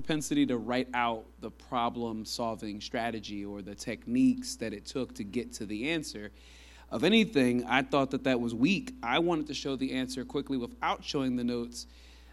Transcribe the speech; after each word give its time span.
propensity 0.00 0.46
to 0.46 0.56
write 0.56 0.88
out 0.94 1.26
the 1.40 1.50
problem 1.50 2.24
solving 2.24 2.80
strategy 2.80 3.44
or 3.44 3.60
the 3.60 3.74
techniques 3.74 4.56
that 4.56 4.72
it 4.72 4.86
took 4.86 5.14
to 5.14 5.22
get 5.22 5.52
to 5.52 5.66
the 5.66 5.90
answer. 5.90 6.30
Of 6.90 7.04
anything, 7.04 7.66
I 7.66 7.82
thought 7.82 8.10
that 8.12 8.24
that 8.24 8.40
was 8.40 8.54
weak. 8.54 8.94
I 9.02 9.18
wanted 9.18 9.46
to 9.48 9.54
show 9.54 9.76
the 9.76 9.92
answer 9.92 10.24
quickly 10.24 10.56
without 10.56 11.04
showing 11.04 11.36
the 11.36 11.44
notes 11.44 11.86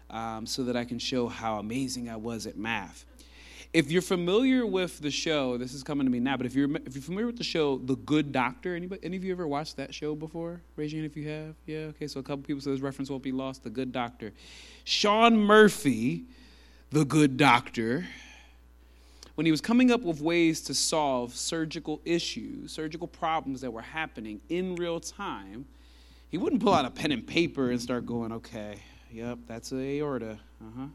um, 0.08 0.46
so 0.46 0.64
that 0.64 0.76
I 0.76 0.86
can 0.86 0.98
show 0.98 1.28
how 1.28 1.58
amazing 1.58 2.08
I 2.08 2.16
was 2.16 2.46
at 2.46 2.56
math. 2.56 3.04
If 3.74 3.92
you're 3.92 4.00
familiar 4.00 4.64
with 4.64 5.00
the 5.00 5.10
show, 5.10 5.58
this 5.58 5.74
is 5.74 5.82
coming 5.82 6.06
to 6.06 6.10
me 6.10 6.20
now, 6.20 6.38
but 6.38 6.46
if 6.46 6.54
you're 6.54 6.74
if 6.86 6.94
you're 6.94 7.02
familiar 7.02 7.26
with 7.26 7.36
the 7.36 7.44
show 7.44 7.76
The 7.76 7.96
Good 7.96 8.32
Doctor, 8.32 8.74
anybody 8.74 9.04
any 9.04 9.18
of 9.18 9.24
you 9.24 9.30
ever 9.30 9.46
watched 9.46 9.76
that 9.76 9.92
show 9.92 10.14
before? 10.14 10.62
Raise 10.76 10.90
your 10.90 11.02
hand 11.02 11.12
if 11.12 11.18
you 11.18 11.28
have. 11.28 11.54
Yeah, 11.66 11.90
okay, 11.90 12.06
so 12.06 12.18
a 12.18 12.22
couple 12.22 12.44
people 12.44 12.62
said 12.62 12.72
this 12.72 12.80
reference 12.80 13.10
won't 13.10 13.22
be 13.22 13.30
lost. 13.30 13.62
The 13.62 13.70
Good 13.70 13.92
Doctor. 13.92 14.32
Sean 14.84 15.36
Murphy, 15.36 16.24
the 16.90 17.04
good 17.04 17.36
doctor, 17.36 18.06
when 19.34 19.44
he 19.44 19.50
was 19.50 19.60
coming 19.60 19.90
up 19.90 20.02
with 20.02 20.20
ways 20.20 20.60
to 20.62 20.74
solve 20.74 21.34
surgical 21.34 22.00
issues, 22.04 22.72
surgical 22.72 23.06
problems 23.06 23.60
that 23.60 23.70
were 23.70 23.82
happening 23.82 24.40
in 24.48 24.74
real 24.74 25.00
time, 25.00 25.66
he 26.28 26.38
wouldn't 26.38 26.62
pull 26.62 26.74
out 26.74 26.84
a 26.84 26.90
pen 26.90 27.12
and 27.12 27.26
paper 27.26 27.70
and 27.70 27.80
start 27.80 28.04
going, 28.04 28.32
okay, 28.32 28.80
yep, 29.10 29.38
that's 29.46 29.72
an 29.72 29.80
aorta. 29.80 30.38
Uh 30.60 30.80
huh 30.80 30.86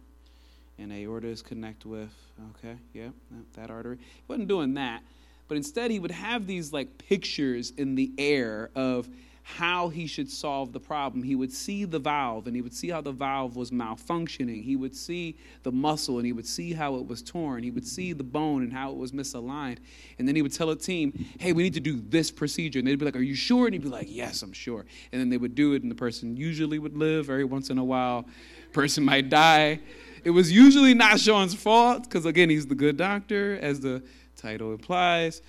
and 0.78 0.92
aortas 0.92 1.44
connect 1.44 1.86
with, 1.86 2.14
okay, 2.52 2.78
yep, 2.94 3.14
that 3.54 3.70
artery. 3.70 3.98
He 3.98 4.24
wasn't 4.28 4.48
doing 4.48 4.74
that, 4.76 5.02
but 5.48 5.58
instead 5.58 5.92
he 5.92 6.00
would 6.00 6.12
have 6.12 6.48
these 6.48 6.74
like 6.74 6.98
pictures 6.98 7.72
in 7.78 7.96
the 7.96 8.12
air 8.18 8.70
of 8.76 9.08
how 9.46 9.90
he 9.90 10.08
should 10.08 10.30
solve 10.30 10.72
the 10.72 10.80
problem. 10.80 11.22
He 11.22 11.36
would 11.36 11.52
see 11.52 11.84
the 11.84 12.00
valve 12.00 12.48
and 12.48 12.56
he 12.56 12.62
would 12.62 12.74
see 12.74 12.90
how 12.90 13.02
the 13.02 13.12
valve 13.12 13.58
was 13.58 13.72
malfunctioning. 13.72 14.64
He 14.64 14.78
would 14.78 14.96
see 14.96 15.38
the 15.64 15.72
muscle 15.72 16.18
and 16.18 16.26
he 16.26 16.32
would 16.32 16.48
see 16.48 16.72
how 16.72 16.96
it 16.96 17.06
was 17.06 17.22
torn. 17.22 17.62
He 17.62 17.70
would 17.70 17.86
see 17.86 18.14
the 18.14 18.24
bone 18.24 18.64
and 18.64 18.72
how 18.72 18.92
it 18.92 18.98
was 18.98 19.12
misaligned. 19.12 19.80
And 20.18 20.28
then 20.28 20.36
he 20.38 20.42
would 20.42 20.54
tell 20.54 20.70
a 20.70 20.78
team, 20.78 21.26
hey, 21.40 21.52
we 21.52 21.62
need 21.62 21.74
to 21.74 21.82
do 21.82 22.02
this 22.08 22.32
procedure. 22.32 22.80
And 22.80 22.88
they'd 22.88 22.98
be 22.98 23.04
like, 23.04 23.18
are 23.18 23.22
you 23.22 23.36
sure? 23.36 23.66
And 23.66 23.74
he'd 23.74 23.84
be 23.84 23.90
like, 23.90 24.08
yes, 24.10 24.44
I'm 24.44 24.54
sure. 24.54 24.86
And 25.12 25.20
then 25.20 25.30
they 25.30 25.38
would 25.38 25.56
do 25.56 25.74
it 25.74 25.82
and 25.82 25.92
the 25.92 25.96
person 25.96 26.38
usually 26.38 26.80
would 26.80 26.96
live. 26.96 27.30
Every 27.30 27.44
once 27.44 27.70
in 27.70 27.78
a 27.78 27.84
while, 27.84 28.26
person 28.72 29.04
might 29.04 29.30
die. 29.30 29.82
It 30.24 30.30
was 30.30 30.54
usually 30.54 30.94
not 30.94 31.20
Sean's 31.20 31.54
fault 31.54 32.04
because, 32.04 32.26
again, 32.26 32.50
he's 32.50 32.66
the 32.66 32.76
good 32.76 32.96
doctor, 32.96 33.60
as 33.62 33.82
the 33.82 34.02
title 34.38 34.72
implies. 34.72 35.42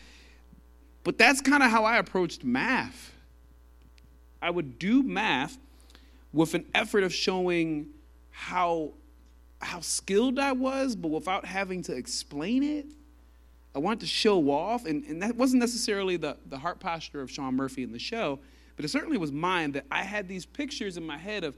But 1.04 1.16
that's 1.16 1.40
kind 1.40 1.62
of 1.62 1.70
how 1.70 1.84
I 1.84 1.98
approached 1.98 2.42
math. 2.42 3.13
I 4.44 4.50
would 4.50 4.78
do 4.78 5.02
math 5.02 5.58
with 6.32 6.54
an 6.54 6.66
effort 6.74 7.02
of 7.02 7.14
showing 7.14 7.86
how, 8.30 8.92
how 9.60 9.80
skilled 9.80 10.38
I 10.38 10.52
was, 10.52 10.94
but 10.94 11.08
without 11.08 11.44
having 11.46 11.82
to 11.84 11.94
explain 11.94 12.62
it. 12.62 12.86
I 13.74 13.78
wanted 13.78 14.00
to 14.00 14.06
show 14.06 14.50
off, 14.50 14.84
and, 14.84 15.04
and 15.04 15.22
that 15.22 15.34
wasn't 15.36 15.60
necessarily 15.60 16.16
the, 16.16 16.36
the 16.48 16.58
heart 16.58 16.78
posture 16.78 17.20
of 17.22 17.30
Sean 17.30 17.56
Murphy 17.56 17.82
in 17.82 17.92
the 17.92 17.98
show, 17.98 18.38
but 18.76 18.84
it 18.84 18.88
certainly 18.88 19.16
was 19.16 19.32
mine 19.32 19.72
that 19.72 19.86
I 19.90 20.02
had 20.02 20.28
these 20.28 20.44
pictures 20.44 20.96
in 20.96 21.04
my 21.04 21.18
head 21.18 21.42
of 21.42 21.56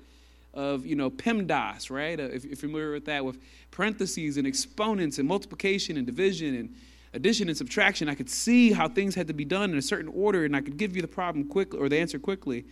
of 0.54 0.86
you 0.86 0.96
know 0.96 1.10
PEMDAS, 1.10 1.90
right? 1.90 2.18
Uh, 2.18 2.24
if 2.24 2.44
you're 2.44 2.56
familiar 2.56 2.92
with 2.92 3.04
that, 3.04 3.22
with 3.24 3.38
parentheses 3.70 4.38
and 4.38 4.46
exponents 4.46 5.18
and 5.18 5.28
multiplication 5.28 5.98
and 5.98 6.06
division 6.06 6.54
and 6.54 6.74
addition 7.16 7.48
and 7.48 7.56
subtraction, 7.56 8.08
I 8.08 8.14
could 8.14 8.30
see 8.30 8.72
how 8.72 8.88
things 8.88 9.14
had 9.14 9.26
to 9.28 9.34
be 9.34 9.44
done 9.44 9.72
in 9.72 9.78
a 9.78 9.82
certain 9.82 10.12
order, 10.14 10.44
and 10.44 10.54
I 10.54 10.60
could 10.60 10.76
give 10.76 10.94
you 10.94 11.02
the 11.02 11.08
problem 11.08 11.48
quickly 11.48 11.80
or 11.80 11.88
the 11.88 11.98
answer 11.98 12.18
quickly. 12.18 12.66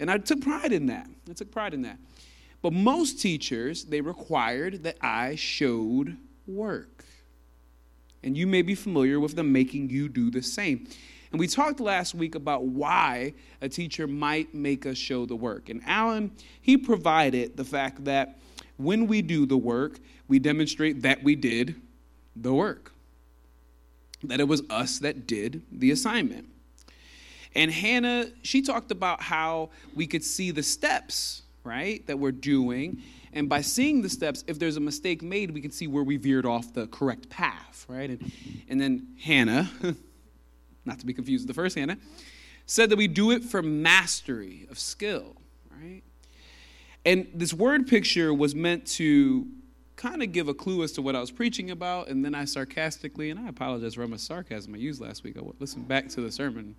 And 0.00 0.10
I 0.10 0.18
took 0.18 0.40
pride 0.40 0.72
in 0.72 0.86
that. 0.86 1.06
I 1.30 1.34
took 1.34 1.52
pride 1.52 1.74
in 1.74 1.82
that. 1.82 1.98
But 2.62 2.72
most 2.72 3.20
teachers, 3.20 3.84
they 3.84 4.00
required 4.00 4.82
that 4.84 4.96
I 5.00 5.36
showed 5.36 6.16
work. 6.46 7.04
And 8.22 8.36
you 8.36 8.46
may 8.46 8.62
be 8.62 8.74
familiar 8.74 9.20
with 9.20 9.36
them 9.36 9.52
making 9.52 9.90
you 9.90 10.08
do 10.08 10.30
the 10.30 10.42
same. 10.42 10.88
And 11.30 11.38
we 11.38 11.46
talked 11.46 11.78
last 11.78 12.14
week 12.14 12.34
about 12.34 12.64
why 12.64 13.34
a 13.60 13.68
teacher 13.68 14.06
might 14.06 14.54
make 14.54 14.86
us 14.86 14.96
show 14.96 15.26
the 15.26 15.36
work. 15.36 15.68
And 15.68 15.82
Alan, 15.84 16.32
he 16.62 16.78
provided 16.78 17.56
the 17.56 17.64
fact 17.64 18.04
that 18.06 18.38
when 18.78 19.06
we 19.06 19.20
do 19.20 19.44
the 19.44 19.58
work, 19.58 19.98
we 20.26 20.38
demonstrate 20.38 21.02
that 21.02 21.22
we 21.22 21.36
did 21.36 21.74
the 22.34 22.54
work, 22.54 22.93
that 24.28 24.40
it 24.40 24.48
was 24.48 24.62
us 24.70 24.98
that 25.00 25.26
did 25.26 25.62
the 25.70 25.90
assignment. 25.90 26.48
And 27.54 27.70
Hannah, 27.70 28.26
she 28.42 28.62
talked 28.62 28.90
about 28.90 29.22
how 29.22 29.70
we 29.94 30.06
could 30.06 30.24
see 30.24 30.50
the 30.50 30.62
steps, 30.62 31.42
right, 31.62 32.04
that 32.06 32.18
we're 32.18 32.32
doing. 32.32 33.02
And 33.32 33.48
by 33.48 33.60
seeing 33.60 34.02
the 34.02 34.08
steps, 34.08 34.44
if 34.46 34.58
there's 34.58 34.76
a 34.76 34.80
mistake 34.80 35.22
made, 35.22 35.52
we 35.52 35.60
can 35.60 35.70
see 35.70 35.86
where 35.86 36.02
we 36.02 36.16
veered 36.16 36.46
off 36.46 36.72
the 36.72 36.86
correct 36.88 37.28
path, 37.28 37.86
right? 37.88 38.10
And, 38.10 38.32
and 38.68 38.80
then 38.80 39.08
Hannah, 39.22 39.70
not 40.84 40.98
to 41.00 41.06
be 41.06 41.14
confused 41.14 41.46
with 41.46 41.48
the 41.56 41.60
first 41.60 41.76
Hannah, 41.76 41.98
said 42.66 42.90
that 42.90 42.96
we 42.96 43.06
do 43.06 43.30
it 43.30 43.44
for 43.44 43.62
mastery 43.62 44.66
of 44.70 44.78
skill, 44.78 45.36
right? 45.70 46.02
And 47.04 47.28
this 47.34 47.52
word 47.52 47.86
picture 47.86 48.32
was 48.32 48.54
meant 48.54 48.86
to 48.86 49.46
kind 50.04 50.22
of 50.22 50.32
give 50.32 50.48
a 50.48 50.54
clue 50.54 50.82
as 50.82 50.92
to 50.92 51.00
what 51.00 51.16
I 51.16 51.20
was 51.20 51.30
preaching 51.30 51.70
about, 51.70 52.08
and 52.08 52.22
then 52.22 52.34
I 52.34 52.44
sarcastically, 52.44 53.30
and 53.30 53.40
I 53.40 53.48
apologize 53.48 53.94
for 53.94 54.06
much 54.06 54.20
sarcasm 54.20 54.74
I 54.74 54.76
used 54.76 55.00
last 55.00 55.24
week. 55.24 55.34
I 55.38 55.40
listened 55.58 55.88
back 55.88 56.10
to 56.10 56.20
the 56.20 56.30
sermon. 56.30 56.76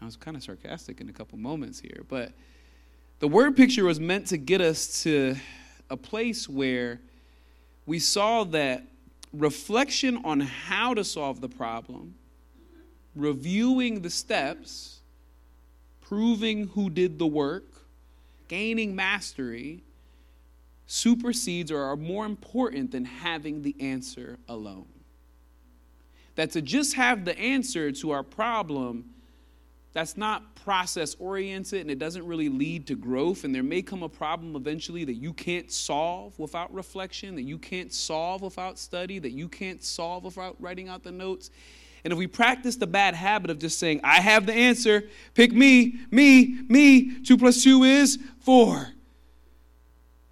I 0.00 0.06
was 0.06 0.16
kind 0.16 0.34
of 0.34 0.42
sarcastic 0.42 0.98
in 1.02 1.10
a 1.10 1.12
couple 1.12 1.36
moments 1.36 1.78
here, 1.78 2.06
but 2.08 2.32
the 3.18 3.28
word 3.28 3.54
picture 3.54 3.84
was 3.84 4.00
meant 4.00 4.28
to 4.28 4.38
get 4.38 4.62
us 4.62 5.02
to 5.02 5.36
a 5.90 5.96
place 5.98 6.48
where 6.48 7.00
we 7.84 7.98
saw 7.98 8.44
that 8.44 8.84
reflection 9.34 10.22
on 10.24 10.40
how 10.40 10.94
to 10.94 11.04
solve 11.04 11.42
the 11.42 11.50
problem 11.50 12.14
reviewing 13.14 14.00
the 14.00 14.10
steps, 14.10 15.00
proving 16.00 16.68
who 16.68 16.88
did 16.88 17.18
the 17.18 17.26
work, 17.26 17.64
gaining 18.48 18.96
mastery, 18.96 19.82
supersedes 20.86 21.70
or 21.70 21.82
are 21.82 21.96
more 21.96 22.26
important 22.26 22.90
than 22.90 23.04
having 23.04 23.62
the 23.62 23.74
answer 23.80 24.38
alone. 24.48 24.86
That 26.36 26.50
to 26.52 26.62
just 26.62 26.94
have 26.94 27.24
the 27.24 27.38
answer 27.38 27.92
to 27.92 28.10
our 28.10 28.22
problem, 28.22 29.10
that's 29.92 30.16
not 30.16 30.56
process 30.56 31.14
oriented 31.20 31.80
and 31.80 31.90
it 31.90 32.00
doesn't 32.00 32.26
really 32.26 32.48
lead 32.48 32.88
to 32.88 32.96
growth. 32.96 33.44
And 33.44 33.54
there 33.54 33.62
may 33.62 33.80
come 33.80 34.02
a 34.02 34.08
problem 34.08 34.56
eventually 34.56 35.04
that 35.04 35.14
you 35.14 35.32
can't 35.32 35.70
solve 35.70 36.36
without 36.38 36.74
reflection, 36.74 37.36
that 37.36 37.42
you 37.42 37.58
can't 37.58 37.92
solve 37.92 38.42
without 38.42 38.78
study, 38.78 39.20
that 39.20 39.30
you 39.30 39.48
can't 39.48 39.82
solve 39.82 40.24
without 40.24 40.56
writing 40.60 40.88
out 40.88 41.04
the 41.04 41.12
notes. 41.12 41.50
And 42.02 42.12
if 42.12 42.18
we 42.18 42.26
practice 42.26 42.76
the 42.76 42.88
bad 42.88 43.14
habit 43.14 43.50
of 43.50 43.58
just 43.58 43.78
saying, 43.78 44.00
I 44.02 44.20
have 44.20 44.46
the 44.46 44.52
answer, 44.52 45.04
pick 45.32 45.52
me, 45.52 46.00
me, 46.10 46.60
me, 46.68 47.20
two 47.22 47.38
plus 47.38 47.62
two 47.62 47.84
is 47.84 48.18
four. 48.40 48.88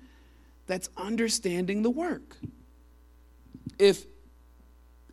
that's 0.66 0.90
understanding 0.98 1.84
the 1.84 1.92
work. 1.92 2.38
If 3.78 4.04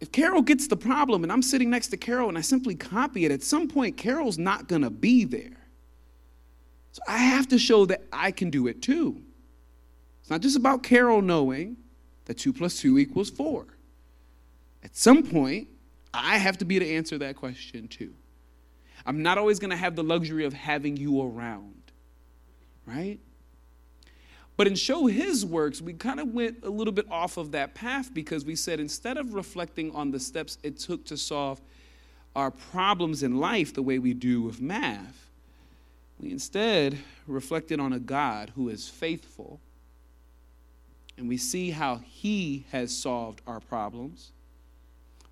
if 0.00 0.10
Carol 0.12 0.40
gets 0.40 0.66
the 0.66 0.78
problem 0.78 1.24
and 1.24 1.30
I'm 1.30 1.42
sitting 1.42 1.68
next 1.68 1.88
to 1.88 1.98
Carol 1.98 2.30
and 2.30 2.38
I 2.38 2.40
simply 2.40 2.74
copy 2.74 3.26
it, 3.26 3.30
at 3.30 3.42
some 3.42 3.68
point 3.68 3.98
Carol's 3.98 4.38
not 4.38 4.66
going 4.66 4.82
to 4.82 4.90
be 4.90 5.24
there. 5.24 5.68
So 6.92 7.02
I 7.06 7.18
have 7.18 7.48
to 7.48 7.58
show 7.58 7.84
that 7.84 8.00
I 8.14 8.30
can 8.30 8.48
do 8.48 8.66
it 8.66 8.80
too. 8.80 9.20
It's 10.22 10.30
not 10.30 10.40
just 10.40 10.56
about 10.56 10.82
Carol 10.82 11.20
knowing 11.20 11.76
that 12.24 12.38
2 12.38 12.54
plus 12.54 12.80
2 12.80 12.98
equals 12.98 13.28
4. 13.28 13.66
At 14.82 14.96
some 14.96 15.22
point, 15.22 15.68
I 16.24 16.38
have 16.38 16.58
to 16.58 16.64
be 16.64 16.78
to 16.78 16.88
answer 16.88 17.18
that 17.18 17.36
question 17.36 17.88
too. 17.88 18.14
I'm 19.06 19.22
not 19.22 19.38
always 19.38 19.58
going 19.58 19.70
to 19.70 19.76
have 19.76 19.96
the 19.96 20.04
luxury 20.04 20.44
of 20.44 20.52
having 20.52 20.96
you 20.96 21.22
around, 21.22 21.92
right? 22.86 23.20
But 24.56 24.66
in 24.66 24.74
Show 24.74 25.06
His 25.06 25.44
Works, 25.44 25.82
we 25.82 25.92
kind 25.94 26.20
of 26.20 26.34
went 26.34 26.64
a 26.64 26.70
little 26.70 26.92
bit 26.92 27.06
off 27.10 27.36
of 27.36 27.52
that 27.52 27.74
path 27.74 28.12
because 28.14 28.44
we 28.44 28.56
said 28.56 28.80
instead 28.80 29.18
of 29.18 29.34
reflecting 29.34 29.94
on 29.94 30.10
the 30.10 30.20
steps 30.20 30.58
it 30.62 30.78
took 30.78 31.04
to 31.06 31.16
solve 31.16 31.60
our 32.34 32.50
problems 32.50 33.22
in 33.22 33.38
life 33.38 33.74
the 33.74 33.82
way 33.82 33.98
we 33.98 34.14
do 34.14 34.42
with 34.42 34.60
math, 34.60 35.30
we 36.18 36.30
instead 36.30 36.98
reflected 37.26 37.80
on 37.80 37.92
a 37.92 37.98
God 37.98 38.52
who 38.56 38.68
is 38.68 38.88
faithful 38.88 39.60
And 41.18 41.28
we 41.28 41.36
see 41.36 41.70
how 41.70 41.96
He 41.96 42.66
has 42.72 42.96
solved 42.96 43.42
our 43.46 43.60
problems. 43.60 44.32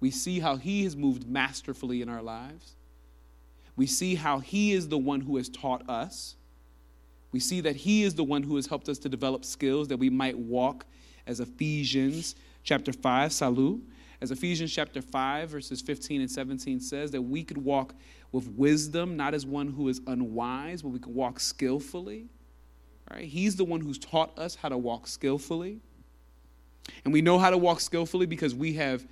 We 0.05 0.11
see 0.11 0.39
how 0.39 0.57
He 0.57 0.85
has 0.85 0.99
moved 0.99 1.27
masterfully 1.27 2.03
in 2.03 2.11
our 2.11 2.21
lives. 2.21 2.77
We 3.75 3.87
see 3.87 4.17
how 4.17 4.39
He 4.39 4.73
is 4.73 4.91
the 4.91 4.99
one 4.99 5.23
who 5.23 5.39
has 5.39 5.49
taught 5.49 5.89
us. 5.89 6.37
We 7.33 7.41
see 7.41 7.63
that 7.63 7.75
He 7.75 8.03
is 8.03 8.15
the 8.15 8.23
one 8.23 8.43
who 8.43 8.57
has 8.57 8.67
helped 8.67 8.91
us 8.91 8.99
to 8.99 9.09
develop 9.09 9.47
skills 9.47 9.89
that 9.89 9.97
we 9.97 10.11
might 10.11 10.37
walk 10.37 10.85
as 11.27 11.41
Ephesians 11.41 12.35
chapter 12.65 12.93
5, 12.93 13.33
salut, 13.33 13.81
as 14.21 14.31
Ephesians 14.31 14.75
chapter 14.75 15.01
5, 15.01 15.49
verses 15.49 15.81
15 15.81 16.21
and 16.21 16.31
17 16.31 16.81
says, 16.81 17.11
that 17.13 17.23
we 17.23 17.43
could 17.43 17.57
walk 17.57 17.95
with 18.31 18.47
wisdom, 18.49 19.17
not 19.17 19.33
as 19.33 19.47
one 19.47 19.69
who 19.69 19.89
is 19.89 20.03
unwise, 20.07 20.83
but 20.83 20.91
we 20.91 20.99
could 20.99 21.15
walk 21.15 21.41
skillfully. 21.41 22.27
Right? 23.11 23.25
He's 23.25 23.57
the 23.57 23.65
one 23.65 23.81
who's 23.81 23.99
taught 23.99 24.39
us 24.39 24.55
how 24.55 24.69
to 24.69 24.77
walk 24.77 25.07
skillfully. 25.07 25.81
And 27.07 27.15
we 27.15 27.23
know 27.23 27.39
how 27.39 27.49
to 27.49 27.57
walk 27.57 27.81
skillfully 27.81 28.27
because 28.27 28.55
we 28.55 28.75
have 28.75 29.07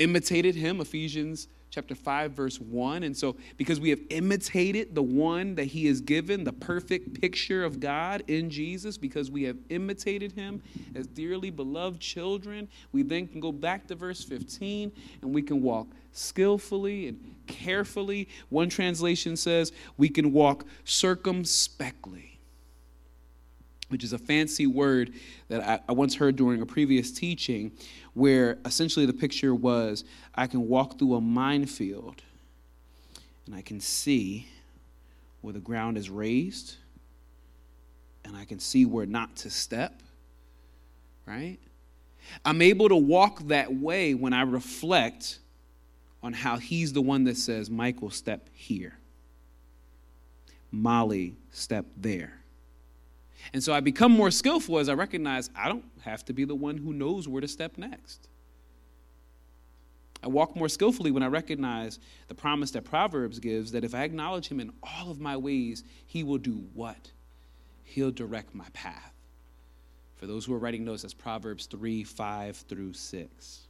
imitated 0.00 0.54
him, 0.54 0.80
Ephesians 0.80 1.48
chapter 1.70 1.94
5 1.94 2.32
verse 2.32 2.60
1 2.60 3.04
and 3.04 3.16
so 3.16 3.36
because 3.56 3.78
we 3.78 3.90
have 3.90 4.00
imitated 4.10 4.92
the 4.92 5.02
one 5.02 5.54
that 5.54 5.66
he 5.66 5.86
has 5.86 6.00
given 6.00 6.42
the 6.42 6.52
perfect 6.52 7.20
picture 7.20 7.62
of 7.62 7.78
god 7.78 8.24
in 8.26 8.50
jesus 8.50 8.98
because 8.98 9.30
we 9.30 9.44
have 9.44 9.56
imitated 9.68 10.32
him 10.32 10.60
as 10.96 11.06
dearly 11.06 11.48
beloved 11.48 12.00
children 12.00 12.66
we 12.90 13.04
then 13.04 13.24
can 13.24 13.38
go 13.38 13.52
back 13.52 13.86
to 13.86 13.94
verse 13.94 14.24
15 14.24 14.90
and 15.22 15.32
we 15.32 15.42
can 15.42 15.62
walk 15.62 15.86
skillfully 16.10 17.06
and 17.06 17.36
carefully. 17.50 18.28
One 18.48 18.68
translation 18.68 19.36
says 19.36 19.72
we 19.96 20.08
can 20.08 20.32
walk 20.32 20.64
circumspectly 20.84 22.39
which 23.90 24.04
is 24.04 24.12
a 24.12 24.18
fancy 24.18 24.66
word 24.66 25.12
that 25.48 25.62
I, 25.62 25.80
I, 25.88 25.92
once 25.92 26.14
heard 26.14 26.36
during 26.36 26.62
a 26.62 26.66
previous 26.66 27.10
teaching, 27.10 27.72
where 28.14 28.58
essentially 28.64 29.04
the 29.04 29.12
picture 29.12 29.54
was 29.54 30.04
I 30.34 30.46
can 30.46 30.68
walk 30.68 30.98
through 30.98 31.14
a 31.14 31.20
minefield 31.20 32.22
and 33.46 33.54
I 33.54 33.62
can 33.62 33.80
see 33.80 34.46
where 35.40 35.52
the 35.52 35.60
ground 35.60 35.98
is 35.98 36.08
raised 36.08 36.76
and 38.24 38.36
I 38.36 38.44
can 38.44 38.60
see 38.60 38.84
where 38.84 39.06
not 39.06 39.36
to 39.36 39.50
step, 39.50 40.02
right? 41.26 41.58
I'm 42.44 42.62
able 42.62 42.88
to 42.88 42.96
walk 42.96 43.40
that 43.48 43.74
way 43.74 44.14
when 44.14 44.32
I 44.32 44.42
reflect 44.42 45.40
on 46.22 46.32
how 46.32 46.58
he's 46.58 46.92
the 46.92 47.00
one 47.00 47.24
that 47.24 47.36
says, 47.36 47.70
Michael, 47.70 48.10
step 48.10 48.48
here. 48.52 48.98
Molly, 50.70 51.36
step 51.50 51.86
there. 51.96 52.39
And 53.52 53.62
so 53.62 53.72
I 53.72 53.80
become 53.80 54.12
more 54.12 54.30
skillful 54.30 54.78
as 54.78 54.88
I 54.88 54.94
recognize 54.94 55.50
I 55.56 55.68
don't 55.68 55.84
have 56.02 56.24
to 56.26 56.32
be 56.32 56.44
the 56.44 56.54
one 56.54 56.76
who 56.76 56.92
knows 56.92 57.26
where 57.28 57.40
to 57.40 57.48
step 57.48 57.78
next. 57.78 58.28
I 60.22 60.28
walk 60.28 60.54
more 60.54 60.68
skillfully 60.68 61.10
when 61.10 61.22
I 61.22 61.28
recognize 61.28 61.98
the 62.28 62.34
promise 62.34 62.70
that 62.72 62.84
Proverbs 62.84 63.38
gives 63.38 63.72
that 63.72 63.84
if 63.84 63.94
I 63.94 64.02
acknowledge 64.02 64.48
him 64.48 64.60
in 64.60 64.72
all 64.82 65.10
of 65.10 65.18
my 65.18 65.36
ways, 65.36 65.82
he 66.06 66.22
will 66.22 66.38
do 66.38 66.64
what? 66.74 67.10
He'll 67.84 68.10
direct 68.10 68.54
my 68.54 68.66
path. 68.72 69.14
For 70.16 70.26
those 70.26 70.44
who 70.44 70.52
are 70.52 70.58
writing 70.58 70.84
notes, 70.84 71.02
that's 71.02 71.14
Proverbs 71.14 71.66
3 71.66 72.04
5 72.04 72.56
through 72.68 72.92
6. 72.92 73.60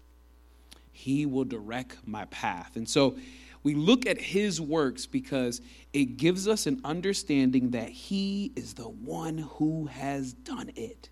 He 0.90 1.25
will 1.25 1.44
direct 1.44 1.96
my 2.05 2.25
path. 2.26 2.75
And 2.75 2.88
so 2.88 3.17
we 3.62 3.75
look 3.75 4.07
at 4.07 4.19
his 4.19 4.61
works 4.61 5.07
because 5.07 5.61
it 5.93 6.17
gives 6.17 6.49
us 6.49 6.67
an 6.67 6.81
understanding 6.85 7.71
that 7.71 7.89
he 7.89 8.53
is 8.57 8.75
the 8.75 8.89
one 8.89 9.39
who 9.39 9.87
has 9.87 10.33
done 10.33 10.71
it. 10.77 11.11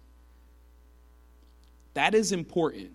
That 1.95 2.15
is 2.15 2.33
important. 2.33 2.95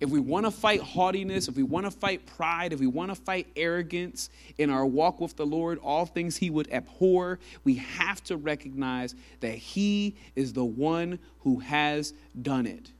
If 0.00 0.10
we 0.10 0.18
want 0.18 0.46
to 0.46 0.50
fight 0.50 0.80
haughtiness, 0.80 1.46
if 1.46 1.56
we 1.56 1.62
want 1.62 1.86
to 1.86 1.90
fight 1.92 2.26
pride, 2.26 2.72
if 2.72 2.80
we 2.80 2.88
want 2.88 3.10
to 3.10 3.14
fight 3.14 3.46
arrogance 3.54 4.30
in 4.58 4.68
our 4.68 4.84
walk 4.84 5.20
with 5.20 5.36
the 5.36 5.46
Lord, 5.46 5.78
all 5.78 6.06
things 6.06 6.36
he 6.36 6.50
would 6.50 6.72
abhor, 6.72 7.38
we 7.62 7.74
have 7.74 8.22
to 8.24 8.36
recognize 8.36 9.14
that 9.40 9.54
he 9.54 10.16
is 10.34 10.54
the 10.54 10.64
one 10.64 11.20
who 11.40 11.60
has 11.60 12.14
done 12.40 12.66
it. 12.66 12.90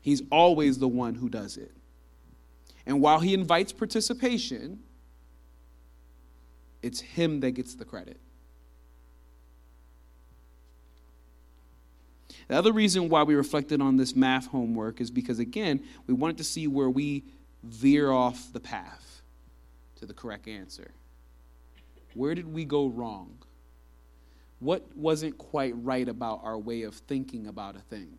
He's 0.00 0.22
always 0.30 0.78
the 0.78 0.88
one 0.88 1.14
who 1.14 1.28
does 1.28 1.56
it. 1.56 1.72
And 2.88 3.02
while 3.02 3.20
he 3.20 3.34
invites 3.34 3.70
participation, 3.70 4.80
it's 6.82 7.00
him 7.00 7.40
that 7.40 7.50
gets 7.50 7.74
the 7.74 7.84
credit. 7.84 8.18
The 12.48 12.56
other 12.56 12.72
reason 12.72 13.10
why 13.10 13.24
we 13.24 13.34
reflected 13.34 13.82
on 13.82 13.98
this 13.98 14.16
math 14.16 14.46
homework 14.46 15.02
is 15.02 15.10
because, 15.10 15.38
again, 15.38 15.84
we 16.06 16.14
wanted 16.14 16.38
to 16.38 16.44
see 16.44 16.66
where 16.66 16.88
we 16.88 17.24
veer 17.62 18.10
off 18.10 18.50
the 18.54 18.60
path 18.60 19.20
to 19.96 20.06
the 20.06 20.14
correct 20.14 20.48
answer. 20.48 20.90
Where 22.14 22.34
did 22.34 22.50
we 22.50 22.64
go 22.64 22.86
wrong? 22.86 23.36
What 24.60 24.96
wasn't 24.96 25.36
quite 25.36 25.74
right 25.84 26.08
about 26.08 26.40
our 26.42 26.56
way 26.56 26.84
of 26.84 26.94
thinking 26.94 27.48
about 27.48 27.76
a 27.76 27.80
thing? 27.80 28.16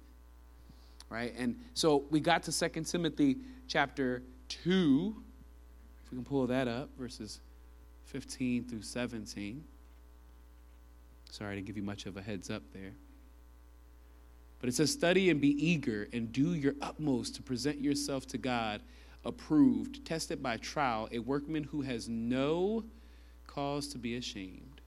Right? 1.09 1.33
And 1.39 1.55
so 1.73 2.03
we 2.11 2.19
got 2.19 2.43
to 2.43 2.69
2 2.69 2.83
Timothy 2.83 3.37
chapter 3.67 4.21
2, 4.49 5.15
if 6.03 6.11
we 6.11 6.17
can 6.17 6.25
pull 6.25 6.47
that 6.47 6.67
up, 6.67 6.89
verses 6.97 7.39
15 8.05 8.65
through 8.65 8.81
17. 8.81 9.63
Sorry 11.29 11.55
to 11.55 11.61
give 11.61 11.77
you 11.77 11.83
much 11.83 12.05
of 12.05 12.17
a 12.17 12.21
heads 12.21 12.49
up 12.49 12.63
there. 12.73 12.93
But 14.59 14.69
it 14.69 14.73
says, 14.73 14.91
Study 14.91 15.29
and 15.29 15.39
be 15.39 15.49
eager 15.49 16.07
and 16.11 16.31
do 16.31 16.53
your 16.53 16.73
utmost 16.81 17.35
to 17.35 17.41
present 17.41 17.79
yourself 17.79 18.27
to 18.27 18.37
God 18.37 18.81
approved, 19.25 20.05
tested 20.05 20.41
by 20.41 20.57
trial, 20.57 21.07
a 21.11 21.19
workman 21.19 21.63
who 21.63 21.81
has 21.81 22.07
no 22.07 22.83
cause 23.47 23.87
to 23.89 23.97
be 23.97 24.15
ashamed, 24.15 24.81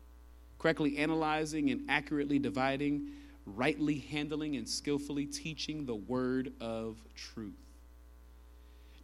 correctly 0.59 0.99
analyzing 0.99 1.71
and 1.71 1.83
accurately 1.89 2.39
dividing, 2.39 3.11
rightly 3.47 3.99
handling 3.99 4.57
and 4.57 4.69
skillfully 4.69 5.27
teaching 5.27 5.85
the 5.85 5.95
word 5.95 6.53
of 6.61 6.97
truth. 7.15 7.62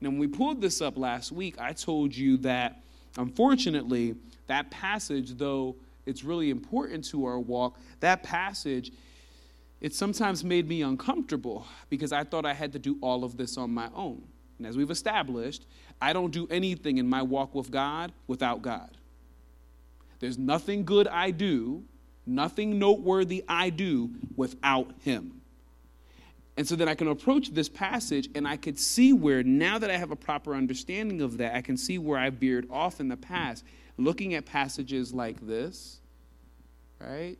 Now, 0.01 0.11
when 0.11 0.19
we 0.19 0.27
pulled 0.29 0.61
this 0.61 0.81
up 0.81 0.97
last 0.97 1.33
week, 1.33 1.57
I 1.61 1.73
told 1.73 2.15
you 2.15 2.37
that 2.39 2.83
unfortunately, 3.17 4.15
that 4.47 4.71
passage, 4.71 5.37
though 5.37 5.77
it's 6.07 6.25
really 6.25 6.51
important 6.51 7.05
to 7.07 7.25
our 7.25 7.39
walk, 7.39 7.79
that 8.01 8.23
passage, 8.23 8.93
it 9.81 9.95
sometimes 9.95 10.43
made 10.45 10.69
me 10.69 10.83
uncomfortable 10.83 11.67
because 11.89 12.13
I 12.13 12.25
thought 12.25 12.47
I 12.47 12.55
had 12.55 12.73
to 12.73 12.79
do 12.79 12.97
all 13.01 13.25
of 13.25 13.37
this 13.37 13.57
on 13.57 13.73
my 13.73 13.89
own. 13.95 14.23
And 14.59 14.67
as 14.67 14.77
we've 14.77 14.91
established, 14.91 15.67
I 16.01 16.13
don't 16.13 16.31
do 16.31 16.49
anything 16.51 16.99
in 16.99 17.09
my 17.09 17.23
walk 17.23 17.55
with 17.55 17.71
God 17.71 18.13
without 18.27 18.63
God. 18.63 18.91
There's 20.21 20.39
nothing 20.39 20.85
good 20.85 21.07
I 21.07 21.31
do, 21.31 21.85
nothing 22.27 22.79
noteworthy 22.79 23.45
I 23.49 23.71
do 23.71 24.11
without 24.37 24.93
Him. 25.01 25.38
And 26.59 26.67
so 26.67 26.75
then 26.75 26.89
I 26.89 26.97
can 26.97 27.07
approach 27.07 27.51
this 27.51 27.69
passage 27.69 28.29
and 28.35 28.47
I 28.47 28.57
could 28.57 28.81
see 28.81 29.13
where, 29.13 29.45
now 29.45 29.79
that 29.79 29.93
I 29.93 29.97
have 29.97 30.11
a 30.11 30.17
proper 30.17 30.57
understanding 30.57 31.21
of 31.23 31.39
that, 31.39 31.55
I 31.55 31.63
can 31.63 31.77
see 31.77 31.99
where 31.99 32.19
I 32.19 32.31
veered 32.31 32.67
off 32.69 32.99
in 32.99 33.07
the 33.07 33.17
past. 33.17 33.65
Looking 33.97 34.35
at 34.35 34.45
passages 34.45 35.15
like 35.15 35.41
this, 35.47 36.01
right? 37.01 37.37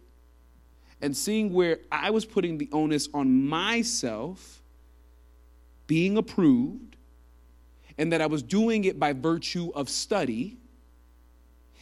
And 1.03 1.17
seeing 1.17 1.53
where 1.53 1.81
I 1.91 2.11
was 2.11 2.25
putting 2.25 2.59
the 2.59 2.69
onus 2.71 3.09
on 3.13 3.45
myself 3.45 4.63
being 5.89 6.17
approved, 6.17 6.97
and 7.99 8.13
that 8.13 8.21
I 8.21 8.27
was 8.27 8.45
doing 8.45 8.85
it 8.85 9.01
by 9.01 9.15
virtue 9.15 9.73
of 9.75 9.89
study 9.89 10.59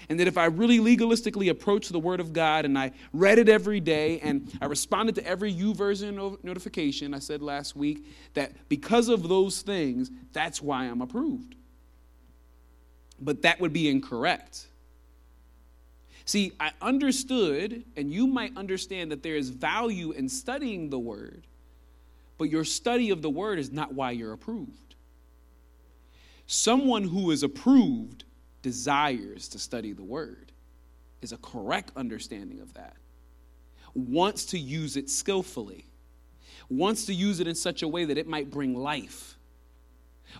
and 0.08 0.20
that 0.20 0.26
if 0.26 0.38
I 0.38 0.46
really 0.46 0.78
legalistically 0.78 1.50
approached 1.50 1.90
the 1.90 1.98
Word 1.98 2.20
of 2.20 2.32
God 2.32 2.64
and 2.64 2.78
I 2.78 2.92
read 3.12 3.38
it 3.38 3.48
every 3.48 3.80
day 3.80 4.20
and 4.20 4.50
I 4.60 4.66
responded 4.66 5.14
to 5.16 5.26
every 5.26 5.52
YouVersion 5.52 6.42
notification, 6.44 7.14
I 7.14 7.18
said 7.18 7.42
last 7.42 7.74
week 7.74 8.06
that 8.34 8.52
because 8.68 9.08
of 9.08 9.28
those 9.28 9.62
things, 9.62 10.10
that's 10.32 10.62
why 10.62 10.84
I'm 10.84 11.00
approved. 11.00 11.54
But 13.20 13.42
that 13.42 13.60
would 13.60 13.72
be 13.72 13.88
incorrect. 13.88 14.66
See, 16.26 16.52
I 16.58 16.72
understood, 16.82 17.84
and 17.96 18.12
you 18.12 18.26
might 18.26 18.56
understand 18.56 19.12
that 19.12 19.22
there 19.22 19.36
is 19.36 19.48
value 19.48 20.10
in 20.10 20.28
studying 20.28 20.90
the 20.90 20.98
Word, 20.98 21.46
but 22.36 22.50
your 22.50 22.64
study 22.64 23.10
of 23.10 23.22
the 23.22 23.30
Word 23.30 23.58
is 23.58 23.70
not 23.70 23.94
why 23.94 24.10
you're 24.10 24.32
approved. 24.32 24.96
Someone 26.46 27.04
who 27.04 27.30
is 27.30 27.42
approved 27.42 28.24
desires 28.66 29.48
to 29.48 29.58
study 29.58 29.92
the 29.92 30.02
word, 30.02 30.52
is 31.22 31.32
a 31.32 31.36
correct 31.38 31.92
understanding 31.96 32.60
of 32.60 32.74
that, 32.74 32.96
wants 33.94 34.44
to 34.46 34.58
use 34.58 34.96
it 34.96 35.08
skillfully, 35.08 35.86
wants 36.68 37.06
to 37.06 37.14
use 37.14 37.38
it 37.40 37.46
in 37.46 37.54
such 37.54 37.82
a 37.82 37.88
way 37.88 38.04
that 38.04 38.18
it 38.18 38.26
might 38.26 38.50
bring 38.50 38.74
life, 38.74 39.38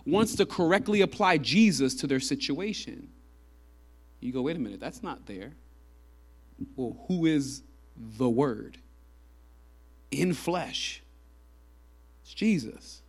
wants 0.05 0.35
to 0.35 0.45
correctly 0.45 1.01
apply 1.01 1.37
Jesus 1.37 1.95
to 1.95 2.07
their 2.07 2.19
situation. 2.19 3.09
You 4.19 4.33
go, 4.33 4.41
wait 4.41 4.55
a 4.55 4.59
minute, 4.59 4.79
that's 4.79 5.01
not 5.01 5.25
there. 5.25 5.53
Well, 6.75 7.05
who 7.07 7.25
is 7.25 7.63
the 7.97 8.29
Word? 8.29 8.77
in 10.11 10.33
flesh. 10.33 11.01
It's 12.23 12.33
Jesus. 12.33 13.01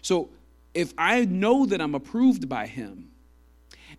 So 0.00 0.30
if 0.74 0.92
I 0.96 1.24
know 1.24 1.66
that 1.66 1.80
I'm 1.80 1.94
approved 1.94 2.48
by 2.48 2.66
him, 2.66 3.10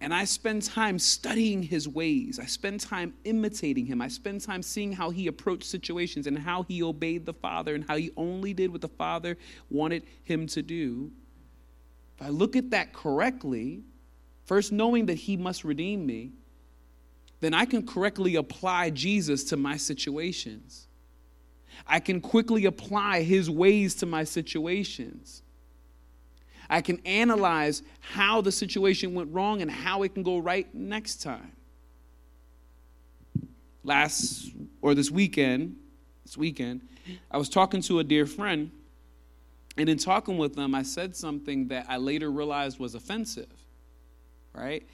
and 0.03 0.13
I 0.13 0.25
spend 0.25 0.63
time 0.63 1.00
studying 1.00 1.63
his 1.63 1.88
ways. 1.88 2.38
I 2.38 2.45
spend 2.45 2.81
time 2.81 3.13
imitating 3.24 3.86
him. 3.86 4.01
I 4.01 4.10
spend 4.10 4.41
time 4.41 4.62
seeing 4.62 4.91
how 4.91 5.12
he 5.12 5.27
approached 5.27 5.63
situations 5.63 6.27
and 6.27 6.38
how 6.38 6.63
he 6.63 6.83
obeyed 6.83 7.25
the 7.25 7.33
Father 7.33 7.74
and 7.74 7.86
how 7.88 7.95
he 7.95 8.12
only 8.17 8.53
did 8.53 8.69
what 8.69 8.81
the 8.81 8.89
Father 8.89 9.38
wanted 9.69 10.03
him 10.25 10.45
to 10.48 10.62
do. 10.62 11.10
If 12.17 12.25
I 12.25 12.29
look 12.31 12.57
at 12.57 12.72
that 12.72 12.91
correctly, 12.91 13.81
first 14.43 14.74
knowing 14.74 15.05
that 15.05 15.13
he 15.13 15.38
must 15.38 15.63
redeem 15.63 16.05
me, 16.05 16.33
then 17.39 17.53
I 17.53 17.63
can 17.63 17.88
correctly 17.88 18.36
apply 18.36 18.89
Jesus 18.89 19.45
to 19.45 19.57
my 19.57 19.77
situations. 19.77 20.88
I 21.88 22.01
can 22.01 22.19
quickly 22.19 22.65
apply 22.65 23.22
his 23.22 23.50
ways 23.50 23.95
to 23.95 24.05
my 24.05 24.25
situations. 24.25 25.43
I 26.73 26.81
can 26.81 26.99
analyze 27.05 27.83
how 27.99 28.41
the 28.41 28.51
situation 28.51 29.13
went 29.13 29.31
wrong 29.31 29.61
and 29.61 29.69
how 29.69 30.01
it 30.01 30.15
can 30.15 30.23
go 30.23 30.39
right 30.39 30.73
next 30.73 31.21
time. 31.21 31.51
Last 33.83 34.49
or 34.81 34.95
this 34.95 35.11
weekend, 35.11 35.75
this 36.23 36.35
weekend, 36.35 36.81
I 37.29 37.37
was 37.37 37.47
talking 37.47 37.83
to 37.83 37.99
a 37.99 38.03
dear 38.03 38.25
friend, 38.25 38.71
and 39.77 39.87
in 39.87 39.99
talking 39.99 40.39
with 40.39 40.55
them, 40.55 40.73
I 40.73 40.81
said 40.81 41.15
something 41.15 41.67
that 41.67 41.85
I 41.87 41.97
later 41.97 42.31
realized 42.31 42.79
was 42.79 42.95
offensive. 42.95 43.53
Right? 44.51 44.87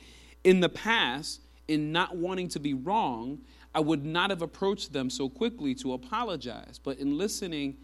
In 0.43 0.59
the 0.59 0.67
past, 0.67 1.39
in 1.69 1.93
not 1.93 2.17
wanting 2.17 2.49
to 2.49 2.59
be 2.59 2.73
wrong, 2.73 3.39
I 3.73 3.79
would 3.79 4.03
not 4.03 4.31
have 4.31 4.41
approached 4.41 4.91
them 4.91 5.09
so 5.09 5.29
quickly 5.29 5.75
to 5.75 5.93
apologize. 5.93 6.77
But 6.77 6.97
in 6.97 7.17
listening 7.17 7.77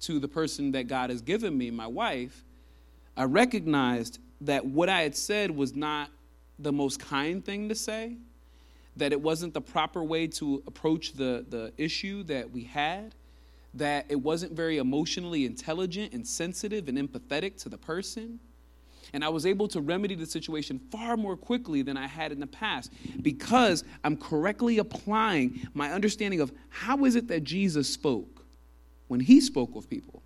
to 0.00 0.18
the 0.18 0.28
person 0.28 0.72
that 0.72 0.84
God 0.84 1.10
has 1.10 1.20
given 1.20 1.58
me, 1.58 1.70
my 1.70 1.86
wife, 1.86 2.46
I 3.16 3.24
recognized 3.24 4.18
that 4.42 4.64
what 4.64 4.88
I 4.88 5.02
had 5.02 5.16
said 5.16 5.50
was 5.50 5.74
not 5.74 6.10
the 6.58 6.72
most 6.72 6.98
kind 6.98 7.44
thing 7.44 7.68
to 7.68 7.74
say, 7.74 8.16
that 8.96 9.12
it 9.12 9.20
wasn't 9.20 9.54
the 9.54 9.60
proper 9.60 10.02
way 10.02 10.26
to 10.26 10.62
approach 10.66 11.14
the, 11.14 11.44
the 11.48 11.72
issue 11.76 12.22
that 12.24 12.50
we 12.50 12.64
had, 12.64 13.14
that 13.74 14.06
it 14.08 14.16
wasn't 14.16 14.52
very 14.52 14.78
emotionally 14.78 15.46
intelligent 15.46 16.12
and 16.12 16.26
sensitive 16.26 16.88
and 16.88 16.98
empathetic 16.98 17.60
to 17.62 17.68
the 17.68 17.78
person. 17.78 18.38
And 19.14 19.24
I 19.24 19.28
was 19.28 19.44
able 19.44 19.68
to 19.68 19.80
remedy 19.80 20.14
the 20.14 20.26
situation 20.26 20.78
far 20.90 21.16
more 21.16 21.36
quickly 21.36 21.82
than 21.82 21.96
I 21.96 22.06
had 22.06 22.32
in 22.32 22.40
the 22.40 22.46
past 22.46 22.92
because 23.20 23.84
I'm 24.04 24.16
correctly 24.16 24.78
applying 24.78 25.66
my 25.74 25.92
understanding 25.92 26.40
of 26.40 26.52
how 26.68 27.04
is 27.04 27.14
it 27.14 27.28
that 27.28 27.44
Jesus 27.44 27.88
spoke 27.88 28.44
when 29.08 29.20
he 29.20 29.40
spoke 29.40 29.74
with 29.74 29.88
people. 29.90 30.21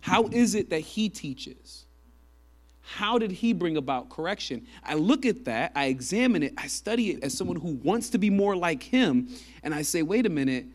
How 0.00 0.24
is 0.28 0.54
it 0.54 0.70
that 0.70 0.80
he 0.80 1.08
teaches? 1.08 1.84
How 2.80 3.18
did 3.18 3.30
he 3.30 3.52
bring 3.52 3.76
about 3.76 4.08
correction? 4.08 4.66
I 4.82 4.94
look 4.94 5.24
at 5.24 5.44
that, 5.44 5.72
I 5.76 5.86
examine 5.86 6.42
it, 6.42 6.54
I 6.58 6.66
study 6.66 7.10
it 7.10 7.22
as 7.22 7.36
someone 7.36 7.56
who 7.56 7.74
wants 7.74 8.10
to 8.10 8.18
be 8.18 8.30
more 8.30 8.56
like 8.56 8.82
him, 8.82 9.28
and 9.62 9.72
I 9.72 9.82
say, 9.82 10.02
wait 10.02 10.26
a 10.26 10.30
minute, 10.30 10.66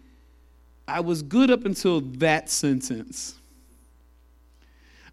I 0.88 1.02
was 1.02 1.22
good 1.22 1.52
up 1.52 1.66
until 1.66 2.02
that 2.02 2.50
sentence. 2.50 3.36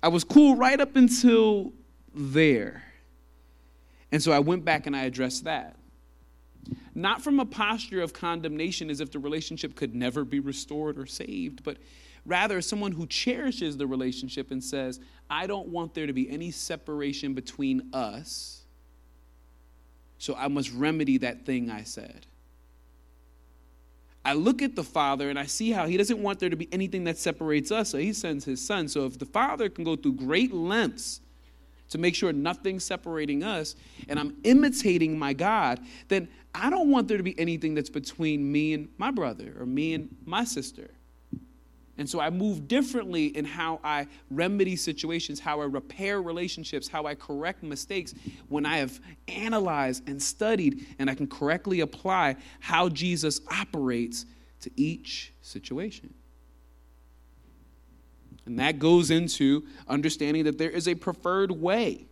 I 0.02 0.09
was 0.09 0.23
cool 0.23 0.57
right 0.57 0.81
up 0.81 0.97
until 0.97 1.73
there. 2.14 2.85
And 4.11 4.23
so 4.23 4.31
I 4.31 4.40
went 4.40 4.64
back 4.64 4.87
and 4.87 4.95
I 4.95 5.04
addressed 5.04 5.45
that. 5.45 5.76
Not 6.95 7.23
from 7.23 7.40
a 7.40 7.47
posture 7.47 8.02
of 8.02 8.12
condemnation 8.12 8.90
as 8.90 9.00
if 9.00 9.11
the 9.11 9.19
relationship 9.19 9.75
could 9.75 9.95
never 9.95 10.25
be 10.25 10.38
restored 10.38 10.99
or 10.99 11.07
saved, 11.07 11.64
but 11.64 11.78
Rather, 12.24 12.60
someone 12.60 12.92
who 12.92 13.06
cherishes 13.06 13.76
the 13.76 13.86
relationship 13.86 14.50
and 14.50 14.62
says, 14.62 15.00
I 15.28 15.46
don't 15.46 15.68
want 15.68 15.94
there 15.94 16.06
to 16.06 16.12
be 16.12 16.30
any 16.30 16.50
separation 16.50 17.34
between 17.34 17.90
us, 17.92 18.62
so 20.18 20.34
I 20.36 20.46
must 20.48 20.72
remedy 20.72 21.18
that 21.18 21.44
thing 21.44 21.70
I 21.70 21.82
said. 21.82 22.26
I 24.24 24.34
look 24.34 24.62
at 24.62 24.76
the 24.76 24.84
Father 24.84 25.30
and 25.30 25.38
I 25.38 25.46
see 25.46 25.72
how 25.72 25.86
He 25.86 25.96
doesn't 25.96 26.22
want 26.22 26.38
there 26.38 26.50
to 26.50 26.56
be 26.56 26.68
anything 26.70 27.04
that 27.04 27.18
separates 27.18 27.72
us, 27.72 27.90
so 27.90 27.98
He 27.98 28.12
sends 28.12 28.44
His 28.44 28.64
Son. 28.64 28.86
So 28.86 29.04
if 29.06 29.18
the 29.18 29.26
Father 29.26 29.68
can 29.68 29.82
go 29.82 29.96
through 29.96 30.14
great 30.14 30.52
lengths 30.52 31.20
to 31.88 31.98
make 31.98 32.14
sure 32.14 32.32
nothing's 32.32 32.84
separating 32.84 33.42
us, 33.42 33.74
and 34.08 34.18
I'm 34.20 34.36
imitating 34.44 35.18
my 35.18 35.32
God, 35.32 35.80
then 36.06 36.28
I 36.54 36.70
don't 36.70 36.90
want 36.90 37.08
there 37.08 37.16
to 37.16 37.22
be 37.24 37.38
anything 37.38 37.74
that's 37.74 37.90
between 37.90 38.50
me 38.50 38.74
and 38.74 38.88
my 38.96 39.10
brother 39.10 39.56
or 39.58 39.66
me 39.66 39.94
and 39.94 40.14
my 40.24 40.44
sister. 40.44 40.90
And 41.99 42.08
so 42.08 42.20
I 42.20 42.30
move 42.30 42.68
differently 42.68 43.26
in 43.26 43.44
how 43.44 43.78
I 43.84 44.06
remedy 44.30 44.76
situations, 44.76 45.38
how 45.38 45.61
I 45.61 45.64
repair 45.64 46.22
relationships, 46.22 46.88
how 46.88 47.04
I 47.04 47.14
correct 47.14 47.62
mistakes 47.62 48.14
when 48.49 48.64
I 48.64 48.78
have 48.78 48.99
analyzed 49.28 50.08
and 50.08 50.20
studied 50.22 50.87
and 50.99 51.11
I 51.11 51.14
can 51.14 51.26
correctly 51.26 51.80
apply 51.80 52.37
how 52.61 52.88
Jesus 52.88 53.40
operates 53.50 54.25
to 54.61 54.70
each 54.76 55.34
situation. 55.42 56.14
And 58.46 58.58
that 58.58 58.78
goes 58.78 59.11
into 59.11 59.64
understanding 59.87 60.44
that 60.44 60.58
there 60.58 60.70
is 60.70 60.88
a 60.88 60.94
preferred 60.94 61.50
way. 61.50 62.06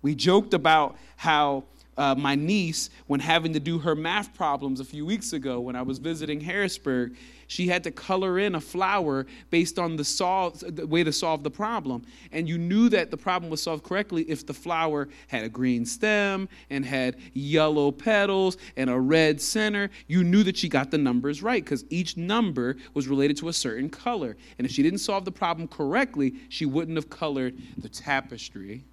We 0.00 0.14
joked 0.14 0.54
about 0.54 0.96
how 1.16 1.64
uh, 1.96 2.14
my 2.14 2.36
niece, 2.36 2.90
when 3.08 3.18
having 3.18 3.52
to 3.52 3.60
do 3.60 3.78
her 3.80 3.96
math 3.96 4.32
problems 4.32 4.78
a 4.78 4.84
few 4.84 5.04
weeks 5.04 5.32
ago 5.32 5.58
when 5.60 5.74
I 5.74 5.82
was 5.82 5.98
visiting 5.98 6.40
Harrisburg, 6.40 7.16
she 7.48 7.66
had 7.66 7.82
to 7.84 7.90
color 7.90 8.38
in 8.38 8.54
a 8.54 8.60
flower 8.60 9.26
based 9.50 9.78
on 9.78 9.96
the, 9.96 10.04
solve, 10.04 10.62
the 10.76 10.86
way 10.86 11.02
to 11.02 11.12
solve 11.12 11.42
the 11.42 11.50
problem. 11.50 12.04
And 12.30 12.48
you 12.48 12.58
knew 12.58 12.88
that 12.90 13.10
the 13.10 13.16
problem 13.16 13.50
was 13.50 13.62
solved 13.62 13.82
correctly 13.84 14.22
if 14.24 14.46
the 14.46 14.54
flower 14.54 15.08
had 15.26 15.44
a 15.44 15.48
green 15.48 15.84
stem 15.84 16.48
and 16.70 16.84
had 16.84 17.16
yellow 17.32 17.90
petals 17.90 18.58
and 18.76 18.90
a 18.90 19.00
red 19.00 19.40
center. 19.40 19.90
You 20.06 20.22
knew 20.22 20.42
that 20.44 20.58
she 20.58 20.68
got 20.68 20.90
the 20.90 20.98
numbers 20.98 21.42
right 21.42 21.64
because 21.64 21.84
each 21.88 22.16
number 22.18 22.76
was 22.92 23.08
related 23.08 23.38
to 23.38 23.48
a 23.48 23.52
certain 23.52 23.88
color. 23.88 24.36
And 24.58 24.66
if 24.66 24.72
she 24.72 24.82
didn't 24.82 25.00
solve 25.00 25.24
the 25.24 25.32
problem 25.32 25.68
correctly, 25.68 26.34
she 26.50 26.66
wouldn't 26.66 26.96
have 26.96 27.08
colored 27.08 27.56
the 27.78 27.88
tapestry. 27.88 28.84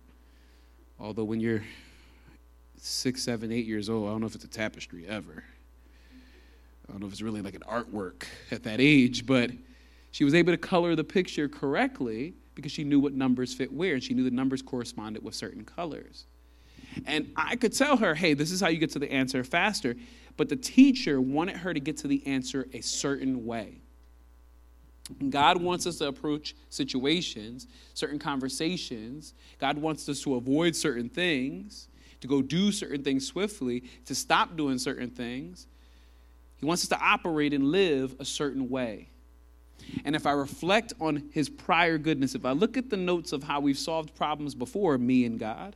Although, 0.98 1.26
when 1.26 1.42
you're 1.42 1.64
six, 2.78 3.22
seven, 3.24 3.52
eight 3.52 3.66
years 3.66 3.90
old, 3.90 4.08
I 4.08 4.12
don't 4.12 4.22
know 4.22 4.28
if 4.28 4.36
it's 4.36 4.46
a 4.46 4.48
tapestry 4.48 5.06
ever. 5.06 5.44
I 6.88 6.92
don't 6.92 7.02
know 7.02 7.08
if 7.08 7.14
it's 7.14 7.22
really 7.22 7.42
like 7.42 7.56
an 7.56 7.64
artwork 7.68 8.24
at 8.52 8.64
that 8.64 8.80
age, 8.80 9.26
but 9.26 9.52
she 10.12 10.24
was 10.24 10.34
able 10.34 10.54
to 10.54 10.58
color 10.58 10.96
the 10.96 11.04
picture 11.04 11.48
correctly 11.48 12.36
because 12.54 12.72
she 12.72 12.84
knew 12.84 13.00
what 13.00 13.14
numbers 13.14 13.54
fit 13.54 13.72
where, 13.72 13.96
and 13.96 14.04
she 14.04 14.14
knew 14.14 14.24
the 14.24 14.32
numbers 14.32 14.62
corresponded 14.62 15.24
with 15.24 15.36
certain 15.36 15.66
colors. 15.66 16.26
And 17.06 17.32
I 17.36 17.56
could 17.58 17.74
tell 17.74 17.98
her, 17.98 18.16
hey, 18.16 18.34
this 18.34 18.52
is 18.52 18.62
how 18.62 18.70
you 18.70 18.78
get 18.78 18.92
to 18.92 19.00
the 19.00 19.12
answer 19.12 19.44
faster. 19.44 19.96
But 20.38 20.50
the 20.50 20.56
teacher 20.56 21.20
wanted 21.20 21.58
her 21.58 21.74
to 21.74 21.80
get 21.80 21.98
to 21.98 22.08
the 22.08 22.26
answer 22.26 22.68
a 22.74 22.82
certain 22.82 23.46
way. 23.46 23.82
God 25.30 25.62
wants 25.62 25.86
us 25.86 25.98
to 25.98 26.08
approach 26.08 26.56
situations, 26.70 27.68
certain 27.94 28.18
conversations. 28.18 29.34
God 29.60 29.78
wants 29.78 30.08
us 30.10 30.22
to 30.22 30.36
avoid 30.36 30.76
certain 30.76 31.10
things, 31.10 31.90
to 32.22 32.28
go 32.28 32.42
do 32.42 32.72
certain 32.72 33.04
things 33.04 33.28
swiftly, 33.28 33.84
to 34.06 34.16
stop 34.16 34.58
doing 34.58 34.78
certain 34.78 35.10
things. 35.10 35.68
He 36.58 36.66
wants 36.66 36.84
us 36.84 36.90
to 36.90 37.00
operate 37.00 37.54
and 37.54 37.72
live 37.72 38.16
a 38.20 38.26
certain 38.26 38.70
way. 38.70 39.10
And 40.04 40.16
if 40.16 40.26
I 40.26 40.32
reflect 40.32 40.94
on 41.00 41.30
his 41.32 41.50
prior 41.50 41.98
goodness, 41.98 42.36
if 42.36 42.46
I 42.46 42.52
look 42.52 42.78
at 42.78 42.90
the 42.90 42.98
notes 42.98 43.32
of 43.32 43.44
how 43.44 43.60
we've 43.60 43.78
solved 43.78 44.16
problems 44.16 44.56
before, 44.56 44.98
me 44.98 45.26
and 45.26 45.40
God, 45.40 45.76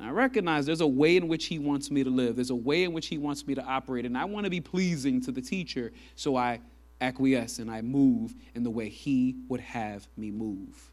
I 0.00 0.10
recognize 0.10 0.66
there's 0.66 0.80
a 0.80 0.86
way 0.86 1.16
in 1.16 1.28
which 1.28 1.46
he 1.46 1.58
wants 1.58 1.90
me 1.90 2.02
to 2.02 2.10
live. 2.10 2.36
There's 2.36 2.50
a 2.50 2.54
way 2.54 2.82
in 2.82 2.92
which 2.92 3.06
he 3.06 3.18
wants 3.18 3.46
me 3.46 3.54
to 3.54 3.62
operate. 3.62 4.04
And 4.04 4.18
I 4.18 4.24
want 4.24 4.44
to 4.44 4.50
be 4.50 4.60
pleasing 4.60 5.20
to 5.22 5.32
the 5.32 5.42
teacher, 5.42 5.92
so 6.16 6.34
I 6.34 6.60
acquiesce 7.00 7.58
and 7.58 7.70
I 7.70 7.82
move 7.82 8.34
in 8.54 8.62
the 8.62 8.70
way 8.70 8.88
he 8.88 9.36
would 9.48 9.60
have 9.60 10.06
me 10.16 10.30
move. 10.30 10.91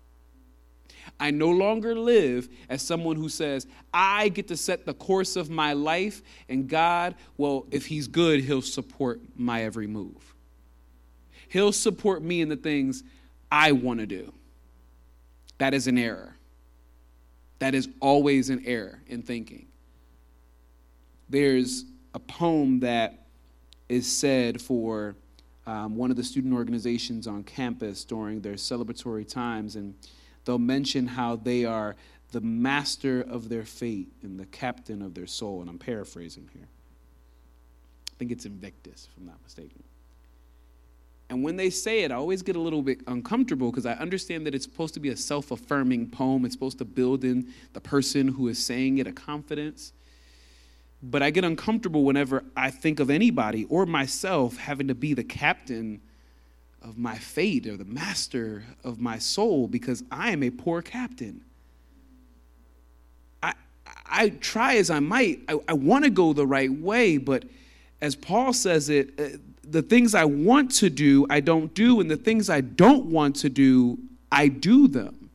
I 1.20 1.32
no 1.32 1.50
longer 1.50 1.96
live 1.96 2.50
as 2.68 2.82
someone 2.82 3.16
who 3.16 3.30
says, 3.30 3.68
I 3.94 4.30
get 4.30 4.48
to 4.50 4.58
set 4.58 4.86
the 4.86 4.94
course 4.94 5.36
of 5.36 5.50
my 5.50 5.74
life, 5.74 6.22
and 6.50 6.68
God, 6.68 7.16
well, 7.38 7.66
if 7.72 7.86
He's 7.86 8.08
good, 8.08 8.42
He'll 8.42 8.62
support 8.62 9.22
my 9.36 9.64
every 9.64 9.88
move. 9.88 10.36
He'll 11.48 11.72
support 11.72 12.22
me 12.22 12.42
in 12.42 12.50
the 12.50 12.56
things 12.56 13.04
I 13.52 13.72
want 13.72 14.00
to 14.00 14.06
do. 14.06 14.34
That 15.58 15.74
is 15.74 15.88
an 15.88 15.98
error. 15.98 16.36
That 17.60 17.76
is 17.76 17.90
always 18.00 18.50
an 18.50 18.64
error 18.66 19.02
in 19.08 19.22
thinking. 19.22 19.68
There's 21.30 21.86
a 22.14 22.20
poem 22.20 22.80
that 22.80 23.26
is 23.90 24.10
said 24.10 24.62
for 24.62 25.16
um, 25.68 25.96
one 25.96 26.10
of 26.10 26.18
the 26.18 26.24
student 26.24 26.54
organizations 26.54 27.28
on 27.28 27.44
campus 27.44 28.04
during 28.04 28.42
their 28.42 28.54
celebratory 28.54 29.28
times, 29.28 29.76
and 29.76 29.94
they'll 30.50 30.58
mention 30.58 31.06
how 31.06 31.36
they 31.36 31.64
are 31.64 31.96
the 32.32 32.42
master 32.42 33.22
of 33.22 33.50
their 33.50 33.64
fate 33.64 34.08
and 34.24 34.40
the 34.40 34.48
captain 34.48 35.04
of 35.04 35.14
their 35.14 35.28
soul. 35.28 35.62
And 35.62 35.70
I'm 35.70 35.78
paraphrasing 35.78 36.50
here. 36.52 36.68
I 38.12 38.16
think 38.18 38.32
it's 38.32 38.48
Invictus, 38.48 39.08
if 39.12 39.16
I'm 39.16 39.28
not 39.28 39.38
mistaken. 39.44 39.84
And 41.30 41.44
when 41.44 41.56
they 41.56 41.70
say 41.70 42.02
it, 42.02 42.12
I 42.12 42.16
always 42.16 42.42
get 42.42 42.56
a 42.56 42.60
little 42.60 42.82
bit 42.82 43.02
uncomfortable 43.06 43.70
because 43.70 43.86
I 43.86 43.94
understand 43.94 44.48
that 44.48 44.56
it's 44.56 44.66
supposed 44.66 44.96
to 44.96 45.00
be 45.00 45.10
a 45.10 45.16
self 45.16 45.52
affirming 45.52 46.10
poem. 46.10 46.46
It's 46.46 46.56
supposed 46.56 46.80
to 46.80 46.86
build 46.86 47.24
in 47.24 47.54
the 47.74 47.82
person 47.82 48.30
who 48.30 48.48
is 48.48 48.58
saying 48.58 48.98
it 48.98 49.06
a 49.06 49.12
confidence. 49.12 49.94
But 51.04 51.22
I 51.22 51.30
get 51.30 51.44
uncomfortable 51.44 52.04
whenever 52.04 52.44
I 52.58 52.72
think 52.72 53.00
of 53.00 53.12
anybody 53.12 53.66
or 53.66 53.86
myself 53.86 54.58
having 54.58 54.88
to 54.88 54.96
be 54.96 55.14
the 55.14 55.24
captain 55.24 56.02
of 56.82 56.98
my 56.98 57.18
fate 57.18 57.68
or 57.68 57.78
the 57.78 57.86
master 57.86 58.64
of 58.84 59.00
my 59.00 59.18
soul 59.18 59.68
because 59.68 60.04
I 60.12 60.32
am 60.32 60.44
a 60.44 60.50
poor 60.50 60.82
captain. 60.82 61.42
I, 63.44 63.54
I 64.06 64.30
try 64.30 64.76
as 64.76 64.90
I 64.90 65.00
might, 65.00 65.42
I, 65.48 65.60
I 65.68 65.74
want 65.74 66.06
to 66.06 66.10
go 66.10 66.34
the 66.34 66.48
right 66.48 66.72
way, 66.72 67.18
but 67.18 67.46
as 68.02 68.16
Paul 68.16 68.54
says 68.54 68.90
it, 68.90 69.20
uh, 69.20 69.38
the 69.64 69.82
things 69.82 70.16
I 70.16 70.26
want 70.26 70.72
to 70.76 70.90
do, 70.90 71.28
I 71.30 71.42
don't 71.42 71.74
do, 71.74 72.00
and 72.00 72.10
the 72.10 72.18
things 72.18 72.50
I 72.50 72.62
don't 72.62 73.06
want 73.06 73.36
to 73.38 73.50
do, 73.50 74.00
I 74.32 74.48
do 74.48 74.88
them. 74.88 75.30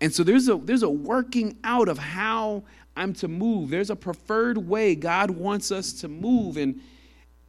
And 0.00 0.12
so 0.12 0.22
there's 0.22 0.48
a 0.48 0.56
there's 0.56 0.82
a 0.82 0.90
working 0.90 1.56
out 1.64 1.88
of 1.88 1.98
how 1.98 2.64
I'm 2.96 3.14
to 3.14 3.28
move. 3.28 3.70
There's 3.70 3.90
a 3.90 3.96
preferred 3.96 4.58
way 4.58 4.94
God 4.94 5.30
wants 5.30 5.72
us 5.72 5.92
to 5.94 6.08
move 6.08 6.56
and 6.56 6.80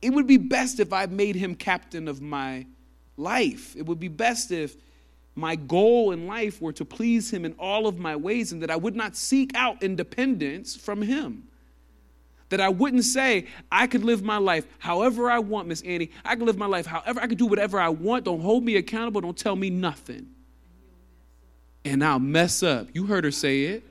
it 0.06 0.14
would 0.14 0.28
be 0.28 0.38
best 0.38 0.80
if 0.80 0.94
I 0.94 1.08
made 1.08 1.36
him 1.36 1.56
captain 1.56 2.08
of 2.08 2.22
my 2.22 2.68
life. 3.18 3.76
It 3.76 3.86
would 3.86 4.00
be 4.00 4.08
best 4.08 4.52
if 4.52 4.76
my 5.36 5.56
goal 5.56 6.12
in 6.12 6.28
life 6.28 6.62
were 6.62 6.74
to 6.74 6.86
please 6.86 7.32
him 7.32 7.44
in 7.44 7.54
all 7.60 7.88
of 7.88 8.00
my 8.00 8.16
ways 8.16 8.52
and 8.52 8.62
that 8.64 8.72
I 8.72 8.78
would 8.78 8.96
not 8.96 9.16
seek 9.16 9.52
out 9.54 9.84
independence 9.84 10.76
from 10.76 11.02
him. 11.02 11.48
That 12.50 12.62
I 12.62 12.70
wouldn't 12.70 13.04
say, 13.04 13.48
I 13.72 13.88
could 13.88 14.04
live 14.04 14.24
my 14.24 14.38
life 14.38 14.66
however 14.80 15.30
I 15.30 15.40
want, 15.40 15.68
Miss 15.68 15.82
Annie. 15.82 16.12
I 16.24 16.36
can 16.36 16.46
live 16.46 16.58
my 16.58 16.68
life 16.68 16.86
however 16.86 17.20
I 17.20 17.28
can 17.28 17.38
do 17.38 17.48
whatever 17.48 17.80
I 17.80 17.90
want. 17.90 18.24
Don't 18.24 18.40
hold 18.40 18.64
me 18.64 18.78
accountable. 18.78 19.22
Don't 19.22 19.38
tell 19.38 19.56
me 19.56 19.70
nothing. 19.70 20.28
And 21.84 22.04
I'll 22.04 22.20
mess 22.20 22.64
up. 22.64 22.88
You 22.94 23.06
heard 23.06 23.24
her 23.24 23.32
say 23.32 23.64
it. 23.64 23.84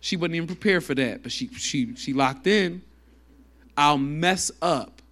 She 0.00 0.16
wasn't 0.16 0.36
even 0.36 0.46
prepared 0.46 0.84
for 0.84 0.94
that, 0.94 1.22
but 1.22 1.32
she 1.32 1.48
she 1.48 1.94
she 1.96 2.12
locked 2.12 2.46
in. 2.46 2.82
I'll 3.76 3.98
mess 3.98 4.50
up 4.62 5.02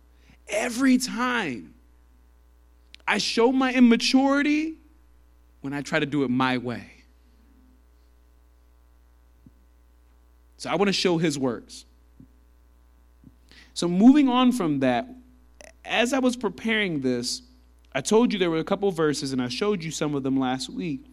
every 0.48 0.98
time. 0.98 1.73
I 3.06 3.18
show 3.18 3.52
my 3.52 3.72
immaturity 3.72 4.74
when 5.60 5.72
I 5.72 5.82
try 5.82 5.98
to 5.98 6.06
do 6.06 6.24
it 6.24 6.30
my 6.30 6.58
way. 6.58 6.90
So 10.56 10.70
I 10.70 10.76
want 10.76 10.88
to 10.88 10.92
show 10.92 11.18
his 11.18 11.38
works. 11.38 11.84
So, 13.74 13.88
moving 13.88 14.28
on 14.28 14.52
from 14.52 14.80
that, 14.80 15.08
as 15.84 16.12
I 16.12 16.20
was 16.20 16.36
preparing 16.36 17.00
this, 17.00 17.42
I 17.92 18.00
told 18.00 18.32
you 18.32 18.38
there 18.38 18.50
were 18.50 18.58
a 18.58 18.64
couple 18.64 18.90
verses, 18.90 19.32
and 19.32 19.42
I 19.42 19.48
showed 19.48 19.82
you 19.82 19.90
some 19.90 20.14
of 20.14 20.22
them 20.22 20.38
last 20.38 20.70
week, 20.70 21.04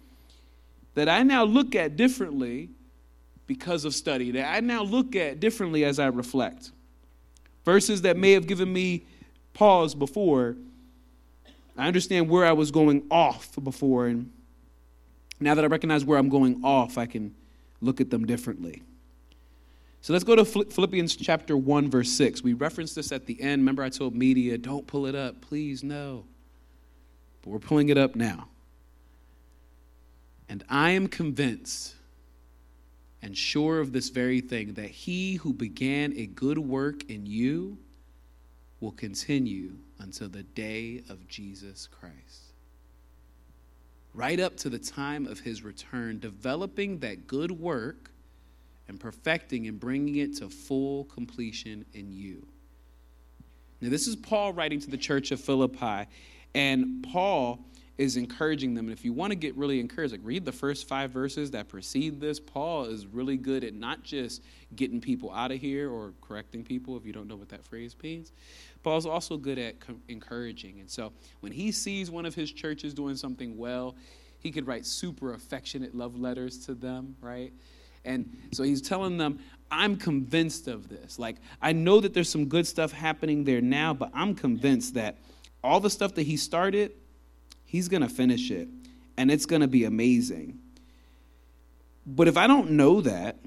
that 0.94 1.10
I 1.10 1.24
now 1.24 1.44
look 1.44 1.76
at 1.76 1.98
differently 1.98 2.70
because 3.48 3.84
of 3.84 3.94
study, 3.94 4.32
that 4.32 4.56
I 4.56 4.60
now 4.60 4.84
look 4.84 5.16
at 5.16 5.40
differently 5.40 5.84
as 5.84 6.00
I 6.00 6.08
reflect. 6.08 6.72
Verses 7.66 8.04
that 8.04 8.16
may 8.16 8.32
have 8.32 8.48
given 8.48 8.72
me 8.72 9.06
pause 9.54 9.94
before, 9.94 10.56
I 11.78 11.88
understand 11.88 12.30
where 12.30 12.46
I 12.46 12.52
was 12.52 12.72
going 12.72 13.04
off 13.10 13.52
before, 13.64 14.08
and 14.08 14.32
now 15.40 15.56
that 15.56 15.64
I 15.64 15.68
recognize 15.68 16.06
where 16.06 16.18
I'm 16.18 16.30
going 16.30 16.62
off, 16.64 16.98
I 16.98 17.06
can 17.06 17.34
look 17.82 18.02
at 18.02 18.10
them 18.10 18.26
differently. 18.26 18.84
So 20.02 20.14
let's 20.14 20.26
go 20.26 20.36
to 20.36 20.44
Philippians 20.46 21.16
chapter 21.16 21.56
1, 21.56 21.90
verse 21.90 22.12
6. 22.12 22.42
We 22.42 22.54
referenced 22.54 22.96
this 22.96 23.12
at 23.12 23.28
the 23.28 23.40
end. 23.40 23.62
Remember, 23.62 23.84
I 23.84 23.90
told 23.90 24.16
media, 24.16 24.58
don't 24.58 24.88
pull 24.88 25.06
it 25.06 25.16
up. 25.16 25.42
Please, 25.42 25.84
no. 25.84 26.26
But 27.42 27.52
we're 27.52 27.60
pulling 27.60 27.90
it 27.90 27.98
up 27.98 28.16
now. 28.16 28.48
And 30.50 30.64
I 30.70 30.92
am 30.92 31.08
convinced 31.08 31.96
and 33.22 33.38
sure 33.38 33.80
of 33.80 33.92
this 33.94 34.10
very 34.10 34.42
thing 34.42 34.74
that 34.74 34.90
he 34.90 35.36
who 35.36 35.54
began 35.54 36.14
a 36.18 36.26
good 36.26 36.58
work 36.58 37.10
in 37.10 37.26
you 37.26 37.78
will 38.80 38.92
continue 38.92 39.74
until 40.02 40.30
the 40.30 40.44
day 40.44 41.04
of 41.10 41.28
Jesus 41.28 41.88
Christ. 41.88 42.54
Right 44.14 44.40
up 44.40 44.58
to 44.58 44.70
the 44.70 44.80
time 44.80 45.26
of 45.26 45.40
his 45.40 45.64
return, 45.64 46.20
developing 46.20 47.00
that 47.00 47.28
good 47.28 47.52
work 47.52 48.12
and 48.88 49.00
perfecting 49.00 49.68
and 49.68 49.80
bringing 49.80 50.18
it 50.18 50.36
to 50.38 50.50
full 50.50 51.06
completion 51.06 51.86
in 51.94 52.12
you. 52.12 52.46
Now, 53.80 53.90
this 53.90 54.08
is 54.08 54.16
Paul 54.16 54.54
writing 54.54 54.80
to 54.82 54.90
the 54.90 54.98
church 54.98 55.32
of 55.32 55.40
Philippi, 55.40 56.08
and 56.54 57.08
Paul 57.12 57.60
is 58.02 58.18
encouraging 58.18 58.74
them. 58.74 58.86
And 58.86 58.98
if 58.98 59.06
you 59.06 59.14
want 59.14 59.30
to 59.30 59.36
get 59.36 59.56
really 59.56 59.80
encouraged, 59.80 60.12
like 60.12 60.22
read 60.24 60.44
the 60.44 60.52
first 60.52 60.88
five 60.88 61.12
verses 61.12 61.52
that 61.52 61.68
precede 61.68 62.20
this. 62.20 62.40
Paul 62.40 62.86
is 62.86 63.06
really 63.06 63.38
good 63.38 63.64
at 63.64 63.76
not 63.76 64.02
just 64.02 64.42
getting 64.76 65.00
people 65.00 65.32
out 65.32 65.52
of 65.52 65.60
here 65.60 65.88
or 65.88 66.14
correcting 66.20 66.64
people, 66.64 66.98
if 66.98 67.06
you 67.06 67.14
don't 67.14 67.28
know 67.28 67.36
what 67.36 67.50
that 67.50 67.64
phrase 67.64 67.96
means. 68.02 68.32
Paul's 68.82 69.06
also 69.06 69.38
good 69.38 69.60
at 69.60 69.80
co- 69.80 70.00
encouraging. 70.08 70.80
And 70.80 70.90
so 70.90 71.14
when 71.42 71.52
he 71.52 71.72
sees 71.72 72.10
one 72.10 72.26
of 72.26 72.34
his 72.34 72.52
churches 72.52 72.96
doing 72.96 73.16
something 73.16 73.56
well, 73.56 73.96
he 74.40 74.50
could 74.50 74.66
write 74.66 74.88
super 74.88 75.36
affectionate 75.36 75.94
love 75.94 76.20
letters 76.20 76.66
to 76.66 76.74
them, 76.74 77.16
right? 77.22 77.54
And 78.04 78.36
so 78.52 78.64
he's 78.64 78.82
telling 78.82 79.18
them, 79.18 79.38
I'm 79.70 79.96
convinced 79.96 80.68
of 80.68 80.90
this. 80.90 81.20
Like, 81.20 81.36
I 81.62 81.72
know 81.72 82.00
that 82.00 82.16
there's 82.16 82.32
some 82.32 82.48
good 82.48 82.66
stuff 82.66 82.92
happening 82.92 83.44
there 83.44 83.62
now, 83.62 83.94
but 83.94 84.10
I'm 84.16 84.34
convinced 84.34 84.96
that 84.96 85.20
all 85.64 85.80
the 85.80 85.92
stuff 85.92 86.16
that 86.16 86.24
he 86.24 86.36
started, 86.36 86.94
he's 87.72 87.88
going 87.88 88.02
to 88.02 88.10
finish 88.10 88.52
it. 88.52 88.68
And 89.16 89.32
it's 89.32 89.46
going 89.46 89.62
to 89.62 89.68
be 89.68 89.86
amazing. 89.86 90.60
But 92.06 92.28
if 92.28 92.36
I 92.36 92.46
don't 92.46 92.72
know 92.72 93.00
that, 93.00 93.38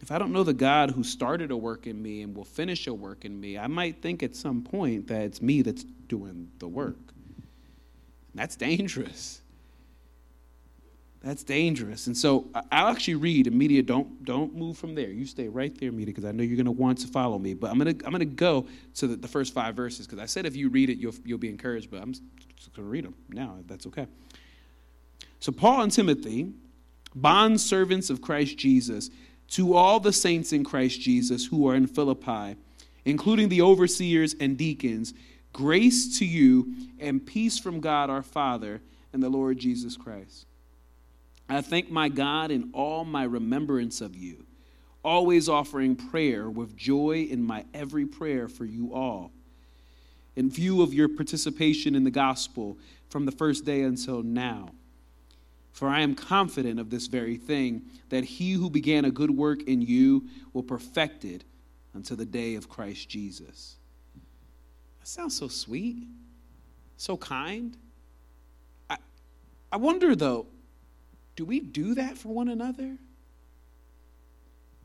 if 0.00 0.12
I 0.12 0.18
don't 0.18 0.32
know 0.32 0.44
the 0.44 0.54
God 0.54 0.92
who 0.92 1.02
started 1.02 1.50
a 1.50 1.56
work 1.56 1.88
in 1.88 2.00
me 2.00 2.22
and 2.22 2.36
will 2.36 2.44
finish 2.44 2.86
a 2.86 2.94
work 2.94 3.24
in 3.24 3.40
me, 3.40 3.58
I 3.58 3.66
might 3.66 4.00
think 4.00 4.22
at 4.22 4.36
some 4.36 4.62
point 4.62 5.08
that 5.08 5.22
it's 5.22 5.42
me 5.42 5.62
that's 5.62 5.82
doing 5.82 6.52
the 6.60 6.68
work. 6.68 6.98
That's 8.32 8.54
dangerous. 8.54 9.40
That's 11.26 11.42
dangerous. 11.42 12.06
And 12.06 12.16
so 12.16 12.46
I'll 12.70 12.86
actually 12.86 13.16
read, 13.16 13.48
and 13.48 13.58
media, 13.58 13.82
don't 13.82 14.24
don't 14.24 14.54
move 14.54 14.78
from 14.78 14.94
there. 14.94 15.10
You 15.10 15.26
stay 15.26 15.48
right 15.48 15.76
there, 15.76 15.90
media, 15.90 16.14
because 16.14 16.24
I 16.24 16.30
know 16.30 16.44
you're 16.44 16.54
going 16.54 16.66
to 16.66 16.70
want 16.70 16.98
to 16.98 17.08
follow 17.08 17.36
me. 17.36 17.52
But 17.52 17.72
I'm 17.72 17.80
going 17.80 17.98
to 17.98 18.06
I'm 18.06 18.16
to 18.16 18.24
go 18.24 18.68
to 18.94 19.08
the, 19.08 19.16
the 19.16 19.26
first 19.26 19.52
five 19.52 19.74
verses 19.74 20.06
because 20.06 20.20
I 20.20 20.26
said 20.26 20.46
if 20.46 20.54
you 20.54 20.68
read 20.68 20.88
it, 20.88 20.98
you'll 20.98 21.16
you'll 21.24 21.38
be 21.38 21.48
encouraged. 21.48 21.90
But 21.90 22.00
I'm 22.00 22.12
just 22.12 22.22
going 22.76 22.86
to 22.86 22.90
read 22.90 23.04
them 23.04 23.16
now. 23.28 23.56
If 23.58 23.66
that's 23.66 23.88
okay. 23.88 24.06
So 25.40 25.50
Paul 25.50 25.82
and 25.82 25.90
Timothy, 25.90 26.52
bond 27.12 27.60
servants 27.60 28.08
of 28.08 28.22
Christ 28.22 28.56
Jesus, 28.56 29.10
to 29.48 29.74
all 29.74 29.98
the 29.98 30.12
saints 30.12 30.52
in 30.52 30.62
Christ 30.62 31.00
Jesus 31.00 31.44
who 31.44 31.68
are 31.68 31.74
in 31.74 31.88
Philippi, 31.88 32.54
including 33.04 33.48
the 33.48 33.62
overseers 33.62 34.36
and 34.38 34.56
deacons, 34.56 35.12
grace 35.52 36.20
to 36.20 36.24
you 36.24 36.72
and 37.00 37.26
peace 37.26 37.58
from 37.58 37.80
God 37.80 38.10
our 38.10 38.22
Father 38.22 38.80
and 39.12 39.20
the 39.20 39.28
Lord 39.28 39.58
Jesus 39.58 39.96
Christ. 39.96 40.45
I 41.48 41.60
thank 41.60 41.90
my 41.90 42.08
God 42.08 42.50
in 42.50 42.70
all 42.72 43.04
my 43.04 43.22
remembrance 43.22 44.00
of 44.00 44.16
you, 44.16 44.46
always 45.04 45.48
offering 45.48 45.94
prayer 45.94 46.50
with 46.50 46.76
joy 46.76 47.28
in 47.30 47.42
my 47.42 47.64
every 47.72 48.06
prayer 48.06 48.48
for 48.48 48.64
you 48.64 48.92
all. 48.92 49.30
In 50.34 50.50
view 50.50 50.82
of 50.82 50.92
your 50.92 51.08
participation 51.08 51.94
in 51.94 52.04
the 52.04 52.10
gospel 52.10 52.76
from 53.08 53.24
the 53.24 53.32
first 53.32 53.64
day 53.64 53.82
until 53.82 54.22
now. 54.22 54.70
For 55.72 55.88
I 55.88 56.00
am 56.00 56.14
confident 56.14 56.80
of 56.80 56.90
this 56.90 57.06
very 57.06 57.36
thing, 57.36 57.82
that 58.08 58.24
he 58.24 58.52
who 58.52 58.70
began 58.70 59.04
a 59.04 59.10
good 59.10 59.30
work 59.30 59.62
in 59.64 59.82
you 59.82 60.26
will 60.52 60.62
perfect 60.62 61.24
it 61.24 61.44
until 61.94 62.16
the 62.16 62.24
day 62.24 62.54
of 62.54 62.68
Christ 62.68 63.08
Jesus. 63.08 63.76
That 64.98 65.06
sounds 65.06 65.36
so 65.36 65.48
sweet, 65.48 66.06
so 66.96 67.16
kind. 67.16 67.76
I, 68.88 68.96
I 69.70 69.76
wonder, 69.76 70.16
though, 70.16 70.46
do 71.36 71.44
we 71.44 71.60
do 71.60 71.94
that 71.94 72.18
for 72.18 72.28
one 72.28 72.48
another? 72.48 72.96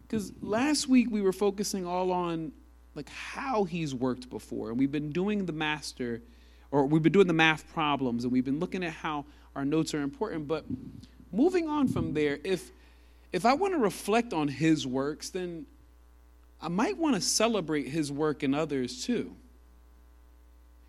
Because 0.02 0.34
last 0.42 0.88
week 0.88 1.08
we 1.10 1.22
were 1.22 1.32
focusing 1.32 1.86
all 1.86 2.12
on 2.12 2.52
like 2.94 3.10
how 3.10 3.64
he's 3.64 3.96
worked 3.96 4.30
before, 4.30 4.70
and 4.70 4.78
we've 4.78 4.92
been 4.92 5.12
doing 5.12 5.46
the 5.46 5.54
master, 5.54 6.22
or 6.70 6.86
we've 6.86 7.02
been 7.02 7.14
doing 7.14 7.28
the 7.28 7.34
math 7.34 7.66
problems, 7.74 8.26
and 8.26 8.34
we've 8.34 8.44
been 8.44 8.60
looking 8.60 8.84
at 8.84 8.92
how 8.92 9.26
our 9.56 9.64
notes 9.64 9.94
are 9.94 10.02
important. 10.02 10.48
But 10.48 10.66
moving 11.32 11.70
on 11.70 11.88
from 11.88 12.14
there, 12.14 12.40
if 12.44 12.72
if 13.32 13.46
I 13.46 13.54
want 13.54 13.74
to 13.74 13.80
reflect 13.80 14.34
on 14.34 14.50
his 14.50 14.86
works, 14.86 15.30
then 15.30 15.66
I 16.62 16.68
might 16.68 16.98
want 16.98 17.16
to 17.16 17.22
celebrate 17.22 17.88
his 17.88 18.12
work 18.12 18.44
in 18.44 18.54
others 18.54 19.06
too. 19.06 19.36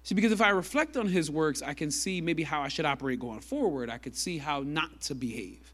See, 0.04 0.14
because 0.14 0.32
if 0.32 0.40
I 0.40 0.50
reflect 0.50 0.96
on 0.96 1.06
his 1.06 1.30
works, 1.30 1.62
I 1.62 1.74
can 1.74 1.90
see 1.90 2.20
maybe 2.20 2.42
how 2.42 2.60
I 2.60 2.68
should 2.68 2.84
operate 2.84 3.20
going 3.20 3.40
forward. 3.40 3.88
I 3.88 3.98
could 3.98 4.16
see 4.16 4.38
how 4.38 4.60
not 4.60 5.00
to 5.02 5.14
behave. 5.14 5.72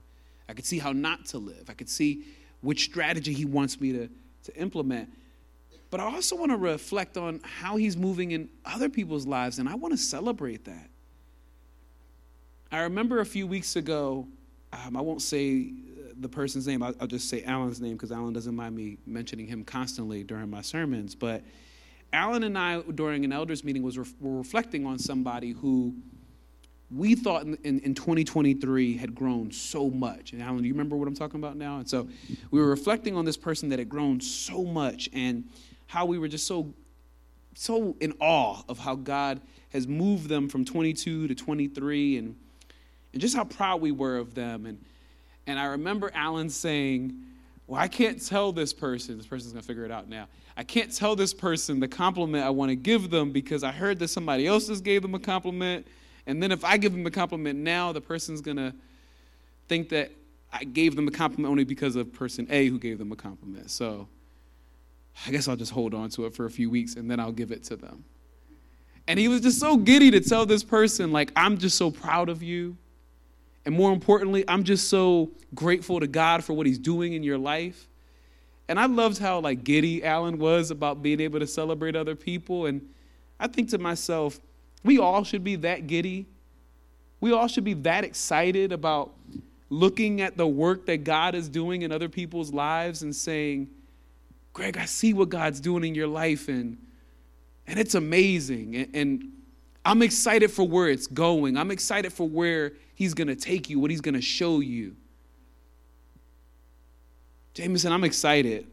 I 0.49 0.53
could 0.53 0.67
see 0.67 0.79
how 0.79 0.93
not 0.93 1.25
to 1.27 1.39
live. 1.39 1.69
I 1.69 1.75
could 1.75 1.89
see 1.89 2.25
which 2.61 2.85
strategy 2.85 3.33
he 3.33 3.45
wants 3.45 3.81
me 3.81 3.93
to, 3.93 4.09
to 4.45 4.57
implement. 4.57 5.09
but 5.91 6.01
I 6.01 6.05
also 6.05 6.37
want 6.37 6.51
to 6.51 6.57
reflect 6.57 7.17
on 7.17 7.41
how 7.43 7.77
he's 7.77 7.97
moving 7.97 8.33
in 8.33 8.49
other 8.65 8.89
people's 8.89 9.27
lives, 9.27 9.59
and 9.59 9.69
I 9.69 9.75
want 9.75 9.93
to 9.93 9.99
celebrate 9.99 10.65
that. 10.67 10.91
I 12.71 12.81
remember 12.81 13.21
a 13.21 13.27
few 13.27 13.47
weeks 13.47 13.77
ago, 13.77 14.27
um, 14.73 14.97
I 14.97 15.01
won't 15.01 15.23
say 15.23 15.73
the 16.21 16.29
person's 16.29 16.67
name, 16.67 16.83
I'll, 16.83 16.95
I'll 17.01 17.07
just 17.07 17.29
say 17.29 17.43
Alan's 17.45 17.81
name 17.81 17.95
because 17.95 18.13
Alan 18.13 18.35
doesn't 18.35 18.55
mind 18.55 18.77
me 18.77 18.99
mentioning 19.07 19.47
him 19.47 19.65
constantly 19.65 20.23
during 20.23 20.51
my 20.51 20.63
sermons. 20.63 21.15
But 21.15 21.43
Alan 22.13 22.43
and 22.43 22.57
I, 22.57 22.81
during 22.81 23.25
an 23.25 23.33
elders 23.33 23.65
meeting, 23.65 23.83
was 23.83 23.99
ref- 23.99 24.15
were 24.21 24.39
reflecting 24.39 24.87
on 24.87 24.99
somebody 24.99 25.53
who 25.53 25.95
we 26.91 27.15
thought 27.15 27.43
in, 27.43 27.55
in, 27.65 27.81
in, 27.81 27.95
2023 27.95 28.97
had 28.97 29.15
grown 29.15 29.51
so 29.51 29.91
much. 29.91 30.33
And 30.33 30.43
Alan, 30.43 30.63
do 30.63 30.69
you 30.69 30.73
remember 30.73 30.97
what 30.97 31.07
I'm 31.07 31.15
talking 31.15 31.39
about 31.39 31.57
now? 31.57 31.79
And 31.79 31.89
so 31.89 32.09
we 32.51 32.61
were 32.61 32.69
reflecting 32.69 33.15
on 33.15 33.27
this 33.27 33.37
person 33.37 33.69
that 33.69 33.79
had 33.79 33.91
grown 33.91 34.21
so 34.21 34.65
much 34.65 35.09
and 35.13 35.45
how 35.87 36.07
we 36.07 36.19
were 36.19 36.29
just 36.29 36.47
so 36.47 36.73
so 37.55 37.97
in 38.01 38.15
awe 38.21 38.63
of 38.69 38.79
how 38.79 38.95
God 38.95 39.41
has 39.71 39.89
moved 39.89 40.29
them 40.29 40.49
from 40.49 40.65
22 40.65 41.29
to 41.29 41.35
23 41.35 42.17
and 42.19 42.37
and 43.13 43.21
just 43.21 43.35
how 43.35 43.45
proud 43.45 43.81
we 43.81 43.91
were 43.91 44.17
of 44.17 44.35
them. 44.35 44.65
And 44.65 44.83
and 45.47 45.59
I 45.59 45.65
remember 45.65 46.11
Alan 46.15 46.51
saying, 46.51 47.21
Well, 47.69 47.81
I 47.81 47.87
can't 47.87 48.25
tell 48.25 48.51
this 48.51 48.73
person, 48.73 49.17
this 49.19 49.27
person's 49.27 49.53
gonna 49.53 49.63
figure 49.63 49.85
it 49.85 49.93
out 49.93 50.09
now. 50.09 50.27
I 50.57 50.65
can't 50.65 50.93
tell 50.93 51.15
this 51.15 51.33
person 51.33 51.79
the 51.79 51.87
compliment 51.87 52.45
I 52.45 52.51
want 52.51 52.71
to 52.71 52.75
give 52.75 53.11
them 53.11 53.31
because 53.31 53.63
I 53.63 53.71
heard 53.71 54.01
that 54.01 54.09
somebody 54.09 54.49
else 54.49 54.67
just 54.67 54.83
gave 54.83 55.03
them 55.03 55.15
a 55.15 55.21
compliment 55.21 55.87
and 56.29 56.43
then 56.43 56.53
if 56.53 56.63
I 56.63 56.77
give 56.77 56.93
them 56.93 57.07
a 57.07 57.11
compliment 57.11 57.59
now, 57.59 57.91
the 57.91 58.03
person's 58.03 58.43
to 58.43 58.75
think 59.67 59.89
that 59.89 60.13
I 60.53 60.65
gave 60.65 60.95
them 60.95 61.09
a 61.09 61.11
compliment 61.11 61.51
only 61.51 61.65
because 61.65 61.97
of 61.97 62.13
person 62.13 62.47
A 62.51 62.69
who 62.69 62.79
gave 62.79 62.99
them 62.99 63.13
a 63.13 63.17
compliment. 63.17 63.71
So 63.71 64.09
I 65.27 65.31
guess 65.31 65.49
I'll 65.49 65.57
just 65.57 65.73
hold 65.73 65.95
on 65.95 66.11
to 66.11 66.27
it 66.27 66.35
for 66.35 66.45
a 66.45 66.51
few 66.51 66.69
weeks 66.69 66.97
and 66.97 67.11
then 67.11 67.19
I'll 67.19 67.33
give 67.33 67.51
it 67.51 67.65
to 67.65 67.77
them. 67.77 68.05
And 69.07 69.19
he 69.19 69.27
was 69.27 69.41
just 69.41 69.59
so 69.59 69.79
giddy 69.79 70.11
to 70.11 70.21
tell 70.21 70.45
this 70.45 70.63
person, 70.63 71.13
like, 71.13 71.33
I'm 71.35 71.57
just 71.57 71.79
so 71.79 71.91
proud 71.91 72.29
of 72.29 72.43
you. 72.43 72.77
And 73.65 73.75
more 73.75 73.93
importantly, 73.93 74.45
I'm 74.49 74.65
just 74.65 74.89
so 74.89 75.31
grateful 75.55 76.01
to 76.01 76.07
God 76.07 76.45
for 76.45 76.55
what 76.55 76.67
he's 76.67 76.79
doing 76.79 77.13
in 77.13 77.23
your 77.23 77.39
life. 77.39 77.89
And 78.69 78.79
I 78.79 78.87
loved 78.87 79.19
how 79.19 79.41
like 79.41 79.65
giddy 79.65 80.05
Alan 80.05 80.39
was 80.39 80.71
about 80.71 81.03
being 81.03 81.21
able 81.21 81.41
to 81.41 81.47
celebrate 81.47 81.97
other 81.97 82.15
people. 82.15 82.67
And 82.67 82.89
I 83.41 83.47
think 83.47 83.71
to 83.71 83.79
myself, 83.79 84.41
we 84.85 84.99
all 84.99 85.25
should 85.25 85.45
be 85.45 85.57
that 85.57 85.87
giddy. 85.87 86.27
We 87.21 87.33
all 87.33 87.49
should 87.49 87.65
be 87.65 87.75
that 87.75 88.05
excited 88.05 88.73
about 88.73 89.15
looking 89.71 90.21
at 90.21 90.37
the 90.37 90.47
work 90.47 90.87
that 90.87 91.05
God 91.05 91.35
is 91.35 91.49
doing 91.49 91.83
in 91.83 91.93
other 91.93 92.09
people's 92.09 92.53
lives 92.53 93.03
and 93.03 93.15
saying, 93.15 93.69
Greg, 94.53 94.77
I 94.77 94.87
see 94.87 95.13
what 95.13 95.29
God's 95.29 95.61
doing 95.61 95.85
in 95.85 95.95
your 95.95 96.07
life 96.07 96.49
and 96.49 96.79
and 97.67 97.79
it's 97.79 97.95
amazing. 97.95 98.77
And, 98.77 98.97
and 98.97 99.33
I'm 99.85 100.03
excited 100.03 100.51
for 100.51 100.67
where 100.67 100.89
it's 100.89 101.07
going. 101.07 101.57
I'm 101.59 101.71
excited 101.71 102.13
for 102.13 102.27
where 102.27 102.73
he's 102.99 103.15
gonna 103.15 103.37
take 103.37 103.71
you, 103.71 103.79
what 103.79 103.93
he's 103.93 104.01
gonna 104.01 104.21
show 104.21 104.59
you. 104.59 104.97
Jameson, 107.55 107.93
I'm 107.93 108.03
excited. 108.03 108.67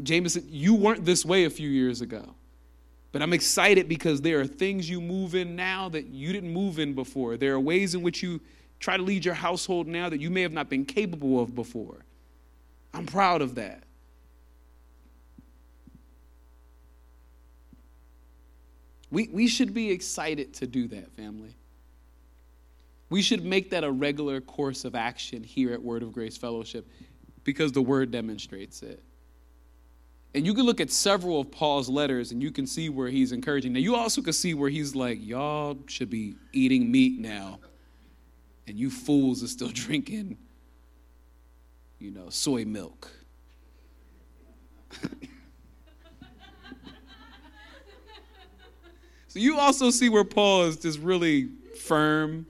Jameson, 0.00 0.46
you 0.48 0.76
weren't 0.76 1.04
this 1.04 1.24
way 1.24 1.44
a 1.44 1.50
few 1.50 1.68
years 1.68 2.00
ago. 2.00 2.36
But 3.10 3.20
I'm 3.20 3.32
excited 3.32 3.88
because 3.88 4.20
there 4.20 4.38
are 4.38 4.46
things 4.46 4.88
you 4.88 5.00
move 5.00 5.34
in 5.34 5.56
now 5.56 5.88
that 5.88 6.06
you 6.06 6.32
didn't 6.32 6.52
move 6.52 6.78
in 6.78 6.94
before. 6.94 7.36
There 7.36 7.52
are 7.54 7.60
ways 7.60 7.96
in 7.96 8.02
which 8.02 8.22
you 8.22 8.40
try 8.78 8.96
to 8.96 9.02
lead 9.02 9.24
your 9.24 9.34
household 9.34 9.88
now 9.88 10.08
that 10.08 10.20
you 10.20 10.30
may 10.30 10.42
have 10.42 10.52
not 10.52 10.68
been 10.70 10.84
capable 10.84 11.40
of 11.40 11.52
before. 11.52 12.04
I'm 12.92 13.06
proud 13.06 13.42
of 13.42 13.56
that. 13.56 13.82
We, 19.10 19.28
we 19.32 19.48
should 19.48 19.74
be 19.74 19.90
excited 19.90 20.54
to 20.54 20.68
do 20.68 20.86
that, 20.88 21.10
family. 21.16 21.56
We 23.14 23.22
should 23.22 23.44
make 23.44 23.70
that 23.70 23.84
a 23.84 23.92
regular 23.92 24.40
course 24.40 24.84
of 24.84 24.96
action 24.96 25.44
here 25.44 25.72
at 25.72 25.80
Word 25.80 26.02
of 26.02 26.12
Grace 26.12 26.36
Fellowship 26.36 26.88
because 27.44 27.70
the 27.70 27.80
Word 27.80 28.10
demonstrates 28.10 28.82
it. 28.82 29.04
And 30.34 30.44
you 30.44 30.52
can 30.52 30.64
look 30.66 30.80
at 30.80 30.90
several 30.90 31.38
of 31.40 31.52
Paul's 31.52 31.88
letters 31.88 32.32
and 32.32 32.42
you 32.42 32.50
can 32.50 32.66
see 32.66 32.88
where 32.88 33.06
he's 33.06 33.30
encouraging. 33.30 33.72
Now, 33.72 33.78
you 33.78 33.94
also 33.94 34.20
can 34.20 34.32
see 34.32 34.52
where 34.52 34.68
he's 34.68 34.96
like, 34.96 35.24
y'all 35.24 35.78
should 35.86 36.10
be 36.10 36.34
eating 36.52 36.90
meat 36.90 37.20
now. 37.20 37.60
And 38.66 38.76
you 38.76 38.90
fools 38.90 39.44
are 39.44 39.46
still 39.46 39.68
drinking, 39.72 40.36
you 42.00 42.10
know, 42.10 42.30
soy 42.30 42.64
milk. 42.64 43.12
so 49.28 49.38
you 49.38 49.56
also 49.60 49.90
see 49.90 50.08
where 50.08 50.24
Paul 50.24 50.64
is 50.64 50.78
just 50.78 50.98
really 50.98 51.50
firm. 51.78 52.46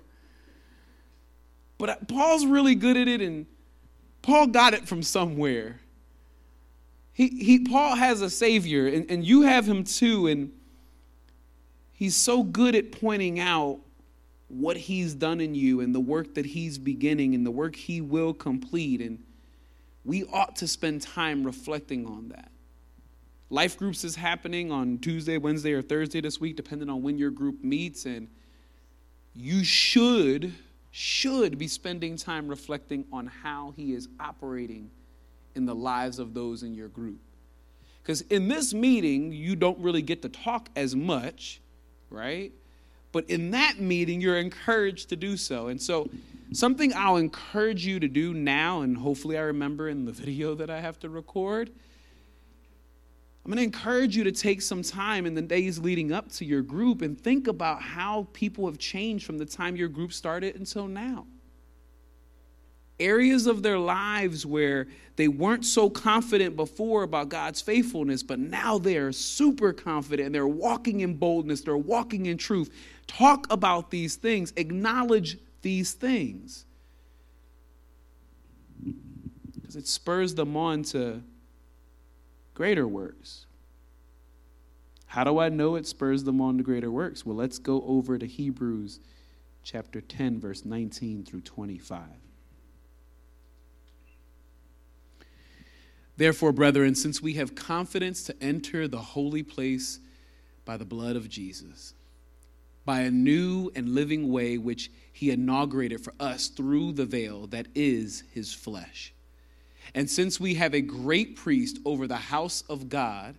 But 1.85 2.09
Paul's 2.09 2.47
really 2.47 2.75
good 2.75 2.97
at 2.97 3.09
it, 3.09 3.21
and 3.21 3.45
Paul 4.23 4.47
got 4.47 4.73
it 4.73 4.89
from 4.89 5.03
somewhere. 5.03 5.81
He, 7.13 7.29
he, 7.29 7.59
Paul 7.59 7.95
has 7.95 8.23
a 8.23 8.31
Savior, 8.31 8.87
and, 8.87 9.11
and 9.11 9.23
you 9.23 9.43
have 9.43 9.67
him 9.67 9.85
too, 9.85 10.27
and 10.27 10.51
he's 11.93 12.17
so 12.17 12.43
good 12.43 12.75
at 12.75 12.91
pointing 12.91 13.39
out 13.39 13.81
what 14.49 14.79
he's 14.79 15.13
done 15.13 15.43
in 15.43 15.55
you 15.55 15.83
and 15.83 15.95
the 15.95 16.01
work 16.01 16.33
that 16.37 16.47
he's 16.47 16.79
beginning 16.79 17.35
and 17.35 17.45
the 17.45 17.51
work 17.51 17.77
he 17.77 18.01
will 18.01 18.33
complete. 18.33 19.03
And 19.03 19.23
we 20.07 20.25
ought 20.33 20.57
to 20.57 20.67
spend 20.67 21.03
time 21.03 21.45
reflecting 21.45 22.07
on 22.07 22.31
that. 22.31 22.51
Life 23.51 23.77
groups 23.77 24.05
is 24.05 24.17
happening 24.17 24.73
on 24.73 25.01
Tuesday, 25.01 25.37
Wednesday, 25.37 25.75
or 25.75 25.83
Thursday 25.83 26.23
this 26.23 26.41
week, 26.41 26.57
depending 26.57 26.89
on 26.89 27.03
when 27.03 27.19
your 27.19 27.31
group 27.31 27.63
meets. 27.63 28.07
And 28.07 28.29
you 29.35 29.63
should, 29.65 30.55
should 30.97 31.59
be 31.59 31.67
spending 31.67 32.17
time 32.17 32.47
reflecting 32.47 33.05
on 33.13 33.27
how 33.27 33.73
he 33.75 33.95
is 33.95 34.07
operating 34.21 34.89
in 35.57 35.67
the 35.67 35.75
lives 35.75 36.21
of 36.21 36.35
those 36.35 36.63
in 36.63 36.73
your 36.73 36.87
group. 36.87 37.19
Because 38.01 38.21
in 38.21 38.47
this 38.47 38.73
meeting, 38.73 39.33
you 39.33 39.57
don't 39.57 39.77
really 39.81 40.03
get 40.03 40.23
to 40.23 40.29
talk 40.29 40.69
as 40.77 40.95
much, 40.95 41.61
right? 42.11 42.53
But 43.11 43.29
in 43.29 43.51
that 43.51 43.81
meeting, 43.81 44.21
you're 44.21 44.39
encouraged 44.39 45.09
to 45.09 45.17
do 45.17 45.37
so. 45.37 45.67
And 45.67 45.83
so, 45.83 46.09
something 46.53 46.93
I'll 46.95 47.17
encourage 47.17 47.85
you 47.85 47.99
to 47.99 48.07
do 48.07 48.33
now, 48.33 48.83
and 48.83 48.97
hopefully 48.97 49.37
I 49.37 49.43
remember 49.43 49.89
in 49.89 50.05
the 50.05 50.13
video 50.23 50.55
that 50.55 50.71
I 50.71 50.81
have 50.81 51.01
to 51.01 51.09
record. 51.09 51.73
I'm 53.45 53.53
going 53.53 53.59
to 53.59 53.65
encourage 53.65 54.17
you 54.17 54.25
to 54.25 54.33
take 54.33 54.63
some 54.63 54.83
time 54.83 55.27
in 55.27 55.35
the 55.35 55.43
days 55.43 55.79
leading 55.79 56.13
up 56.13 56.33
to 56.33 56.45
your 56.45 56.63
group 56.63 57.03
and 57.03 57.21
think 57.21 57.47
about 57.47 57.83
how 57.83 58.27
people 58.33 58.67
have 58.67 58.79
changed 58.79 59.27
from 59.27 59.37
the 59.37 59.45
time 59.45 59.77
your 59.77 59.89
group 59.89 60.13
started 60.13 60.57
until 60.57 60.89
now 60.89 61.27
areas 63.01 63.47
of 63.47 63.63
their 63.63 63.79
lives 63.79 64.47
where 64.47 64.87
they 65.17 65.29
weren't 65.29 65.65
so 65.65 65.91
confident 65.91 66.57
before 66.57 67.03
about 67.03 67.29
God's 67.29 67.61
faithfulness, 67.61 68.23
but 68.23 68.39
now 68.39 68.79
they're 68.79 69.13
super 69.13 69.73
confident 69.73 70.27
and 70.27 70.35
they're 70.35 70.47
walking 70.47 71.01
in 71.01 71.15
boldness, 71.15 71.63
they're 71.63 71.77
walking 71.77 72.27
in 72.27 72.39
truth. 72.39 72.71
Talk 73.07 73.47
about 73.51 73.91
these 73.91 74.17
things, 74.17 74.53
acknowledge 74.57 75.39
these 75.63 75.93
things. 75.93 76.65
Because 79.55 79.77
it 79.77 79.87
spurs 79.87 80.35
them 80.35 80.57
on 80.57 80.83
to 80.85 81.23
greater 82.55 82.89
works. 82.89 83.47
How 85.07 85.25
do 85.25 85.39
I 85.39 85.49
know 85.49 85.77
it 85.77 85.87
spurs 85.87 86.25
them 86.25 86.41
on 86.41 86.57
to 86.57 86.65
greater 86.65 86.91
works? 86.91 87.25
Well, 87.25 87.37
let's 87.37 87.59
go 87.59 87.85
over 87.87 88.19
to 88.19 88.27
Hebrews 88.27 89.01
chapter 89.63 90.01
10, 90.01 90.41
verse 90.41 90.65
19 90.65 91.25
through 91.25 91.43
25. 91.43 92.03
Therefore, 96.17 96.53
brethren, 96.53 96.95
since 96.95 97.21
we 97.21 97.35
have 97.35 97.55
confidence 97.55 98.23
to 98.25 98.43
enter 98.43 98.87
the 98.87 98.99
holy 98.99 99.43
place 99.43 99.99
by 100.65 100.77
the 100.77 100.85
blood 100.85 101.17
of 101.17 101.29
Jesus, 101.29 101.95
by 102.85 103.01
a 103.01 103.11
new 103.11 103.71
and 103.75 103.95
living 103.95 104.31
way 104.31 104.59
which 104.59 104.91
he 105.13 105.31
inaugurated 105.31 106.03
for 106.03 106.13
us 106.21 106.49
through 106.49 106.93
the 106.93 107.07
veil 107.07 107.47
that 107.49 107.67
is 107.75 108.25
his 108.33 108.53
flesh. 108.53 109.14
And 109.93 110.09
since 110.09 110.41
we 110.41 110.55
have 110.55 110.75
a 110.75 110.81
great 110.81 111.37
priest 111.37 111.79
over 111.85 112.07
the 112.07 112.17
house 112.17 112.63
of 112.69 112.89
God, 112.89 113.37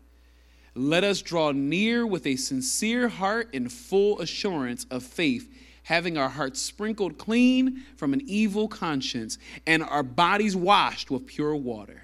let 0.75 1.05
us 1.05 1.21
draw 1.21 1.51
near 1.51 2.05
with 2.05 2.27
a 2.27 2.35
sincere 2.35 3.07
heart 3.07 3.49
and 3.53 3.71
full 3.71 4.19
assurance 4.19 4.85
of 4.91 5.03
faith, 5.03 5.49
having 5.83 6.17
our 6.17 6.29
hearts 6.29 6.61
sprinkled 6.61 7.17
clean 7.17 7.83
from 7.95 8.13
an 8.13 8.21
evil 8.25 8.67
conscience 8.67 9.37
and 9.65 9.81
our 9.83 10.03
bodies 10.03 10.55
washed 10.55 11.09
with 11.09 11.25
pure 11.25 11.55
water. 11.55 12.01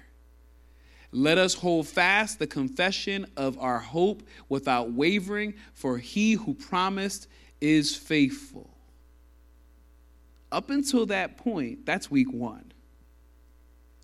Let 1.12 1.36
us 1.36 1.52
hold 1.52 1.86
fast 1.86 2.38
the 2.38 2.46
confession 2.46 3.26
of 3.36 3.58
our 3.58 3.78
hope 3.78 4.22
without 4.48 4.92
wavering, 4.92 5.52
for 5.74 5.98
he 5.98 6.32
who 6.32 6.54
promised 6.54 7.28
is 7.60 7.94
faithful. 7.94 8.70
Up 10.50 10.70
until 10.70 11.04
that 11.06 11.36
point, 11.36 11.84
that's 11.84 12.10
week 12.10 12.32
one. 12.32 12.71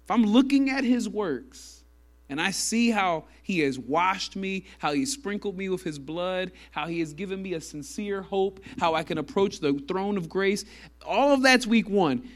If 0.09 0.12
I'm 0.12 0.25
looking 0.25 0.71
at 0.71 0.85
his 0.85 1.07
works, 1.07 1.85
And 2.31 2.40
I 2.40 2.51
see 2.51 2.90
how 2.90 3.25
he 3.42 3.61
has 3.61 3.79
washed 3.79 4.37
me, 4.37 4.66
how 4.79 4.92
he 4.92 5.07
sprinkled 5.07 5.57
me 5.57 5.68
with 5.68 5.83
his 5.83 5.99
blood, 5.99 6.53
how 6.71 6.87
he 6.87 7.01
has 7.01 7.14
given 7.14 7.40
me 7.40 7.55
a 7.55 7.61
sincere 7.61 8.21
hope, 8.21 8.61
how 8.79 8.94
I 8.94 9.03
can 9.03 9.18
approach 9.18 9.61
the 9.61 9.73
throne 9.88 10.16
of 10.16 10.29
grace. 10.29 10.64
All 11.07 11.33
of 11.33 11.42
that's 11.42 11.66
week 11.66 11.88
one. 11.88 12.29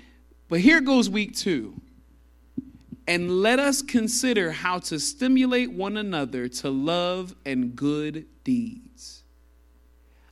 But 0.48 0.60
here 0.60 0.80
goes 0.80 1.10
week 1.10 1.36
two. 1.36 1.74
And 3.06 3.42
let 3.42 3.58
us 3.58 3.82
consider 3.82 4.52
how 4.52 4.78
to 4.78 4.98
stimulate 4.98 5.72
one 5.72 5.96
another 5.96 6.48
to 6.48 6.70
love 6.70 7.34
and 7.44 7.76
good 7.76 8.26
deeds. 8.44 9.24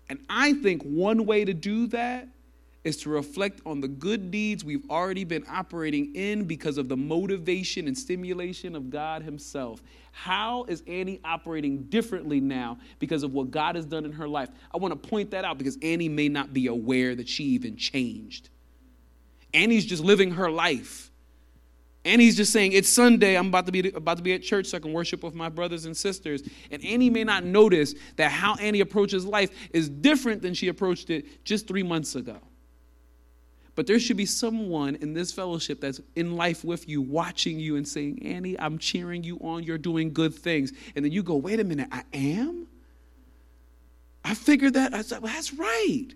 And 0.08 0.20
I 0.28 0.54
think 0.54 0.82
one 0.82 1.26
way 1.26 1.44
to 1.44 1.52
do 1.52 1.86
that 1.88 2.28
is 2.82 2.96
to 2.98 3.10
reflect 3.10 3.60
on 3.66 3.80
the 3.80 3.88
good 3.88 4.30
deeds 4.30 4.64
we've 4.64 4.88
already 4.88 5.24
been 5.24 5.44
operating 5.50 6.14
in 6.14 6.44
because 6.44 6.78
of 6.78 6.88
the 6.88 6.96
motivation 6.96 7.86
and 7.86 7.96
stimulation 7.96 8.74
of 8.74 8.88
God 8.88 9.22
Himself. 9.22 9.82
How 10.12 10.64
is 10.64 10.82
Annie 10.86 11.20
operating 11.24 11.84
differently 11.84 12.40
now 12.40 12.78
because 12.98 13.22
of 13.22 13.34
what 13.34 13.50
God 13.50 13.76
has 13.76 13.84
done 13.84 14.04
in 14.04 14.12
her 14.12 14.26
life? 14.26 14.48
I 14.72 14.78
want 14.78 15.00
to 15.00 15.08
point 15.08 15.30
that 15.32 15.44
out 15.44 15.58
because 15.58 15.76
Annie 15.82 16.08
may 16.08 16.28
not 16.28 16.54
be 16.54 16.68
aware 16.68 17.14
that 17.14 17.28
she 17.28 17.44
even 17.44 17.76
changed. 17.76 18.48
Annie's 19.52 19.84
just 19.84 20.02
living 20.02 20.32
her 20.32 20.50
life. 20.50 21.10
Annie's 22.04 22.34
just 22.34 22.50
saying, 22.50 22.72
It's 22.72 22.88
Sunday. 22.88 23.36
I'm 23.36 23.48
about 23.48 23.66
to, 23.66 23.72
be, 23.72 23.90
about 23.90 24.16
to 24.16 24.22
be 24.22 24.32
at 24.32 24.42
church 24.42 24.66
so 24.66 24.78
I 24.78 24.80
can 24.80 24.94
worship 24.94 25.22
with 25.22 25.34
my 25.34 25.50
brothers 25.50 25.84
and 25.84 25.94
sisters. 25.94 26.42
And 26.70 26.82
Annie 26.82 27.10
may 27.10 27.24
not 27.24 27.44
notice 27.44 27.94
that 28.16 28.30
how 28.30 28.54
Annie 28.54 28.80
approaches 28.80 29.26
life 29.26 29.50
is 29.74 29.90
different 29.90 30.40
than 30.40 30.54
she 30.54 30.68
approached 30.68 31.10
it 31.10 31.44
just 31.44 31.68
three 31.68 31.82
months 31.82 32.14
ago. 32.14 32.38
But 33.74 33.86
there 33.86 34.00
should 34.00 34.16
be 34.16 34.26
someone 34.26 34.96
in 34.96 35.14
this 35.14 35.32
fellowship 35.32 35.80
that's 35.80 36.00
in 36.16 36.36
life 36.36 36.64
with 36.64 36.88
you, 36.88 37.00
watching 37.00 37.60
you 37.60 37.76
and 37.76 37.86
saying, 37.86 38.22
Annie, 38.24 38.58
I'm 38.58 38.78
cheering 38.78 39.22
you 39.22 39.38
on. 39.38 39.62
You're 39.62 39.78
doing 39.78 40.12
good 40.12 40.34
things. 40.34 40.72
And 40.96 41.04
then 41.04 41.12
you 41.12 41.22
go, 41.22 41.36
wait 41.36 41.60
a 41.60 41.64
minute, 41.64 41.88
I 41.92 42.02
am? 42.12 42.66
I 44.24 44.34
figured 44.34 44.74
that. 44.74 44.92
I 44.92 45.02
said, 45.02 45.22
well, 45.22 45.32
that's 45.32 45.54
right. 45.54 46.08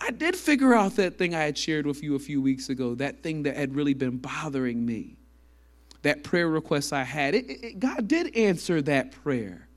I 0.00 0.10
did 0.10 0.36
figure 0.36 0.74
out 0.74 0.96
that 0.96 1.16
thing 1.16 1.34
I 1.34 1.42
had 1.44 1.56
shared 1.56 1.86
with 1.86 2.02
you 2.02 2.14
a 2.16 2.18
few 2.18 2.42
weeks 2.42 2.68
ago, 2.68 2.94
that 2.96 3.22
thing 3.22 3.44
that 3.44 3.56
had 3.56 3.74
really 3.74 3.94
been 3.94 4.18
bothering 4.18 4.84
me, 4.84 5.16
that 6.02 6.24
prayer 6.24 6.48
request 6.48 6.92
I 6.92 7.04
had. 7.04 7.34
It, 7.34 7.46
it, 7.48 7.80
God 7.80 8.06
did 8.06 8.36
answer 8.36 8.82
that 8.82 9.12
prayer. 9.12 9.68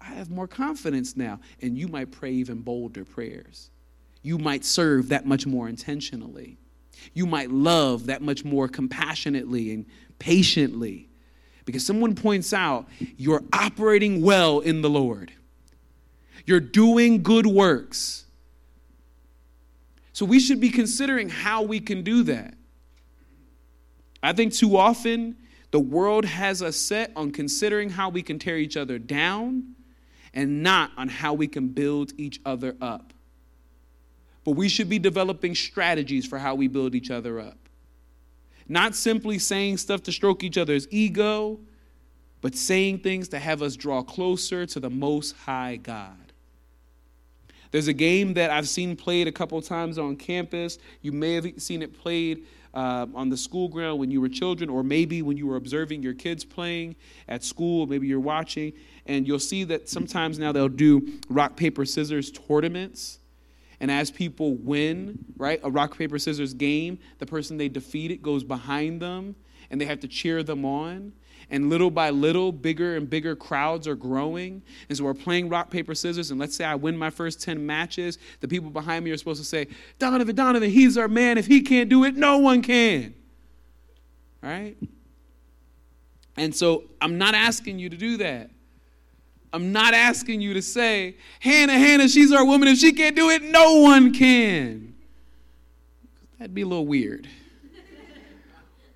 I 0.00 0.06
have 0.06 0.30
more 0.30 0.46
confidence 0.46 1.16
now, 1.16 1.40
and 1.62 1.76
you 1.76 1.88
might 1.88 2.12
pray 2.12 2.30
even 2.32 2.60
bolder 2.60 3.04
prayers 3.04 3.70
you 4.24 4.38
might 4.38 4.64
serve 4.64 5.10
that 5.10 5.26
much 5.26 5.46
more 5.46 5.68
intentionally. 5.68 6.56
You 7.12 7.26
might 7.26 7.50
love 7.50 8.06
that 8.06 8.22
much 8.22 8.42
more 8.42 8.68
compassionately 8.68 9.72
and 9.72 9.84
patiently. 10.18 11.10
Because 11.66 11.86
someone 11.86 12.14
points 12.14 12.54
out 12.54 12.88
you're 13.18 13.44
operating 13.52 14.22
well 14.22 14.60
in 14.60 14.80
the 14.80 14.88
Lord, 14.88 15.30
you're 16.46 16.58
doing 16.58 17.22
good 17.22 17.46
works. 17.46 18.24
So 20.14 20.24
we 20.24 20.40
should 20.40 20.60
be 20.60 20.70
considering 20.70 21.28
how 21.28 21.62
we 21.62 21.78
can 21.78 22.02
do 22.02 22.22
that. 22.22 22.54
I 24.22 24.32
think 24.32 24.54
too 24.54 24.78
often 24.78 25.36
the 25.70 25.80
world 25.80 26.24
has 26.24 26.62
us 26.62 26.76
set 26.76 27.12
on 27.14 27.30
considering 27.30 27.90
how 27.90 28.08
we 28.08 28.22
can 28.22 28.38
tear 28.38 28.56
each 28.56 28.78
other 28.78 28.98
down 28.98 29.74
and 30.32 30.62
not 30.62 30.92
on 30.96 31.08
how 31.08 31.34
we 31.34 31.46
can 31.46 31.68
build 31.68 32.12
each 32.16 32.40
other 32.46 32.74
up. 32.80 33.12
But 34.44 34.52
we 34.52 34.68
should 34.68 34.88
be 34.88 34.98
developing 34.98 35.54
strategies 35.54 36.26
for 36.26 36.38
how 36.38 36.54
we 36.54 36.68
build 36.68 36.94
each 36.94 37.10
other 37.10 37.40
up. 37.40 37.58
Not 38.68 38.94
simply 38.94 39.38
saying 39.38 39.78
stuff 39.78 40.02
to 40.04 40.12
stroke 40.12 40.42
each 40.44 40.58
other's 40.58 40.86
ego, 40.90 41.60
but 42.40 42.54
saying 42.54 42.98
things 42.98 43.28
to 43.28 43.38
have 43.38 43.62
us 43.62 43.76
draw 43.76 44.02
closer 44.02 44.66
to 44.66 44.80
the 44.80 44.90
Most 44.90 45.34
High 45.36 45.76
God. 45.76 46.16
There's 47.70 47.88
a 47.88 47.92
game 47.92 48.34
that 48.34 48.50
I've 48.50 48.68
seen 48.68 48.94
played 48.94 49.26
a 49.26 49.32
couple 49.32 49.60
times 49.60 49.98
on 49.98 50.16
campus. 50.16 50.78
You 51.02 51.10
may 51.10 51.34
have 51.34 51.46
seen 51.56 51.82
it 51.82 51.98
played 51.98 52.46
uh, 52.74 53.06
on 53.14 53.30
the 53.30 53.36
school 53.36 53.68
ground 53.68 53.98
when 53.98 54.10
you 54.10 54.20
were 54.20 54.28
children, 54.28 54.68
or 54.68 54.82
maybe 54.82 55.22
when 55.22 55.36
you 55.36 55.46
were 55.46 55.56
observing 55.56 56.02
your 56.02 56.14
kids 56.14 56.44
playing 56.44 56.96
at 57.28 57.42
school, 57.42 57.86
maybe 57.86 58.06
you're 58.06 58.20
watching, 58.20 58.72
and 59.06 59.26
you'll 59.26 59.38
see 59.38 59.64
that 59.64 59.88
sometimes 59.88 60.38
now 60.38 60.52
they'll 60.52 60.68
do 60.68 61.18
rock, 61.28 61.56
paper, 61.56 61.84
scissors 61.84 62.30
tournaments. 62.30 63.18
And 63.84 63.90
as 63.90 64.10
people 64.10 64.54
win, 64.54 65.18
right, 65.36 65.60
a 65.62 65.70
rock, 65.70 65.98
paper, 65.98 66.18
scissors 66.18 66.54
game, 66.54 66.98
the 67.18 67.26
person 67.26 67.58
they 67.58 67.68
defeated 67.68 68.22
goes 68.22 68.42
behind 68.42 69.02
them 69.02 69.36
and 69.70 69.78
they 69.78 69.84
have 69.84 70.00
to 70.00 70.08
cheer 70.08 70.42
them 70.42 70.64
on. 70.64 71.12
And 71.50 71.68
little 71.68 71.90
by 71.90 72.08
little, 72.08 72.50
bigger 72.50 72.96
and 72.96 73.10
bigger 73.10 73.36
crowds 73.36 73.86
are 73.86 73.94
growing. 73.94 74.62
And 74.88 74.96
so 74.96 75.04
we're 75.04 75.12
playing 75.12 75.50
rock, 75.50 75.68
paper, 75.68 75.94
scissors. 75.94 76.30
And 76.30 76.40
let's 76.40 76.56
say 76.56 76.64
I 76.64 76.76
win 76.76 76.96
my 76.96 77.10
first 77.10 77.42
10 77.42 77.66
matches. 77.66 78.16
The 78.40 78.48
people 78.48 78.70
behind 78.70 79.04
me 79.04 79.10
are 79.10 79.18
supposed 79.18 79.42
to 79.42 79.46
say, 79.46 79.68
Donovan, 79.98 80.34
Donovan, 80.34 80.70
he's 80.70 80.96
our 80.96 81.06
man. 81.06 81.36
If 81.36 81.46
he 81.46 81.60
can't 81.60 81.90
do 81.90 82.04
it, 82.04 82.16
no 82.16 82.38
one 82.38 82.62
can. 82.62 83.14
Right? 84.40 84.78
And 86.38 86.54
so 86.54 86.84
I'm 87.02 87.18
not 87.18 87.34
asking 87.34 87.80
you 87.80 87.90
to 87.90 87.98
do 87.98 88.16
that. 88.16 88.50
I'm 89.54 89.70
not 89.70 89.94
asking 89.94 90.40
you 90.40 90.52
to 90.54 90.62
say, 90.62 91.14
Hannah, 91.38 91.78
Hannah, 91.78 92.08
she's 92.08 92.32
our 92.32 92.44
woman. 92.44 92.66
If 92.66 92.78
she 92.78 92.92
can't 92.92 93.14
do 93.14 93.30
it, 93.30 93.40
no 93.40 93.82
one 93.82 94.12
can. 94.12 94.96
That'd 96.40 96.52
be 96.52 96.62
a 96.62 96.66
little 96.66 96.88
weird. 96.88 97.28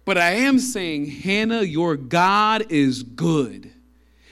But 0.04 0.18
I 0.18 0.30
am 0.30 0.58
saying, 0.58 1.06
Hannah, 1.06 1.62
your 1.62 1.94
God 1.94 2.72
is 2.72 3.04
good. 3.04 3.72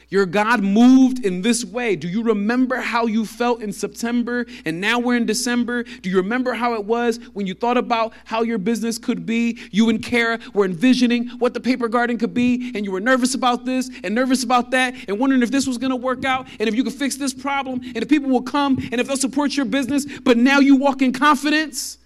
Your 0.08 0.24
God 0.24 0.62
moved 0.62 1.24
in 1.24 1.42
this 1.42 1.64
way. 1.64 1.96
Do 1.96 2.06
you 2.06 2.22
remember 2.22 2.76
how 2.76 3.06
you 3.06 3.26
felt 3.26 3.60
in 3.60 3.72
September 3.72 4.46
and 4.64 4.80
now 4.80 5.00
we're 5.00 5.16
in 5.16 5.26
December? 5.26 5.82
Do 5.82 6.08
you 6.08 6.16
remember 6.18 6.54
how 6.54 6.74
it 6.74 6.84
was 6.84 7.18
when 7.32 7.46
you 7.46 7.54
thought 7.54 7.76
about 7.76 8.12
how 8.24 8.42
your 8.42 8.58
business 8.58 8.98
could 8.98 9.26
be? 9.26 9.58
You 9.72 9.88
and 9.88 10.00
Kara 10.00 10.38
were 10.54 10.64
envisioning 10.64 11.28
what 11.38 11.54
the 11.54 11.60
paper 11.60 11.88
garden 11.88 12.18
could 12.18 12.34
be, 12.34 12.70
and 12.74 12.84
you 12.84 12.92
were 12.92 13.00
nervous 13.00 13.34
about 13.34 13.64
this 13.64 13.90
and 14.04 14.14
nervous 14.14 14.44
about 14.44 14.70
that, 14.70 14.94
and 15.08 15.18
wondering 15.18 15.42
if 15.42 15.50
this 15.50 15.66
was 15.66 15.76
going 15.76 15.90
to 15.90 15.96
work 15.96 16.24
out, 16.24 16.46
and 16.60 16.68
if 16.68 16.74
you 16.76 16.84
could 16.84 16.92
fix 16.92 17.16
this 17.16 17.34
problem, 17.34 17.80
and 17.82 17.98
if 17.98 18.08
people 18.08 18.30
will 18.30 18.42
come, 18.42 18.76
and 18.92 19.00
if 19.00 19.08
they'll 19.08 19.16
support 19.16 19.56
your 19.56 19.66
business. 19.66 20.06
But 20.20 20.36
now 20.36 20.60
you 20.60 20.76
walk 20.76 21.02
in 21.02 21.12
confidence 21.12 21.98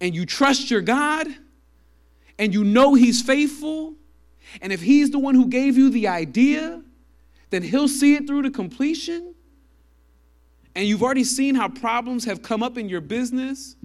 and 0.00 0.14
you 0.14 0.26
trust 0.26 0.70
your 0.70 0.82
God 0.82 1.28
and 2.38 2.52
you 2.52 2.64
know 2.64 2.94
He's 2.94 3.22
faithful 3.22 3.94
and 4.60 4.72
if 4.72 4.82
He's 4.82 5.10
the 5.10 5.18
one 5.18 5.34
who 5.34 5.46
gave 5.46 5.76
you 5.76 5.90
the 5.90 6.08
idea, 6.08 6.82
then 7.50 7.62
He'll 7.62 7.88
see 7.88 8.14
it 8.14 8.26
through 8.26 8.42
to 8.42 8.50
completion. 8.50 9.34
And 10.74 10.86
you've 10.86 11.02
already 11.02 11.24
seen 11.24 11.54
how 11.54 11.68
problems 11.68 12.24
have 12.24 12.42
come 12.42 12.62
up 12.62 12.76
in 12.76 12.88
your 12.88 13.00
business, 13.00 13.76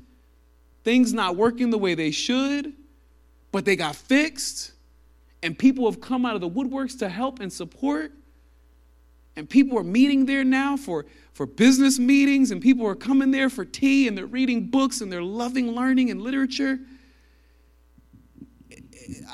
things 0.84 1.14
not 1.14 1.36
working 1.36 1.70
the 1.70 1.78
way 1.78 1.94
they 1.94 2.12
should, 2.12 2.74
but 3.52 3.66
they 3.66 3.76
got 3.76 3.96
fixed. 3.96 4.72
And 5.44 5.58
people 5.58 5.90
have 5.90 6.02
come 6.02 6.26
out 6.26 6.36
of 6.36 6.42
the 6.42 6.50
woodworks 6.50 6.98
to 7.00 7.10
help 7.10 7.40
and 7.40 7.52
support. 7.52 8.12
And 9.36 9.50
people 9.50 9.78
are 9.78 9.84
meeting 9.84 10.26
there 10.26 10.44
now 10.44 10.76
for, 10.76 11.06
for 11.34 11.46
business 11.46 11.98
meetings, 12.00 12.52
and 12.52 12.62
people 12.62 12.86
are 12.86 12.96
coming 12.96 13.32
there 13.32 13.50
for 13.50 13.64
tea, 13.64 14.08
and 14.08 14.18
they're 14.18 14.26
reading 14.26 14.68
books, 14.68 15.00
and 15.00 15.12
they're 15.12 15.24
loving 15.24 15.72
learning 15.72 16.10
and 16.10 16.22
literature. 16.22 16.80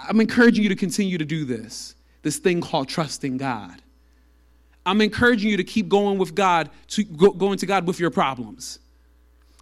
I'm 0.08 0.20
encouraging 0.22 0.64
you 0.64 0.70
to 0.70 0.76
continue 0.76 1.18
to 1.18 1.26
do 1.26 1.46
this, 1.46 1.96
this 2.22 2.38
thing 2.38 2.62
called 2.62 2.88
trusting 2.88 3.38
God. 3.38 3.82
I'm 4.86 5.02
encouraging 5.02 5.50
you 5.50 5.58
to 5.58 5.64
keep 5.64 5.90
going 5.90 6.18
with 6.18 6.36
God, 6.36 6.70
to 6.90 7.04
go, 7.04 7.32
going 7.32 7.58
to 7.58 7.66
God 7.66 7.88
with 7.88 8.00
your 8.00 8.12
problems. 8.12 8.80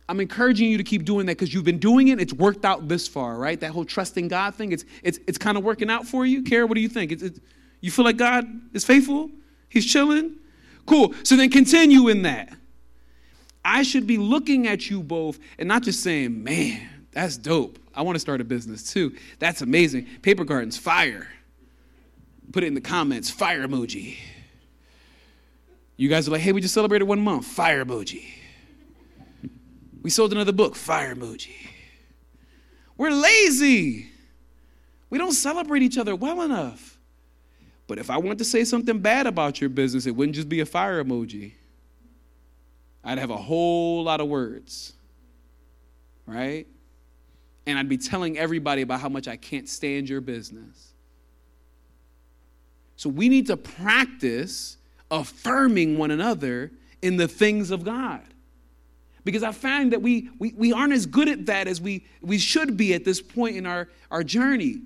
I'm 0.09 0.19
encouraging 0.19 0.69
you 0.69 0.77
to 0.77 0.83
keep 0.83 1.05
doing 1.05 1.25
that 1.27 1.37
because 1.37 1.53
you've 1.53 1.63
been 1.63 1.79
doing 1.79 2.09
it. 2.09 2.19
It's 2.19 2.33
worked 2.33 2.65
out 2.65 2.89
this 2.89 3.07
far, 3.07 3.37
right? 3.37 3.59
That 3.59 3.71
whole 3.71 3.85
trusting 3.85 4.27
God 4.27 4.53
thing. 4.53 4.73
It's 4.73 4.83
it's 5.01 5.19
it's 5.27 5.37
kind 5.37 5.57
of 5.57 5.63
working 5.63 5.89
out 5.89 6.05
for 6.05 6.25
you. 6.25 6.43
Kara, 6.43 6.67
what 6.67 6.75
do 6.75 6.81
you 6.81 6.89
think? 6.89 7.13
It's, 7.13 7.39
you 7.79 7.89
feel 7.89 8.03
like 8.03 8.17
God 8.17 8.45
is 8.73 8.83
faithful? 8.83 9.29
He's 9.69 9.85
chilling. 9.85 10.35
Cool. 10.85 11.13
So 11.23 11.37
then 11.37 11.49
continue 11.49 12.09
in 12.09 12.23
that. 12.23 12.53
I 13.63 13.83
should 13.83 14.05
be 14.05 14.17
looking 14.17 14.67
at 14.67 14.89
you 14.89 15.01
both 15.01 15.39
and 15.57 15.69
not 15.69 15.83
just 15.83 16.03
saying, 16.03 16.43
"Man, 16.43 16.81
that's 17.13 17.37
dope." 17.37 17.79
I 17.95 18.01
want 18.01 18.15
to 18.15 18.19
start 18.19 18.41
a 18.41 18.43
business 18.43 18.91
too. 18.91 19.15
That's 19.39 19.61
amazing. 19.61 20.07
Paper 20.21 20.43
Gardens, 20.43 20.77
fire. 20.77 21.27
Put 22.51 22.63
it 22.63 22.67
in 22.67 22.73
the 22.73 22.81
comments, 22.81 23.29
fire 23.29 23.65
emoji. 23.67 24.17
You 25.95 26.09
guys 26.09 26.27
are 26.27 26.31
like, 26.31 26.41
hey, 26.41 26.51
we 26.51 26.61
just 26.61 26.73
celebrated 26.73 27.05
one 27.05 27.21
month, 27.21 27.45
fire 27.45 27.85
emoji. 27.85 28.25
We 30.01 30.09
sold 30.09 30.33
another 30.33 30.51
book, 30.51 30.75
fire 30.75 31.15
emoji. 31.15 31.55
We're 32.97 33.11
lazy. 33.11 34.07
We 35.09 35.17
don't 35.17 35.31
celebrate 35.33 35.83
each 35.83 35.97
other 35.97 36.15
well 36.15 36.41
enough. 36.41 36.97
But 37.87 37.99
if 37.99 38.09
I 38.09 38.17
want 38.17 38.39
to 38.39 38.45
say 38.45 38.63
something 38.63 38.99
bad 38.99 39.27
about 39.27 39.61
your 39.61 39.69
business, 39.69 40.05
it 40.05 40.11
wouldn't 40.15 40.35
just 40.35 40.49
be 40.49 40.59
a 40.61 40.65
fire 40.65 41.03
emoji. 41.03 41.53
I'd 43.03 43.19
have 43.19 43.29
a 43.29 43.37
whole 43.37 44.03
lot 44.03 44.21
of 44.21 44.27
words, 44.27 44.93
right? 46.25 46.65
And 47.65 47.79
I'd 47.79 47.89
be 47.89 47.97
telling 47.97 48.37
everybody 48.37 48.81
about 48.81 48.99
how 48.99 49.09
much 49.09 49.27
I 49.27 49.37
can't 49.37 49.69
stand 49.69 50.09
your 50.09 50.21
business. 50.21 50.93
So 52.95 53.09
we 53.09 53.29
need 53.29 53.47
to 53.47 53.57
practice 53.57 54.77
affirming 55.09 55.97
one 55.97 56.11
another 56.11 56.71
in 57.01 57.17
the 57.17 57.27
things 57.27 57.71
of 57.71 57.83
God. 57.83 58.21
Because 59.25 59.43
I 59.43 59.51
find 59.51 59.93
that 59.93 60.01
we, 60.01 60.29
we, 60.39 60.53
we 60.57 60.73
aren't 60.73 60.93
as 60.93 61.05
good 61.05 61.29
at 61.29 61.45
that 61.45 61.67
as 61.67 61.79
we, 61.79 62.05
we 62.21 62.37
should 62.37 62.75
be 62.75 62.93
at 62.93 63.05
this 63.05 63.21
point 63.21 63.55
in 63.55 63.65
our, 63.65 63.87
our 64.11 64.23
journey. 64.23 64.81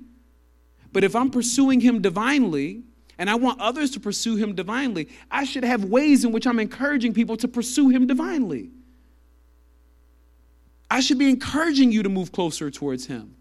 But 0.92 1.04
if 1.04 1.16
I'm 1.16 1.32
pursuing 1.32 1.80
Him 1.80 2.02
divinely, 2.02 2.84
and 3.18 3.30
I 3.30 3.36
want 3.36 3.60
others 3.60 3.92
to 3.92 4.00
pursue 4.00 4.36
Him 4.36 4.54
divinely, 4.54 5.10
I 5.32 5.44
should 5.44 5.64
have 5.64 5.86
ways 5.86 6.24
in 6.24 6.32
which 6.32 6.46
I'm 6.46 6.60
encouraging 6.60 7.14
people 7.14 7.36
to 7.38 7.48
pursue 7.48 7.90
Him 7.90 8.06
divinely. 8.06 8.70
I 10.90 11.02
should 11.02 11.20
be 11.20 11.30
encouraging 11.30 11.92
you 11.92 12.04
to 12.04 12.10
move 12.10 12.32
closer 12.32 12.72
towards 12.72 13.06
Him. 13.06 13.36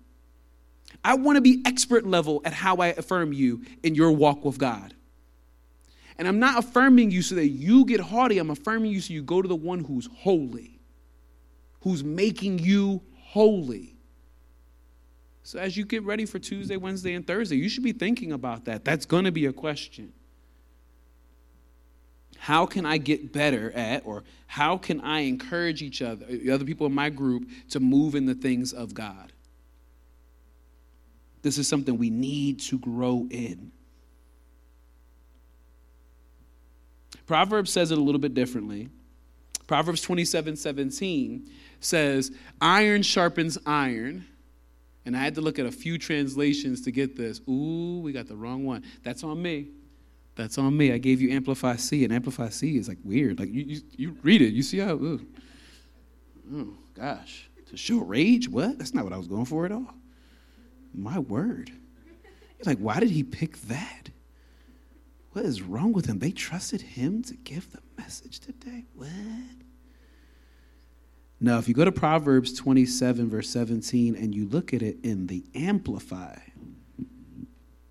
I 1.04 1.14
want 1.14 1.36
to 1.36 1.40
be 1.40 1.62
expert 1.64 2.06
level 2.06 2.40
at 2.44 2.52
how 2.52 2.76
I 2.76 2.88
affirm 2.88 3.32
you 3.32 3.64
in 3.82 3.94
your 3.94 4.12
walk 4.12 4.44
with 4.44 4.58
God. 4.58 4.94
And 6.18 6.26
I'm 6.26 6.38
not 6.38 6.58
affirming 6.58 7.10
you 7.10 7.22
so 7.22 7.34
that 7.34 7.48
you 7.48 7.84
get 7.84 8.00
haughty. 8.00 8.38
I'm 8.38 8.50
affirming 8.50 8.90
you 8.90 9.00
so 9.00 9.12
you 9.12 9.22
go 9.22 9.42
to 9.42 9.48
the 9.48 9.56
one 9.56 9.80
who's 9.80 10.08
holy, 10.12 10.80
who's 11.82 12.02
making 12.02 12.58
you 12.58 13.02
holy. 13.14 13.96
So 15.42 15.58
as 15.58 15.76
you 15.76 15.84
get 15.84 16.02
ready 16.02 16.24
for 16.24 16.38
Tuesday, 16.38 16.76
Wednesday, 16.76 17.14
and 17.14 17.24
Thursday, 17.24 17.56
you 17.56 17.68
should 17.68 17.84
be 17.84 17.92
thinking 17.92 18.32
about 18.32 18.64
that. 18.64 18.84
That's 18.84 19.06
going 19.06 19.24
to 19.24 19.32
be 19.32 19.46
a 19.46 19.52
question. 19.52 20.12
How 22.46 22.64
can 22.64 22.86
I 22.86 22.98
get 22.98 23.32
better 23.32 23.72
at, 23.72 24.06
or 24.06 24.22
how 24.46 24.78
can 24.78 25.00
I 25.00 25.22
encourage 25.22 25.82
each 25.82 26.00
other, 26.00 26.24
the 26.26 26.52
other 26.52 26.64
people 26.64 26.86
in 26.86 26.94
my 26.94 27.10
group, 27.10 27.50
to 27.70 27.80
move 27.80 28.14
in 28.14 28.24
the 28.24 28.36
things 28.36 28.72
of 28.72 28.94
God? 28.94 29.32
This 31.42 31.58
is 31.58 31.66
something 31.66 31.98
we 31.98 32.08
need 32.08 32.60
to 32.60 32.78
grow 32.78 33.26
in. 33.32 33.72
Proverbs 37.26 37.72
says 37.72 37.90
it 37.90 37.98
a 37.98 38.00
little 38.00 38.20
bit 38.20 38.34
differently. 38.34 38.90
Proverbs 39.66 40.00
27 40.02 40.54
17 40.54 41.50
says, 41.80 42.30
Iron 42.60 43.02
sharpens 43.02 43.58
iron. 43.66 44.24
And 45.04 45.16
I 45.16 45.20
had 45.20 45.34
to 45.34 45.40
look 45.40 45.58
at 45.58 45.66
a 45.66 45.72
few 45.72 45.98
translations 45.98 46.82
to 46.82 46.92
get 46.92 47.16
this. 47.16 47.40
Ooh, 47.48 47.98
we 48.04 48.12
got 48.12 48.28
the 48.28 48.36
wrong 48.36 48.64
one. 48.64 48.84
That's 49.02 49.24
on 49.24 49.42
me. 49.42 49.66
That's 50.36 50.58
on 50.58 50.76
me. 50.76 50.92
I 50.92 50.98
gave 50.98 51.20
you 51.20 51.30
Amplify 51.30 51.76
C, 51.76 52.04
and 52.04 52.12
Amplify 52.12 52.50
C 52.50 52.76
is 52.76 52.88
like 52.88 52.98
weird. 53.02 53.40
Like 53.40 53.52
you, 53.52 53.64
you, 53.64 53.80
you 53.96 54.16
read 54.22 54.42
it, 54.42 54.52
you 54.52 54.62
see 54.62 54.78
how, 54.78 54.92
ooh. 54.94 55.26
oh 56.52 56.74
gosh. 56.94 57.50
To 57.70 57.76
show 57.76 57.98
rage? 57.98 58.48
What? 58.48 58.78
That's 58.78 58.94
not 58.94 59.02
what 59.02 59.12
I 59.12 59.16
was 59.16 59.26
going 59.26 59.46
for 59.46 59.66
at 59.66 59.72
all. 59.72 59.92
My 60.94 61.18
word. 61.18 61.72
You're 62.58 62.64
like, 62.64 62.78
why 62.78 63.00
did 63.00 63.10
he 63.10 63.24
pick 63.24 63.60
that? 63.62 64.10
What 65.32 65.44
is 65.44 65.62
wrong 65.62 65.92
with 65.92 66.06
him? 66.06 66.20
They 66.20 66.30
trusted 66.30 66.80
him 66.80 67.22
to 67.24 67.34
give 67.34 67.72
the 67.72 67.80
message 67.98 68.38
today? 68.38 68.84
What? 68.94 69.08
Now, 71.40 71.58
if 71.58 71.68
you 71.68 71.74
go 71.74 71.84
to 71.84 71.92
Proverbs 71.92 72.54
27, 72.54 73.28
verse 73.28 73.50
17, 73.50 74.16
and 74.16 74.34
you 74.34 74.46
look 74.46 74.72
at 74.72 74.80
it 74.80 74.98
in 75.02 75.26
the 75.26 75.44
Amplified, 75.54 76.52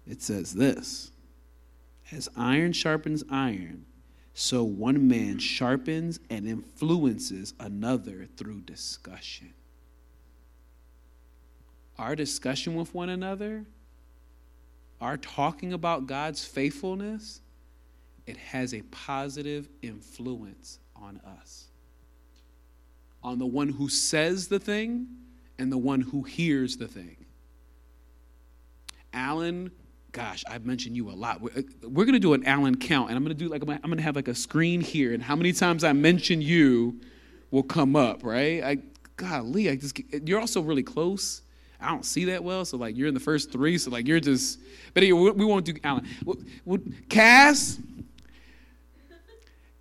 it 0.08 0.22
says 0.22 0.54
this 0.54 1.12
As 2.12 2.30
iron 2.36 2.74
sharpens 2.74 3.24
iron, 3.30 3.86
so 4.34 4.64
one 4.64 5.08
man 5.08 5.40
sharpens 5.40 6.20
and 6.30 6.48
influences 6.48 7.54
another 7.60 8.28
through 8.38 8.62
discussion. 8.62 9.54
Our 11.98 12.16
discussion 12.16 12.76
with 12.76 12.94
one 12.94 13.10
another 13.10 13.66
our 15.02 15.18
talking 15.18 15.74
about 15.74 16.08
God's 16.08 16.46
faithfulness, 16.46 17.42
it 18.26 18.38
has 18.38 18.74
a 18.74 18.82
positive 18.84 19.68
influence 19.82 20.80
on 20.96 21.22
us. 21.40 21.68
On 23.22 23.40
the 23.40 23.46
one 23.46 23.70
who 23.70 23.90
says 23.90 24.48
the 24.48 24.60
thing 24.60 25.08
and 25.58 25.72
the 25.72 25.78
one 25.78 26.02
who 26.02 26.24
hears 26.24 26.78
the 26.78 26.88
thing. 26.88 27.18
Alan, 29.14 29.72
gosh, 30.16 30.46
I've 30.50 30.66
mentioned 30.66 30.96
you 30.96 31.10
a 31.10 31.12
lot. 31.12 31.42
We're, 31.42 31.52
uh, 31.58 31.62
we're 31.90 32.06
going 32.06 32.14
to 32.14 32.20
do 32.20 32.34
an 32.34 32.46
Alan 32.46 32.78
count, 32.78 33.10
and 33.10 33.18
I'm 33.18 33.24
going 33.24 33.36
to 33.36 33.44
do 33.44 33.50
like, 33.50 33.62
I'm 33.62 33.82
going 33.82 33.98
to 33.98 34.04
have 34.04 34.16
like 34.16 34.30
a 34.30 34.34
screen 34.34 34.80
here, 34.80 35.14
and 35.14 35.22
how 35.22 35.36
many 35.36 35.52
times 35.52 35.84
I 35.84 35.92
mention 35.92 36.42
you 36.42 37.02
will 37.52 37.64
come 37.64 37.98
up, 37.98 38.24
right? 38.24 38.64
I, 38.64 38.78
golly, 39.18 39.70
I 39.70 39.76
just, 39.76 40.00
you're 40.26 40.40
also 40.40 40.62
really 40.62 40.84
close. 40.84 41.42
I 41.82 41.90
don't 41.90 42.06
see 42.06 42.26
that 42.26 42.42
well. 42.46 42.64
So 42.64 42.78
like 42.78 42.96
you're 42.96 43.10
in 43.10 43.14
the 43.14 43.20
first 43.20 43.52
three. 43.52 43.78
So 43.78 43.92
like 43.92 44.08
you're 44.08 44.22
just. 44.22 44.60
But 44.94 45.04
anyway, 45.04 45.32
we 45.32 45.44
won't 45.44 45.66
do 45.66 45.74
Alan. 45.84 46.08
Cass. 47.10 47.78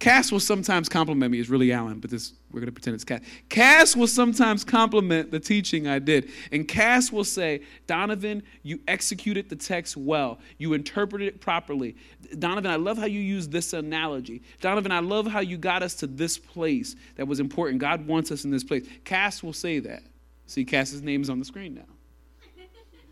Cass 0.05 0.31
will 0.31 0.39
sometimes 0.39 0.87
compliment 0.87 1.33
me. 1.33 1.41
It's 1.41 1.49
really 1.49 1.73
Alan, 1.73 1.99
but 1.99 2.11
this 2.11 2.35
we're 2.51 2.61
gonna 2.61 2.73
pretend 2.73 2.95
it's 2.95 3.05
Cass. 3.05 3.23
Cass 3.49 3.97
will 3.97 4.07
sometimes 4.07 4.63
compliment 4.63 5.31
the 5.31 5.41
teaching 5.41 5.89
I 5.89 5.99
did, 5.99 6.29
and 6.53 6.69
Cass 6.69 7.11
will 7.11 7.25
say, 7.25 7.63
"Donovan, 7.87 8.43
you 8.63 8.81
executed 8.87 9.49
the 9.49 9.57
text 9.57 9.97
well. 9.97 10.41
You 10.59 10.75
interpreted 10.75 11.29
it 11.29 11.41
properly. 11.41 11.97
Donovan, 12.39 12.71
I 12.71 12.77
love 12.77 12.99
how 12.99 13.07
you 13.07 13.21
use 13.21 13.49
this 13.49 13.73
analogy. 13.73 14.43
Donovan, 14.61 14.93
I 14.93 14.99
love 14.99 15.27
how 15.27 15.41
you 15.41 15.57
got 15.57 15.83
us 15.83 15.95
to 15.95 16.07
this 16.07 16.37
place 16.37 16.97
that 17.17 17.27
was 17.27 17.41
important. 17.41 17.79
God 17.79 18.07
wants 18.07 18.31
us 18.31 18.45
in 18.45 18.51
this 18.51 18.63
place." 18.63 18.87
Cass 19.05 19.43
will 19.43 19.55
say 19.55 19.79
that. 19.79 20.03
See, 20.45 20.67
Cass's 20.67 21.01
name 21.01 21.23
is 21.23 21.31
on 21.31 21.39
the 21.39 21.47
screen 21.47 21.75
now 21.75 21.87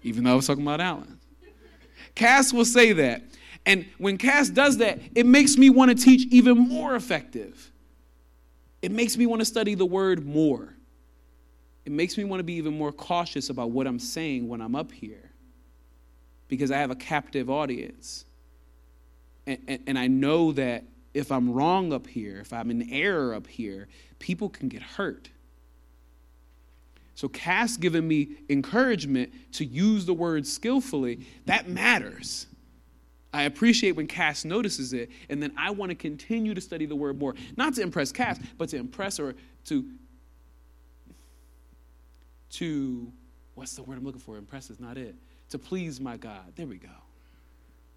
even 0.03 0.25
though 0.25 0.33
I 0.33 0.35
was 0.35 0.47
talking 0.47 0.63
about 0.63 0.83
Alan. 0.83 1.19
Cass 2.15 2.53
will 2.53 2.65
say 2.65 2.93
that. 2.93 3.23
And 3.65 3.87
when 3.99 4.19
Cass 4.19 4.49
does 4.49 4.79
that, 4.79 4.99
it 5.15 5.27
makes 5.27 5.57
me 5.57 5.71
want 5.71 5.97
to 5.97 6.05
teach 6.05 6.27
even 6.33 6.59
more 6.59 6.97
effective. 6.97 7.71
It 8.81 8.91
makes 8.91 9.17
me 9.17 9.27
want 9.27 9.41
to 9.41 9.45
study 9.45 9.75
the 9.75 9.87
word 9.87 10.27
more. 10.27 10.75
It 11.85 11.93
makes 11.93 12.17
me 12.17 12.25
want 12.25 12.41
to 12.41 12.45
be 12.45 12.55
even 12.55 12.77
more 12.77 12.93
cautious 12.93 13.51
about 13.51 13.71
what 13.71 13.87
I'm 13.87 13.99
saying 13.99 14.49
when 14.49 14.61
I'm 14.61 14.75
up 14.75 14.93
here 14.93 15.31
because 16.49 16.71
I 16.71 16.79
have 16.79 16.91
a 16.91 16.97
captive 16.97 17.49
audience. 17.49 18.25
And, 19.47 19.59
and, 19.67 19.83
and, 19.89 19.99
I 19.99 20.07
know 20.07 20.53
that 20.53 20.85
if 21.15 21.33
I'm 21.33 21.53
wrong 21.53 21.93
up 21.93 22.07
here, 22.07 22.39
if 22.41 22.53
I'm 22.53 22.71
in 22.71 22.93
error 22.93 23.35
up 23.35 23.47
here, 23.47 23.89
people 24.21 24.49
can 24.49 24.69
get 24.69 24.83
hurt. 24.83 25.31
So, 27.15 27.27
Cass 27.29 27.77
giving 27.77 28.07
me 28.07 28.37
encouragement 28.49 29.33
to 29.55 29.65
use 29.65 30.07
the 30.07 30.15
word 30.15 30.47
skillfully, 30.47 31.27
that 31.47 31.69
matters. 31.69 32.47
I 33.33 33.45
appreciate 33.45 33.93
when 33.93 34.07
Cass 34.07 34.45
notices 34.45 34.93
it, 34.93 35.11
and 35.31 35.43
then 35.43 35.53
I 35.57 35.71
want 35.71 35.91
to 35.91 35.95
continue 35.95 36.55
to 36.55 36.61
study 36.61 36.85
the 36.85 36.97
word 36.97 37.19
more, 37.19 37.35
not 37.57 37.75
to 37.75 37.83
impress 37.83 38.13
Cass, 38.13 38.39
but 38.59 38.69
to 38.71 38.77
impress 38.77 39.19
or 39.19 39.35
to, 39.67 39.87
to, 42.51 43.11
what's 43.55 43.75
the 43.75 43.83
word 43.83 43.97
I'm 43.97 44.05
looking 44.05 44.21
for? 44.21 44.37
Impress 44.37 44.69
is 44.69 44.79
not 44.79 44.99
it. 44.99 45.15
To 45.51 45.59
please 45.59 46.01
my 46.01 46.17
God. 46.17 46.53
There 46.57 46.67
we 46.67 46.77
go. 46.77 46.89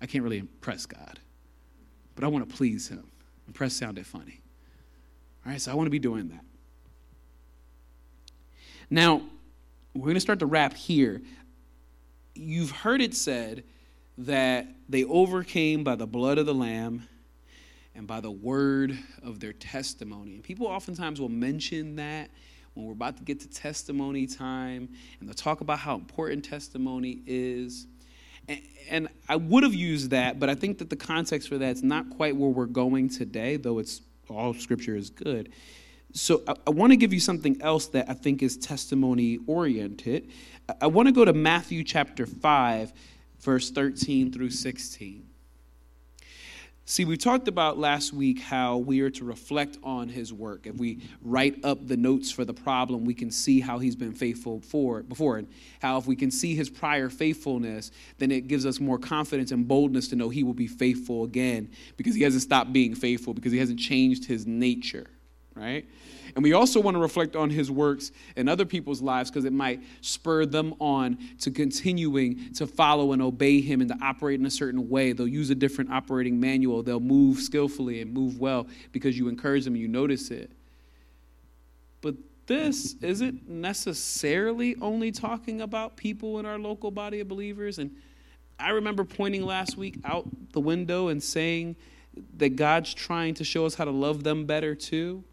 I 0.01 0.05
can't 0.05 0.23
really 0.23 0.39
impress 0.39 0.85
God, 0.85 1.19
but 2.15 2.23
I 2.23 2.27
want 2.27 2.47
to 2.49 2.55
please 2.55 2.87
Him. 2.87 3.05
Impress 3.47 3.73
sounded 3.73 4.05
funny. 4.05 4.41
All 5.45 5.51
right, 5.51 5.61
so 5.61 5.71
I 5.71 5.75
want 5.75 5.87
to 5.87 5.91
be 5.91 5.99
doing 5.99 6.29
that. 6.29 6.43
Now, 8.89 9.21
we're 9.93 10.03
going 10.03 10.15
to 10.15 10.21
start 10.21 10.39
to 10.39 10.45
wrap 10.45 10.73
here. 10.73 11.21
You've 12.35 12.71
heard 12.71 13.01
it 13.01 13.15
said 13.15 13.63
that 14.17 14.67
they 14.87 15.03
overcame 15.03 15.83
by 15.83 15.95
the 15.95 16.07
blood 16.07 16.37
of 16.37 16.45
the 16.45 16.53
Lamb 16.53 17.07
and 17.95 18.07
by 18.07 18.19
the 18.19 18.31
word 18.31 18.97
of 19.23 19.39
their 19.39 19.53
testimony. 19.53 20.35
And 20.35 20.43
people 20.43 20.67
oftentimes 20.67 21.19
will 21.19 21.29
mention 21.29 21.95
that 21.95 22.29
when 22.73 22.85
we're 22.85 22.93
about 22.93 23.17
to 23.17 23.23
get 23.23 23.39
to 23.39 23.49
testimony 23.49 24.27
time, 24.27 24.89
and 25.19 25.27
they'll 25.27 25.33
talk 25.33 25.61
about 25.61 25.79
how 25.79 25.95
important 25.95 26.43
testimony 26.43 27.21
is. 27.25 27.87
And, 28.89 29.07
I 29.27 29.37
would 29.37 29.63
have 29.63 29.73
used 29.73 30.11
that, 30.11 30.39
but 30.39 30.49
I 30.49 30.55
think 30.55 30.77
that 30.77 30.91
the 30.91 30.95
context 30.95 31.49
for 31.49 31.57
that's 31.57 31.81
not 31.81 32.11
quite 32.11 32.35
where 32.35 32.49
we're 32.49 32.67
going 32.67 33.09
today, 33.09 33.57
though 33.57 33.79
it's 33.79 34.01
all 34.29 34.53
scripture 34.53 34.95
is 34.95 35.09
good. 35.09 35.51
So 36.13 36.43
I, 36.47 36.53
I 36.67 36.69
want 36.69 36.91
to 36.91 36.97
give 36.97 37.11
you 37.11 37.19
something 37.19 37.59
else 37.61 37.87
that 37.87 38.07
I 38.07 38.13
think 38.13 38.43
is 38.43 38.55
testimony 38.57 39.39
oriented. 39.47 40.29
I, 40.69 40.73
I 40.81 40.87
want 40.87 41.07
to 41.07 41.11
go 41.11 41.25
to 41.25 41.33
Matthew 41.33 41.83
chapter 41.83 42.27
5, 42.27 42.93
verse 43.45 43.69
13 43.69 44.31
through 44.33 44.49
16. 44.49 45.29
See, 46.87 47.03
we 47.03 47.17
talked 47.17 47.47
about 47.47 47.79
last 47.79 48.13
week 48.13 48.39
how 48.39 48.77
we 48.77 49.01
are 49.01 49.09
to 49.09 49.25
reflect 49.25 49.79
on 49.83 50.07
his 50.07 50.31
work. 50.31 50.67
If 50.67 50.75
we 50.75 50.99
write 51.23 51.65
up 51.65 51.87
the 51.87 51.97
notes 51.97 52.29
for 52.31 52.45
the 52.45 52.53
problem, 52.53 53.05
we 53.05 53.15
can 53.15 53.31
see 53.31 53.59
how 53.59 53.79
he's 53.79 53.95
been 53.95 54.13
faithful 54.13 54.61
for 54.61 55.01
before 55.01 55.37
and 55.37 55.47
how 55.81 55.97
if 55.97 56.05
we 56.05 56.15
can 56.15 56.29
see 56.29 56.53
his 56.53 56.69
prior 56.69 57.09
faithfulness, 57.09 57.89
then 58.19 58.29
it 58.29 58.47
gives 58.47 58.67
us 58.67 58.79
more 58.79 58.99
confidence 58.99 59.51
and 59.51 59.67
boldness 59.67 60.07
to 60.09 60.15
know 60.15 60.29
he 60.29 60.43
will 60.43 60.53
be 60.53 60.67
faithful 60.67 61.23
again 61.23 61.71
because 61.97 62.13
he 62.13 62.21
hasn't 62.21 62.43
stopped 62.43 62.71
being 62.71 62.93
faithful 62.93 63.33
because 63.33 63.51
he 63.51 63.57
hasn't 63.57 63.79
changed 63.79 64.25
his 64.25 64.45
nature. 64.45 65.07
right? 65.55 65.87
And 66.33 66.43
we 66.43 66.53
also 66.53 66.79
want 66.79 66.95
to 66.95 67.01
reflect 67.01 67.35
on 67.35 67.49
his 67.49 67.69
works 67.69 68.11
in 68.35 68.47
other 68.47 68.65
people's 68.65 69.01
lives 69.01 69.29
because 69.29 69.45
it 69.45 69.53
might 69.53 69.81
spur 70.01 70.45
them 70.45 70.73
on 70.79 71.17
to 71.41 71.51
continuing 71.51 72.53
to 72.53 72.65
follow 72.65 73.11
and 73.11 73.21
obey 73.21 73.61
him 73.61 73.81
and 73.81 73.89
to 73.89 73.97
operate 74.01 74.39
in 74.39 74.45
a 74.45 74.51
certain 74.51 74.89
way. 74.89 75.11
They'll 75.13 75.27
use 75.27 75.49
a 75.49 75.55
different 75.55 75.91
operating 75.91 76.39
manual, 76.39 76.83
they'll 76.83 76.99
move 76.99 77.39
skillfully 77.39 78.01
and 78.01 78.13
move 78.13 78.39
well 78.39 78.67
because 78.91 79.17
you 79.17 79.27
encourage 79.27 79.65
them 79.65 79.73
and 79.73 79.81
you 79.81 79.87
notice 79.87 80.31
it. 80.31 80.51
But 82.01 82.15
this 82.47 82.95
isn't 83.01 83.49
necessarily 83.49 84.75
only 84.81 85.11
talking 85.11 85.61
about 85.61 85.97
people 85.97 86.39
in 86.39 86.45
our 86.45 86.59
local 86.59 86.91
body 86.91 87.19
of 87.19 87.27
believers. 87.27 87.79
And 87.79 87.95
I 88.59 88.69
remember 88.69 89.03
pointing 89.03 89.43
last 89.43 89.77
week 89.77 89.97
out 90.05 90.27
the 90.51 90.59
window 90.59 91.09
and 91.09 91.21
saying 91.21 91.75
that 92.37 92.55
God's 92.55 92.93
trying 92.93 93.33
to 93.35 93.43
show 93.43 93.65
us 93.65 93.75
how 93.75 93.85
to 93.85 93.91
love 93.91 94.23
them 94.23 94.45
better 94.45 94.75
too. 94.75 95.23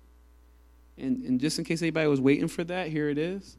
And, 0.99 1.23
and 1.25 1.41
just 1.41 1.59
in 1.59 1.65
case 1.65 1.83
anybody 1.83 2.07
was 2.07 2.21
waiting 2.21 2.49
for 2.49 2.65
that, 2.65 2.89
here 2.89 3.09
it 3.09 3.19
is. 3.19 3.57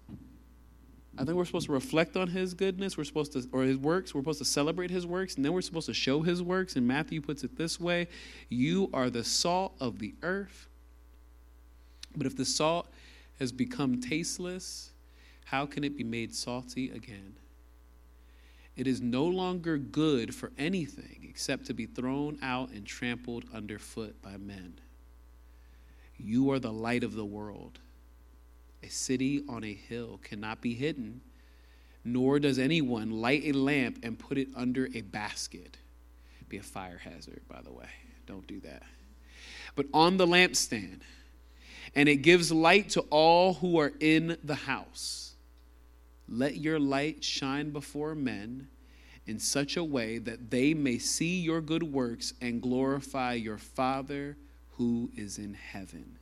I 1.17 1.23
think 1.23 1.37
we're 1.37 1.45
supposed 1.45 1.67
to 1.67 1.71
reflect 1.71 2.17
on 2.17 2.27
his 2.27 2.53
goodness. 2.53 2.97
We're 2.97 3.03
supposed 3.03 3.33
to, 3.33 3.47
or 3.51 3.63
his 3.63 3.77
works. 3.77 4.15
We're 4.15 4.21
supposed 4.21 4.39
to 4.39 4.45
celebrate 4.45 4.89
his 4.89 5.05
works, 5.05 5.35
and 5.35 5.45
then 5.45 5.53
we're 5.53 5.61
supposed 5.61 5.85
to 5.85 5.93
show 5.93 6.21
his 6.21 6.41
works. 6.41 6.75
And 6.75 6.87
Matthew 6.87 7.21
puts 7.21 7.43
it 7.43 7.55
this 7.55 7.79
way 7.79 8.07
You 8.49 8.89
are 8.93 9.09
the 9.09 9.23
salt 9.23 9.75
of 9.79 9.99
the 9.99 10.15
earth. 10.23 10.67
But 12.15 12.25
if 12.25 12.35
the 12.35 12.45
salt 12.45 12.87
has 13.39 13.51
become 13.51 14.01
tasteless, 14.01 14.91
how 15.45 15.65
can 15.65 15.83
it 15.83 15.97
be 15.97 16.03
made 16.03 16.33
salty 16.33 16.89
again? 16.89 17.35
It 18.75 18.87
is 18.87 19.01
no 19.01 19.25
longer 19.25 19.77
good 19.77 20.33
for 20.33 20.51
anything 20.57 21.27
except 21.29 21.65
to 21.67 21.73
be 21.73 21.85
thrown 21.85 22.39
out 22.41 22.69
and 22.69 22.85
trampled 22.85 23.45
underfoot 23.53 24.19
by 24.21 24.37
men. 24.37 24.79
You 26.17 26.51
are 26.51 26.59
the 26.59 26.71
light 26.71 27.03
of 27.03 27.13
the 27.13 27.25
world. 27.25 27.79
A 28.81 28.89
city 28.89 29.43
on 29.47 29.63
a 29.63 29.73
hill 29.73 30.19
cannot 30.23 30.61
be 30.61 30.73
hidden, 30.73 31.21
nor 32.03 32.39
does 32.39 32.59
anyone 32.59 33.11
light 33.11 33.43
a 33.45 33.53
lamp 33.53 33.99
and 34.03 34.19
put 34.19 34.37
it 34.37 34.49
under 34.55 34.89
a 34.93 35.01
basket. 35.01 35.77
Be 36.49 36.57
a 36.57 36.63
fire 36.63 36.97
hazard, 36.97 37.41
by 37.47 37.61
the 37.61 37.71
way. 37.71 37.89
Don't 38.25 38.45
do 38.45 38.59
that. 38.61 38.83
But 39.75 39.87
on 39.93 40.17
the 40.17 40.27
lampstand, 40.27 41.01
and 41.95 42.09
it 42.09 42.17
gives 42.17 42.51
light 42.51 42.89
to 42.89 43.01
all 43.09 43.55
who 43.55 43.79
are 43.79 43.93
in 43.99 44.37
the 44.43 44.55
house. 44.55 45.35
Let 46.27 46.57
your 46.57 46.79
light 46.79 47.23
shine 47.23 47.71
before 47.71 48.15
men 48.15 48.67
in 49.25 49.39
such 49.39 49.77
a 49.77 49.83
way 49.83 50.17
that 50.17 50.51
they 50.51 50.73
may 50.73 50.97
see 50.97 51.39
your 51.39 51.61
good 51.61 51.83
works 51.83 52.33
and 52.41 52.61
glorify 52.61 53.33
your 53.33 53.57
Father 53.57 54.37
who 54.77 55.09
is 55.15 55.37
in 55.37 55.53
heaven. 55.53 56.17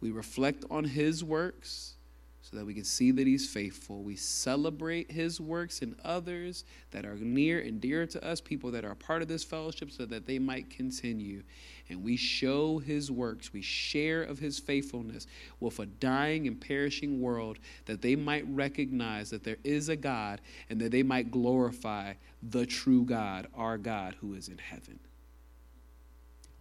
We 0.00 0.10
reflect 0.10 0.64
on 0.70 0.84
his 0.84 1.24
works 1.24 1.94
so 2.40 2.56
that 2.56 2.64
we 2.64 2.72
can 2.72 2.84
see 2.84 3.10
that 3.10 3.26
he's 3.26 3.46
faithful. 3.46 4.02
We 4.02 4.16
celebrate 4.16 5.10
his 5.10 5.38
works 5.38 5.82
in 5.82 5.94
others 6.02 6.64
that 6.92 7.04
are 7.04 7.16
near 7.16 7.60
and 7.60 7.78
dear 7.78 8.06
to 8.06 8.24
us, 8.26 8.40
people 8.40 8.70
that 8.70 8.86
are 8.86 8.94
part 8.94 9.20
of 9.20 9.28
this 9.28 9.44
fellowship, 9.44 9.90
so 9.90 10.06
that 10.06 10.26
they 10.26 10.38
might 10.38 10.70
continue. 10.70 11.42
And 11.90 12.02
we 12.02 12.16
show 12.16 12.78
his 12.78 13.10
works, 13.10 13.52
we 13.52 13.60
share 13.60 14.22
of 14.22 14.38
his 14.38 14.58
faithfulness 14.58 15.26
with 15.60 15.78
a 15.78 15.86
dying 15.86 16.46
and 16.46 16.58
perishing 16.58 17.20
world, 17.20 17.58
that 17.84 18.00
they 18.00 18.16
might 18.16 18.46
recognize 18.48 19.28
that 19.30 19.44
there 19.44 19.58
is 19.62 19.90
a 19.90 19.96
God 19.96 20.40
and 20.70 20.80
that 20.80 20.90
they 20.90 21.02
might 21.02 21.30
glorify 21.30 22.14
the 22.42 22.64
true 22.64 23.04
God, 23.04 23.46
our 23.54 23.76
God 23.76 24.16
who 24.20 24.32
is 24.32 24.48
in 24.48 24.58
heaven. 24.58 25.00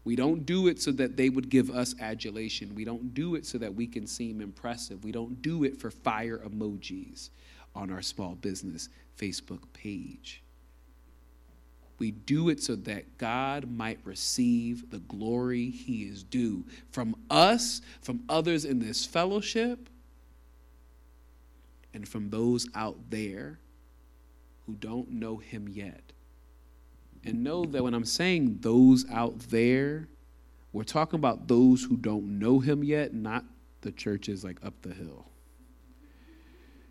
We 0.08 0.16
don't 0.16 0.46
do 0.46 0.68
it 0.68 0.82
so 0.82 0.94
that 0.94 1.18
they 1.18 1.28
would 1.28 1.50
give 1.50 1.70
us 1.70 1.94
adulation. 2.00 2.74
We 2.76 2.86
don't 2.86 3.14
do 3.14 3.36
it 3.36 3.46
so 3.46 3.58
that 3.58 3.76
we 3.76 3.88
can 3.88 4.08
seem 4.08 4.40
impressive. 4.40 5.04
We 5.04 5.12
don't 5.12 5.42
do 5.42 5.66
it 5.66 5.82
for 5.82 5.92
fire 5.92 6.38
emojis 6.38 7.30
on 7.76 7.92
our 7.92 8.02
small 8.02 8.36
business 8.36 8.88
Facebook 9.20 9.64
page. 9.74 10.42
We 12.00 12.12
do 12.12 12.48
it 12.48 12.64
so 12.64 12.78
that 12.78 13.18
God 13.18 13.70
might 13.70 14.00
receive 14.06 14.92
the 14.92 15.00
glory 15.00 15.72
he 15.72 16.04
is 16.04 16.24
due 16.24 16.64
from 16.90 17.14
us, 17.30 17.82
from 18.02 18.24
others 18.30 18.64
in 18.64 18.80
this 18.80 19.06
fellowship, 19.06 19.90
and 21.94 22.08
from 22.08 22.30
those 22.30 22.66
out 22.74 22.98
there 23.10 23.60
who 24.68 24.76
don't 24.76 25.12
know 25.12 25.36
him 25.36 25.68
yet. 25.68 26.14
And 27.28 27.44
know 27.44 27.66
that 27.66 27.84
when 27.84 27.94
I'm 27.94 28.06
saying 28.06 28.60
those 28.62 29.06
out 29.12 29.40
there, 29.50 30.08
we're 30.72 30.84
talking 30.84 31.20
about 31.20 31.48
those 31.48 31.84
who 31.84 31.98
don't 31.98 32.40
know 32.40 32.60
him 32.60 32.84
yet, 32.84 33.14
not 33.14 33.44
the 33.82 33.92
churches 33.92 34.44
like 34.44 34.64
up 34.66 34.82
the 34.82 34.94
hill. 34.94 35.28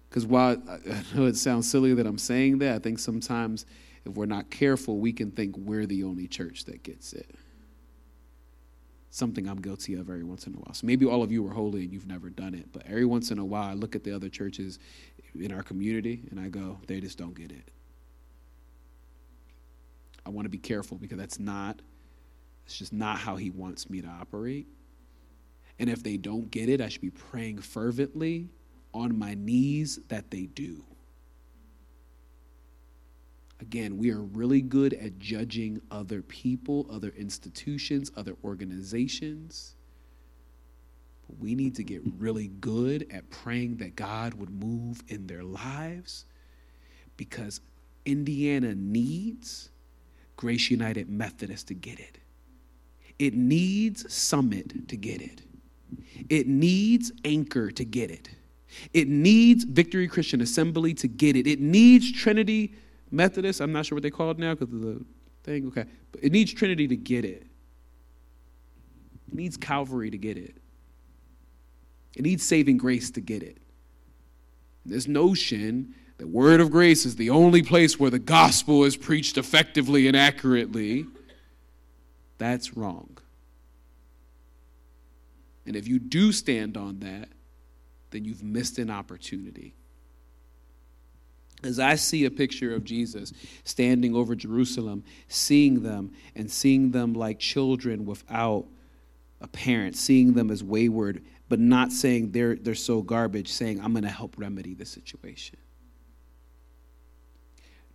Because 0.09 0.26
while 0.26 0.62
I 0.68 1.03
know 1.14 1.26
it 1.26 1.37
sounds 1.37 1.70
silly 1.70 1.95
that 1.95 2.07
I'm 2.07 2.18
saying 2.18 2.59
that, 2.59 2.74
I 2.74 2.78
think 2.78 2.99
sometimes 2.99 3.64
if 4.05 4.14
we're 4.14 4.26
not 4.26 4.51
careful, 4.51 4.99
we 4.99 5.12
can 5.12 5.30
think 5.30 5.57
we're 5.57 5.87
the 5.87 6.05
only 6.05 6.28
church 6.28 6.66
that 6.66 6.82
gets 6.82 7.14
it. 7.14 7.30
Something 9.09 9.49
I'm 9.49 9.62
guilty 9.62 9.95
of 9.95 10.11
every 10.11 10.22
once 10.22 10.47
in 10.47 10.55
a 10.55 10.59
while. 10.59 10.74
So 10.74 10.87
maybe 10.87 11.07
all 11.07 11.22
of 11.22 11.32
you 11.32 11.47
are 11.47 11.53
holy 11.53 11.84
and 11.84 11.93
you've 11.93 12.07
never 12.07 12.28
done 12.28 12.55
it, 12.55 12.66
but 12.72 12.82
every 12.87 13.07
once 13.07 13.30
in 13.30 13.39
a 13.39 13.45
while 13.45 13.70
I 13.70 13.72
look 13.72 13.97
at 13.97 14.05
the 14.05 14.14
other 14.14 14.28
churches 14.28 14.78
in 15.34 15.51
our 15.51 15.62
community 15.62 16.24
and 16.30 16.39
I 16.39 16.49
go, 16.49 16.78
they 16.87 17.01
just 17.01 17.16
don't 17.16 17.34
get 17.34 17.51
it. 17.51 17.70
I 20.27 20.31
want 20.31 20.45
to 20.45 20.51
be 20.51 20.59
careful 20.59 20.99
because 20.99 21.18
that's 21.18 21.39
not, 21.39 21.81
it's 22.64 22.77
just 22.77 22.93
not 22.93 23.18
how 23.18 23.37
he 23.37 23.51
wants 23.51 23.89
me 23.89 24.03
to 24.03 24.09
operate. 24.09 24.66
And 25.79 25.89
if 25.89 26.03
they 26.03 26.16
don't 26.16 26.51
get 26.51 26.68
it, 26.68 26.81
I 26.81 26.89
should 26.89 27.01
be 27.01 27.11
praying 27.11 27.59
fervently 27.59 28.49
on 28.93 29.16
my 29.16 29.35
knees 29.35 30.01
that 30.09 30.33
they 30.33 30.47
do. 30.47 30.83
Again, 33.61 33.97
we 33.99 34.11
are 34.11 34.20
really 34.20 34.61
good 34.61 34.95
at 34.95 35.18
judging 35.18 35.81
other 35.93 36.22
people, 36.22 36.87
other 36.91 37.12
institutions, 37.16 38.11
other 38.16 38.37
organizations. 38.43 39.77
But 41.29 41.39
we 41.39 41.55
need 41.55 41.77
to 41.77 41.85
get 41.85 42.03
really 42.18 42.49
good 42.49 43.07
at 43.12 43.31
praying 43.31 43.77
that 43.77 43.95
God 43.95 44.35
would 44.35 44.51
move 44.51 45.05
in 45.09 45.29
their 45.29 45.45
lives 45.45 46.24
because 47.16 47.61
Indiana 48.05 48.74
needs 48.74 49.70
Grace 50.37 50.70
United 50.70 51.09
Methodist 51.09 51.68
to 51.68 51.74
get 51.74 51.99
it. 51.99 52.18
It 53.18 53.34
needs 53.34 54.12
Summit 54.12 54.89
to 54.89 54.97
get 54.97 55.22
it. 55.22 55.43
It 56.28 56.47
needs 56.47 57.12
Anchor 57.24 57.70
to 57.70 57.84
get 57.84 58.11
it. 58.11 58.28
It 58.93 59.09
needs 59.09 59.64
Victory 59.64 60.09
Christian 60.09 60.41
Assembly 60.41 60.93
to 60.95 61.09
get 61.09 61.37
it. 61.37 61.47
It 61.47 61.61
needs 61.61 62.12
Trinity 62.12 62.74
Methodist. 63.11 63.61
I'm 63.61 63.72
not 63.72 63.87
sure 63.87 63.97
what 63.97 64.03
they 64.03 64.11
call 64.11 64.30
it 64.30 64.39
now 64.39 64.55
because 64.55 64.72
of 64.74 64.80
the 64.80 65.05
thing. 65.45 65.68
Okay. 65.68 65.84
But 66.12 66.24
it 66.24 66.32
needs 66.32 66.53
Trinity 66.53 66.87
to 66.89 66.97
get 66.97 67.24
it. 67.24 67.47
It 69.28 69.34
needs 69.34 69.57
Calvary 69.57 70.11
to 70.11 70.18
get 70.18 70.37
it. 70.37 70.57
It 72.16 72.22
needs 72.22 72.47
saving 72.47 72.78
grace 72.78 73.11
to 73.12 73.20
get 73.20 73.43
it. 73.43 73.59
This 74.84 75.09
notion 75.09 75.95
the 76.19 76.27
word 76.27 76.61
of 76.61 76.71
grace 76.71 77.05
is 77.05 77.17
the 77.17 77.31
only 77.31 77.62
place 77.62 77.99
where 77.99 78.11
the 78.11 78.19
gospel 78.19 78.85
is 78.85 78.97
preached 78.97 79.37
effectively 79.37 80.07
and 80.07 80.17
accurately, 80.17 81.07
that's 82.39 82.77
wrong. 82.77 83.19
And 85.67 85.77
if 85.77 85.89
you 85.89 85.99
do 85.99 86.33
stand 86.33 86.77
on 86.77 87.01
that, 87.01 87.29
then 88.11 88.25
you've 88.25 88.43
missed 88.43 88.79
an 88.79 88.91
opportunity. 88.91 89.75
As 91.62 91.81
I 91.81 91.97
see 91.97 92.25
a 92.25 92.31
picture 92.31 92.75
of 92.75 92.85
Jesus 92.85 93.33
standing 93.64 94.14
over 94.14 94.35
Jerusalem, 94.35 95.05
seeing 95.29 95.83
them 95.83 96.12
and 96.35 96.51
seeing 96.51 96.93
them 96.93 97.14
like 97.14 97.39
children 97.39 98.07
without 98.07 98.67
a 99.41 99.49
parent, 99.49 99.97
seeing 99.97 100.35
them 100.35 100.51
as 100.51 100.62
wayward, 100.62 101.23
but 101.49 101.59
not 101.59 101.93
saying 101.93 102.33
they're, 102.33 102.57
they're 102.57 102.75
so 102.75 103.03
garbage, 103.03 103.49
saying, 103.49 103.81
I'm 103.81 103.93
going 103.93 104.05
to 104.05 104.11
help 104.11 104.37
remedy 104.39 104.75
the 104.75 104.85
situation. 104.85 105.59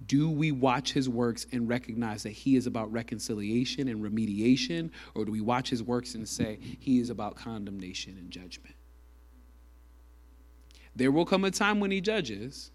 Do 0.07 0.29
we 0.29 0.51
watch 0.51 0.93
his 0.93 1.07
works 1.07 1.45
and 1.51 1.67
recognize 1.69 2.23
that 2.23 2.31
he 2.31 2.55
is 2.55 2.67
about 2.67 2.91
reconciliation 2.91 3.87
and 3.87 4.03
remediation? 4.03 4.89
Or 5.13 5.25
do 5.25 5.31
we 5.31 5.41
watch 5.41 5.69
his 5.69 5.83
works 5.83 6.15
and 6.15 6.27
say 6.27 6.59
he 6.79 6.99
is 6.99 7.09
about 7.09 7.35
condemnation 7.35 8.17
and 8.17 8.31
judgment? 8.31 8.75
There 10.95 11.11
will 11.11 11.25
come 11.25 11.45
a 11.45 11.51
time 11.51 11.79
when 11.79 11.91
he 11.91 12.01
judges, 12.01 12.71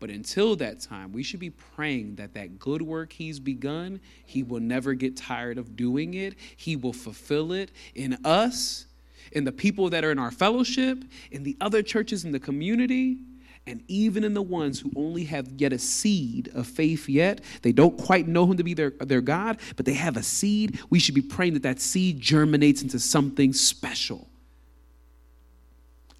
but 0.00 0.10
until 0.10 0.54
that 0.56 0.80
time, 0.80 1.12
we 1.12 1.22
should 1.22 1.40
be 1.40 1.50
praying 1.50 2.16
that 2.16 2.34
that 2.34 2.58
good 2.58 2.82
work 2.82 3.12
he's 3.12 3.40
begun, 3.40 4.00
he 4.24 4.42
will 4.42 4.60
never 4.60 4.94
get 4.94 5.16
tired 5.16 5.58
of 5.58 5.76
doing 5.76 6.14
it. 6.14 6.34
He 6.56 6.76
will 6.76 6.92
fulfill 6.92 7.52
it 7.52 7.72
in 7.94 8.16
us, 8.24 8.86
in 9.32 9.44
the 9.44 9.52
people 9.52 9.90
that 9.90 10.04
are 10.04 10.12
in 10.12 10.18
our 10.18 10.30
fellowship, 10.30 11.02
in 11.32 11.42
the 11.42 11.56
other 11.60 11.82
churches 11.82 12.24
in 12.24 12.30
the 12.30 12.38
community 12.38 13.18
And 13.68 13.82
even 13.86 14.24
in 14.24 14.32
the 14.32 14.40
ones 14.40 14.80
who 14.80 14.90
only 14.96 15.24
have 15.24 15.46
yet 15.58 15.74
a 15.74 15.78
seed 15.78 16.50
of 16.54 16.66
faith 16.66 17.06
yet, 17.06 17.42
they 17.60 17.70
don't 17.70 17.98
quite 17.98 18.26
know 18.26 18.46
him 18.46 18.56
to 18.56 18.64
be 18.64 18.72
their, 18.72 18.92
their 18.92 19.20
God, 19.20 19.58
but 19.76 19.84
they 19.84 19.92
have 19.92 20.16
a 20.16 20.22
seed, 20.22 20.80
we 20.88 20.98
should 20.98 21.14
be 21.14 21.20
praying 21.20 21.52
that 21.52 21.64
that 21.64 21.78
seed 21.78 22.18
germinates 22.18 22.80
into 22.80 22.98
something 22.98 23.52
special. 23.52 24.26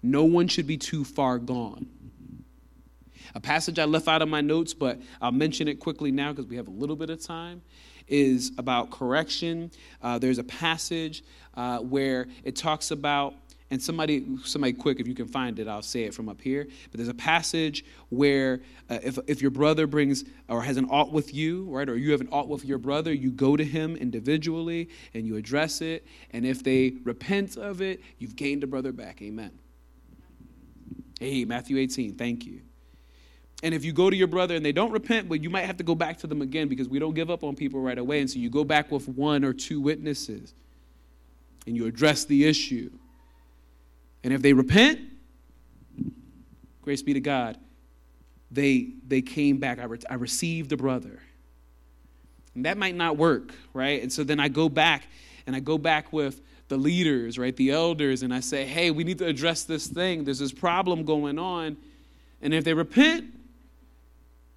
No 0.03 0.25
one 0.25 0.47
should 0.47 0.67
be 0.67 0.77
too 0.77 1.03
far 1.03 1.39
gone. 1.39 1.87
A 3.33 3.39
passage 3.39 3.79
I 3.79 3.85
left 3.85 4.07
out 4.07 4.21
of 4.21 4.29
my 4.29 4.41
notes, 4.41 4.75
but 4.75 4.99
I'll 5.19 5.31
mention 5.31 5.67
it 5.67 5.79
quickly 5.79 6.11
now 6.11 6.31
because 6.31 6.45
we 6.45 6.55
have 6.55 6.67
a 6.67 6.71
little 6.71 6.95
bit 6.95 7.09
of 7.09 7.19
time, 7.19 7.63
is 8.07 8.51
about 8.59 8.91
correction. 8.91 9.71
Uh, 10.03 10.19
there's 10.19 10.37
a 10.37 10.43
passage 10.43 11.23
uh, 11.55 11.79
where 11.79 12.27
it 12.43 12.55
talks 12.55 12.91
about 12.91 13.33
and 13.71 13.81
somebody 13.81 14.25
somebody 14.43 14.73
quick 14.73 14.99
if 14.99 15.07
you 15.07 15.13
can 15.13 15.27
find 15.27 15.59
it 15.59 15.67
i'll 15.67 15.81
say 15.81 16.03
it 16.03 16.13
from 16.13 16.29
up 16.29 16.41
here. 16.41 16.67
But 16.91 16.97
there's 16.97 17.09
a 17.09 17.13
passage 17.13 17.85
where 18.09 18.61
uh, 18.89 18.99
if, 19.03 19.19
if 19.27 19.41
your 19.41 19.51
brother 19.51 19.87
brings 19.87 20.23
or 20.47 20.61
has 20.61 20.77
an 20.77 20.85
ought 20.85 21.11
with 21.11 21.33
you 21.33 21.65
right 21.65 21.87
or 21.87 21.97
you 21.97 22.11
have 22.11 22.21
an 22.21 22.29
ought 22.31 22.47
with 22.47 22.65
your 22.65 22.77
brother 22.77 23.13
you 23.13 23.31
go 23.31 23.55
to 23.55 23.63
him 23.63 23.95
individually 23.95 24.89
and 25.13 25.25
you 25.25 25.35
address 25.35 25.81
it. 25.81 26.05
And 26.31 26.45
if 26.45 26.63
they 26.63 26.93
repent 27.03 27.57
of 27.57 27.81
it 27.81 28.01
you've 28.17 28.35
gained 28.35 28.63
a 28.63 28.67
brother 28.67 28.91
back. 28.91 29.21
Amen. 29.21 29.51
Hey 31.19 31.45
matthew 31.45 31.77
18 31.77 32.15
thank 32.15 32.45
you. 32.45 32.61
And 33.61 33.73
if 33.73 33.83
you 33.83 33.91
go 33.91 34.09
to 34.09 34.15
your 34.15 34.27
brother 34.27 34.55
and 34.55 34.65
they 34.65 34.71
don't 34.71 34.91
repent, 34.91 35.27
but 35.27 35.43
you 35.43 35.49
might 35.49 35.65
have 35.65 35.75
to 35.77 35.83
go 35.83 35.93
back 35.93 36.17
to 36.19 36.27
them 36.27 36.41
again 36.41 36.69
because 36.69 36.87
we 36.87 36.97
don't 36.97 37.13
give 37.13 37.29
up 37.29 37.43
on 37.43 37.57
people 37.57 37.81
right 37.81 37.97
away. 37.97 38.21
And 38.21 38.29
so 38.29 38.39
you 38.39 38.49
go 38.49 38.63
back 38.63 38.89
with 38.89 39.09
one 39.09 39.43
or 39.43 39.51
two 39.51 39.81
witnesses 39.81 40.53
and 41.67 41.75
you 41.75 41.85
address 41.85 42.23
the 42.23 42.45
issue. 42.45 42.89
And 44.23 44.33
if 44.33 44.41
they 44.41 44.53
repent, 44.53 44.99
grace 46.81 47.01
be 47.01 47.13
to 47.13 47.21
God, 47.21 47.57
they, 48.51 48.89
they 49.07 49.21
came 49.21 49.57
back. 49.57 49.79
I, 49.79 49.85
re- 49.85 49.99
I 50.09 50.15
received 50.15 50.71
a 50.71 50.77
brother. 50.77 51.19
And 52.55 52.65
that 52.65 52.77
might 52.77 52.95
not 52.95 53.17
work, 53.17 53.53
right? 53.73 54.01
And 54.01 54.11
so 54.11 54.23
then 54.23 54.39
I 54.39 54.49
go 54.49 54.69
back 54.69 55.07
and 55.45 55.55
I 55.55 55.59
go 55.59 55.77
back 55.77 56.11
with 56.11 56.41
the 56.67 56.77
leaders, 56.77 57.37
right? 57.37 57.55
The 57.55 57.71
elders, 57.71 58.21
and 58.23 58.33
I 58.33 58.39
say, 58.39 58.65
hey, 58.65 58.91
we 58.91 59.03
need 59.03 59.17
to 59.19 59.25
address 59.25 59.63
this 59.63 59.87
thing. 59.87 60.23
There's 60.23 60.39
this 60.39 60.51
problem 60.51 61.03
going 61.03 61.39
on. 61.39 61.77
And 62.41 62.53
if 62.53 62.63
they 62.63 62.73
repent, 62.73 63.25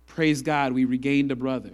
praise 0.06 0.42
God, 0.42 0.72
we 0.72 0.84
regained 0.84 1.32
a 1.32 1.36
brother. 1.36 1.72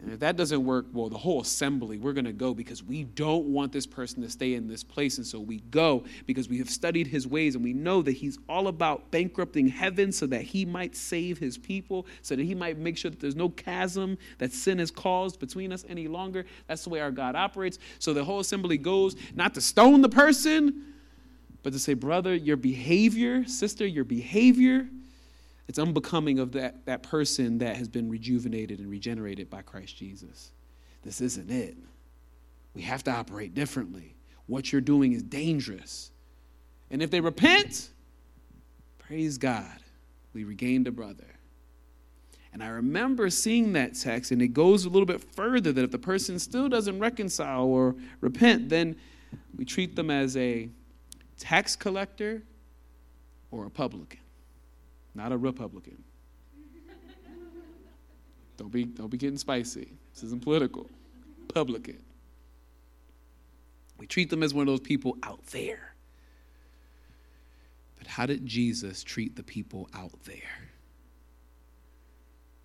And 0.00 0.12
if 0.12 0.20
that 0.20 0.36
doesn't 0.36 0.64
work, 0.64 0.86
well, 0.92 1.08
the 1.08 1.18
whole 1.18 1.40
assembly, 1.40 1.98
we're 1.98 2.12
going 2.12 2.24
to 2.24 2.32
go 2.32 2.54
because 2.54 2.82
we 2.82 3.04
don't 3.04 3.46
want 3.46 3.72
this 3.72 3.86
person 3.86 4.22
to 4.22 4.28
stay 4.28 4.54
in 4.54 4.66
this 4.66 4.82
place. 4.82 5.18
And 5.18 5.26
so 5.26 5.38
we 5.38 5.60
go 5.70 6.04
because 6.26 6.48
we 6.48 6.58
have 6.58 6.68
studied 6.68 7.06
his 7.06 7.26
ways 7.26 7.54
and 7.54 7.62
we 7.62 7.72
know 7.72 8.02
that 8.02 8.12
he's 8.12 8.38
all 8.48 8.68
about 8.68 9.10
bankrupting 9.10 9.68
heaven 9.68 10.10
so 10.12 10.26
that 10.26 10.42
he 10.42 10.64
might 10.64 10.96
save 10.96 11.38
his 11.38 11.56
people, 11.56 12.06
so 12.22 12.34
that 12.34 12.42
he 12.42 12.54
might 12.54 12.78
make 12.78 12.96
sure 12.96 13.10
that 13.10 13.20
there's 13.20 13.36
no 13.36 13.48
chasm 13.48 14.18
that 14.38 14.52
sin 14.52 14.78
has 14.78 14.90
caused 14.90 15.38
between 15.38 15.72
us 15.72 15.84
any 15.88 16.08
longer. 16.08 16.44
That's 16.66 16.84
the 16.84 16.90
way 16.90 17.00
our 17.00 17.10
God 17.10 17.36
operates. 17.36 17.78
So 17.98 18.12
the 18.12 18.24
whole 18.24 18.40
assembly 18.40 18.78
goes 18.78 19.16
not 19.34 19.54
to 19.54 19.60
stone 19.60 20.02
the 20.02 20.08
person, 20.08 20.94
but 21.62 21.72
to 21.72 21.78
say, 21.78 21.94
brother, 21.94 22.34
your 22.34 22.56
behavior, 22.56 23.44
sister, 23.46 23.86
your 23.86 24.04
behavior 24.04 24.88
it's 25.68 25.78
unbecoming 25.78 26.38
of 26.38 26.52
that, 26.52 26.84
that 26.86 27.02
person 27.02 27.58
that 27.58 27.76
has 27.76 27.88
been 27.88 28.10
rejuvenated 28.10 28.80
and 28.80 28.90
regenerated 28.90 29.48
by 29.48 29.62
Christ 29.62 29.96
Jesus. 29.96 30.52
This 31.02 31.20
isn't 31.20 31.50
it. 31.50 31.76
We 32.74 32.82
have 32.82 33.04
to 33.04 33.10
operate 33.10 33.54
differently. 33.54 34.14
What 34.46 34.72
you're 34.72 34.80
doing 34.80 35.12
is 35.12 35.22
dangerous. 35.22 36.10
And 36.90 37.02
if 37.02 37.10
they 37.10 37.20
repent, 37.20 37.90
praise 38.98 39.38
God, 39.38 39.78
we 40.32 40.44
regained 40.44 40.88
a 40.88 40.92
brother. 40.92 41.24
And 42.52 42.62
I 42.62 42.68
remember 42.68 43.30
seeing 43.30 43.72
that 43.72 43.94
text, 43.94 44.30
and 44.30 44.42
it 44.42 44.48
goes 44.48 44.84
a 44.84 44.90
little 44.90 45.06
bit 45.06 45.22
further 45.34 45.72
that 45.72 45.82
if 45.82 45.90
the 45.90 45.98
person 45.98 46.38
still 46.38 46.68
doesn't 46.68 46.98
reconcile 46.98 47.64
or 47.64 47.94
repent, 48.20 48.68
then 48.68 48.96
we 49.56 49.64
treat 49.64 49.96
them 49.96 50.10
as 50.10 50.36
a 50.36 50.68
tax 51.38 51.76
collector 51.76 52.42
or 53.50 53.66
a 53.66 53.70
publican 53.70 54.18
not 55.14 55.32
a 55.32 55.36
Republican. 55.36 56.02
don't 58.56 58.72
be 58.72 58.84
don't 58.84 59.10
be 59.10 59.18
getting 59.18 59.38
spicy. 59.38 59.88
This 60.14 60.22
isn't 60.24 60.42
political. 60.42 60.88
Publican. 61.52 62.02
We 63.98 64.06
treat 64.06 64.30
them 64.30 64.42
as 64.42 64.52
one 64.52 64.62
of 64.62 64.66
those 64.66 64.80
people 64.80 65.16
out 65.22 65.46
there. 65.46 65.94
But 67.98 68.08
how 68.08 68.26
did 68.26 68.44
Jesus 68.44 69.04
treat 69.04 69.36
the 69.36 69.44
people 69.44 69.88
out 69.94 70.24
there? 70.24 70.68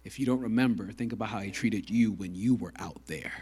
If 0.04 0.20
you 0.20 0.26
don't 0.26 0.40
remember, 0.40 0.92
think 0.92 1.14
about 1.14 1.30
how 1.30 1.40
he 1.40 1.52
treated 1.52 1.92
you 1.92 2.12
when 2.12 2.34
you 2.34 2.56
were 2.56 2.74
out 2.80 3.06
there. 3.06 3.34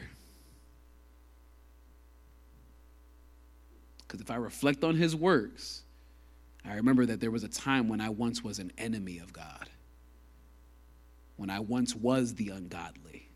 Because 3.99 4.19
if 4.19 4.29
I 4.29 4.35
reflect 4.35 4.83
on 4.83 4.95
his 4.95 5.15
works, 5.15 5.84
I 6.67 6.75
remember 6.75 7.05
that 7.05 7.19
there 7.19 7.31
was 7.31 7.43
a 7.43 7.47
time 7.47 7.87
when 7.87 8.01
I 8.01 8.09
once 8.09 8.43
was 8.43 8.59
an 8.59 8.71
enemy 8.77 9.19
of 9.19 9.31
God, 9.31 9.69
when 11.37 11.49
I 11.49 11.59
once 11.59 11.95
was 11.95 12.33
the 12.35 12.49
ungodly, 12.49 13.29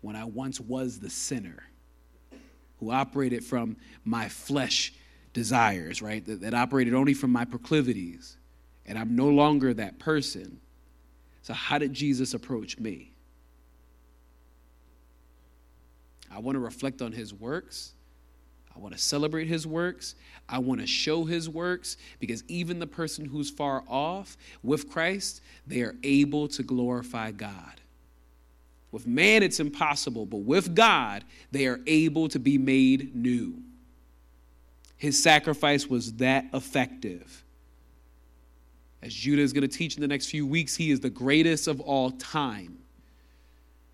when 0.00 0.16
I 0.16 0.24
once 0.24 0.60
was 0.60 0.98
the 0.98 1.10
sinner 1.10 1.62
who 2.78 2.90
operated 2.90 3.44
from 3.44 3.76
my 4.04 4.28
flesh 4.28 4.92
desires, 5.32 6.02
right? 6.02 6.24
That, 6.24 6.40
that 6.40 6.54
operated 6.54 6.94
only 6.94 7.14
from 7.14 7.30
my 7.30 7.44
proclivities. 7.44 8.36
And 8.86 8.98
I'm 8.98 9.14
no 9.14 9.28
longer 9.28 9.72
that 9.74 9.98
person. 9.98 10.60
So, 11.42 11.52
how 11.54 11.78
did 11.78 11.92
Jesus 11.92 12.34
approach 12.34 12.78
me? 12.78 13.12
I 16.30 16.38
want 16.38 16.56
to 16.56 16.60
reflect 16.60 17.02
on 17.02 17.12
his 17.12 17.34
works 17.34 17.92
I 18.74 18.78
want 18.78 18.94
to 18.94 19.00
celebrate 19.00 19.46
his 19.46 19.66
works. 19.66 20.14
I 20.48 20.58
want 20.58 20.80
to 20.80 20.86
show 20.86 21.24
his 21.24 21.48
works 21.48 21.96
because 22.18 22.44
even 22.48 22.78
the 22.78 22.86
person 22.86 23.24
who's 23.24 23.50
far 23.50 23.84
off 23.88 24.36
with 24.62 24.88
Christ, 24.90 25.42
they 25.66 25.82
are 25.82 25.96
able 26.02 26.48
to 26.48 26.62
glorify 26.62 27.30
God. 27.30 27.80
With 28.92 29.06
man, 29.06 29.42
it's 29.42 29.60
impossible, 29.60 30.26
but 30.26 30.38
with 30.38 30.74
God, 30.74 31.24
they 31.52 31.66
are 31.66 31.80
able 31.86 32.28
to 32.28 32.38
be 32.38 32.58
made 32.58 33.14
new. 33.14 33.62
His 34.96 35.22
sacrifice 35.22 35.86
was 35.86 36.14
that 36.14 36.46
effective. 36.52 37.44
As 39.02 39.14
Judah 39.14 39.42
is 39.42 39.52
going 39.52 39.62
to 39.62 39.68
teach 39.68 39.94
in 39.94 40.02
the 40.02 40.08
next 40.08 40.26
few 40.26 40.46
weeks, 40.46 40.76
he 40.76 40.90
is 40.90 41.00
the 41.00 41.10
greatest 41.10 41.68
of 41.68 41.80
all 41.80 42.10
time. 42.10 42.78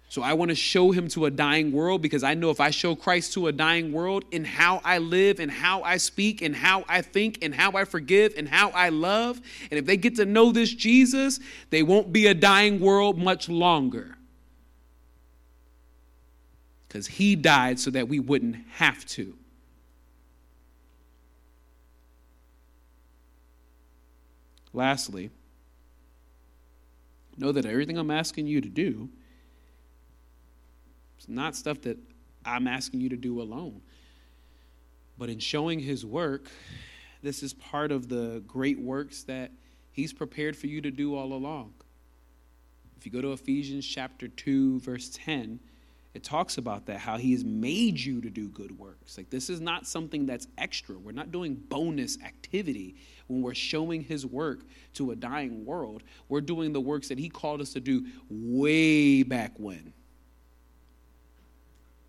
So 0.09 0.23
I 0.23 0.35
want 0.35 0.51
to 0.51 0.55
show 0.55 0.93
him 0.93 1.09
to 1.09 1.27
a 1.27 1.31
dying 1.31 1.73
world 1.73 2.01
because 2.01 2.23
I 2.23 2.35
know 2.35 2.51
if 2.51 2.61
I 2.61 2.71
show 2.71 2.95
Christ 2.95 3.33
to 3.35 3.49
a 3.49 3.53
dying 3.53 3.93
world 3.93 4.25
in 4.31 4.45
how 4.45 4.81
I 4.85 4.99
live 4.99 5.41
and 5.41 5.51
how 5.51 5.83
I 5.83 5.97
speak 5.97 6.43
and 6.43 6.55
how 6.55 6.85
I 6.89 7.03
think 7.03 7.39
and 7.43 7.55
how 7.55 7.73
I 7.73 7.85
forgive 7.85 8.35
and 8.37 8.49
how 8.49 8.71
I 8.71 8.91
love, 8.91 9.41
and 9.71 9.79
if 9.79 9.85
they 9.85 9.97
get 9.97 10.17
to 10.17 10.25
know 10.25 10.53
this 10.53 10.73
Jesus, 10.73 11.41
they 11.71 11.83
won't 11.83 12.13
be 12.13 12.29
a 12.29 12.35
dying 12.35 12.79
world 12.79 13.19
much 13.19 13.49
longer. 13.49 14.17
Because 16.87 17.09
he 17.09 17.35
died 17.35 17.81
so 17.81 17.91
that 17.91 18.09
we 18.09 18.21
wouldn't 18.21 18.57
have 18.75 19.05
to. 19.07 19.35
Lastly, 24.73 25.31
know 27.37 27.51
that 27.51 27.67
everything 27.67 27.99
I'm 27.99 28.11
asking 28.11 28.47
you 28.47 28.61
to 28.61 28.69
do 28.69 29.09
it's 31.17 31.29
not 31.29 31.57
stuff 31.57 31.81
that 31.83 31.99
I'm 32.45 32.67
asking 32.67 33.01
you 33.01 33.09
to 33.11 33.17
do 33.17 33.41
alone. 33.41 33.81
But 35.19 35.31
in 35.31 35.39
showing 35.39 35.81
his 35.81 36.05
work, 36.05 36.49
this 37.23 37.43
is 37.43 37.55
part 37.55 37.91
of 37.91 38.09
the 38.09 38.43
great 38.47 38.79
works 38.79 39.23
that 39.25 39.51
he's 39.91 40.13
prepared 40.13 40.57
for 40.57 40.67
you 40.67 40.81
to 40.83 40.91
do 40.91 41.17
all 41.17 41.33
along. 41.33 41.75
If 42.99 43.07
you 43.07 43.13
go 43.13 43.21
to 43.21 43.33
Ephesians 43.33 43.87
chapter 43.87 44.29
2 44.29 44.81
verse 44.81 45.11
10, 45.13 45.61
it 46.15 46.25
talks 46.25 46.57
about 46.57 46.87
that 46.87 46.99
how 46.99 47.19
he 47.19 47.33
has 47.33 47.45
made 47.45 48.01
you 48.01 48.23
to 48.23 48.31
do 48.31 48.49
good 48.49 48.79
works. 48.79 49.19
Like 49.19 49.29
this 49.29 49.51
is 49.51 49.61
not 49.61 49.87
something 49.87 50.25
that's 50.25 50.49
extra. 50.57 50.97
We're 50.97 51.13
not 51.13 51.31
doing 51.31 51.55
bonus 51.55 52.17
activity 52.25 52.97
when 53.27 53.43
we're 53.43 53.55
showing 53.55 54.03
his 54.03 54.25
work 54.25 54.61
to 54.95 55.11
a 55.11 55.17
dying 55.17 55.67
world. 55.67 56.03
We're 56.31 56.41
doing 56.41 56.73
the 56.73 56.81
works 56.81 57.09
that 57.09 57.19
he 57.19 57.29
called 57.29 57.61
us 57.61 57.75
to 57.75 57.81
do 57.81 58.07
way 58.31 59.25
back 59.25 59.53
when. 59.59 59.93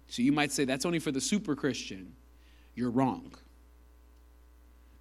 So 0.08 0.22
you 0.22 0.32
might 0.32 0.52
say 0.52 0.66
that's 0.66 0.86
only 0.86 1.00
for 1.00 1.12
the 1.12 1.22
super 1.22 1.56
Christian. 1.56 2.14
You're 2.76 2.92
wrong. 2.92 3.34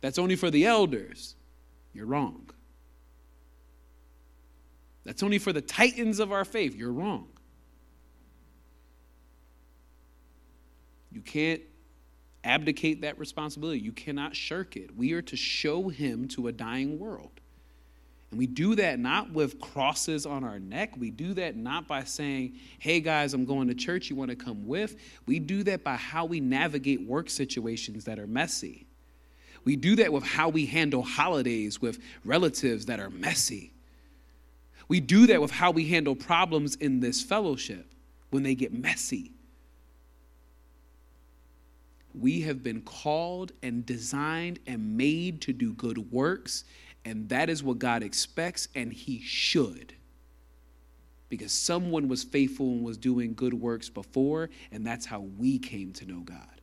That's 0.01 0.19
only 0.19 0.37
for 0.37 0.51
the 0.51 0.67
elders. 0.67 1.37
You're 1.93 2.07
wrong. 2.07 2.51
That's 5.05 5.23
only 5.23 5.39
for 5.39 5.53
the 5.53 5.63
titans 5.63 6.19
of 6.19 6.33
our 6.33 6.45
faith. 6.45 6.75
You're 6.75 6.93
wrong. 6.93 7.29
You 11.13 11.21
can't 11.21 11.63
abdicate 12.45 13.03
that 13.03 13.19
responsibility. 13.19 13.81
You 13.81 13.93
cannot 13.93 14.35
shirk 14.37 14.77
it. 14.77 14.97
We 14.97 15.13
are 15.13 15.23
to 15.23 15.37
show 15.37 15.89
him 15.89 16.29
to 16.29 16.49
a 16.49 16.53
dying 16.53 16.99
world. 16.99 17.41
And 18.37 18.39
we 18.39 18.47
do 18.47 18.75
that 18.75 18.99
not 18.99 19.33
with 19.33 19.59
crosses 19.63 20.27
on 20.27 20.45
our 20.45 20.59
neck. 20.59 20.93
We 20.99 21.09
do 21.09 21.33
that 21.33 21.57
not 21.57 21.89
by 21.89 22.05
saying, 22.05 22.59
hey 22.79 23.01
guys, 23.01 23.33
I'm 23.33 23.47
going 23.47 23.67
to 23.69 23.75
church, 23.75 24.11
you 24.11 24.17
want 24.17 24.29
to 24.29 24.37
come 24.37 24.67
with? 24.67 24.97
We 25.25 25.39
do 25.39 25.63
that 25.63 25.83
by 25.83 25.97
how 25.97 26.27
we 26.27 26.41
navigate 26.41 27.01
work 27.01 27.31
situations 27.31 28.05
that 28.05 28.19
are 28.19 28.27
messy. 28.27 28.85
We 29.65 29.75
do 29.75 29.97
that 29.97 30.13
with 30.13 30.23
how 30.23 30.51
we 30.51 30.67
handle 30.67 31.03
holidays 31.03 31.81
with 31.81 31.99
relatives 32.27 32.85
that 32.85 33.01
are 33.01 33.09
messy. 33.09 33.73
We 34.87 35.01
do 35.01 35.27
that 35.29 35.41
with 35.41 35.51
how 35.51 35.71
we 35.71 35.89
handle 35.89 36.15
problems 36.15 36.75
in 36.75 37.01
this 37.01 37.23
fellowship 37.23 37.91
when 38.29 38.43
they 38.43 38.55
get 38.55 38.71
messy. 38.71 39.33
We 42.15 42.43
have 42.43 42.63
been 42.63 42.83
called 42.83 43.53
and 43.63 43.87
designed 43.87 44.59
and 44.67 44.99
made 44.99 45.41
to 45.43 45.55
do 45.55 45.73
good 45.73 46.13
works 46.13 46.65
and 47.07 47.29
that 47.29 47.49
is 47.49 47.63
what 47.63 47.79
God 47.79 48.03
expects, 48.03 48.67
and 48.75 48.93
He 48.93 49.21
should. 49.21 49.95
Because 51.29 51.53
someone 51.53 52.09
was 52.09 52.25
faithful 52.25 52.67
and 52.67 52.83
was 52.83 52.99
doing 52.99 53.35
good 53.35 53.55
works 53.55 53.89
before, 53.89 54.51
and 54.73 54.85
that's 54.85 55.07
how 55.07 55.21
we 55.21 55.61
came 55.61 55.93
to 55.93 56.05
know 56.05 56.21
God. 56.21 56.61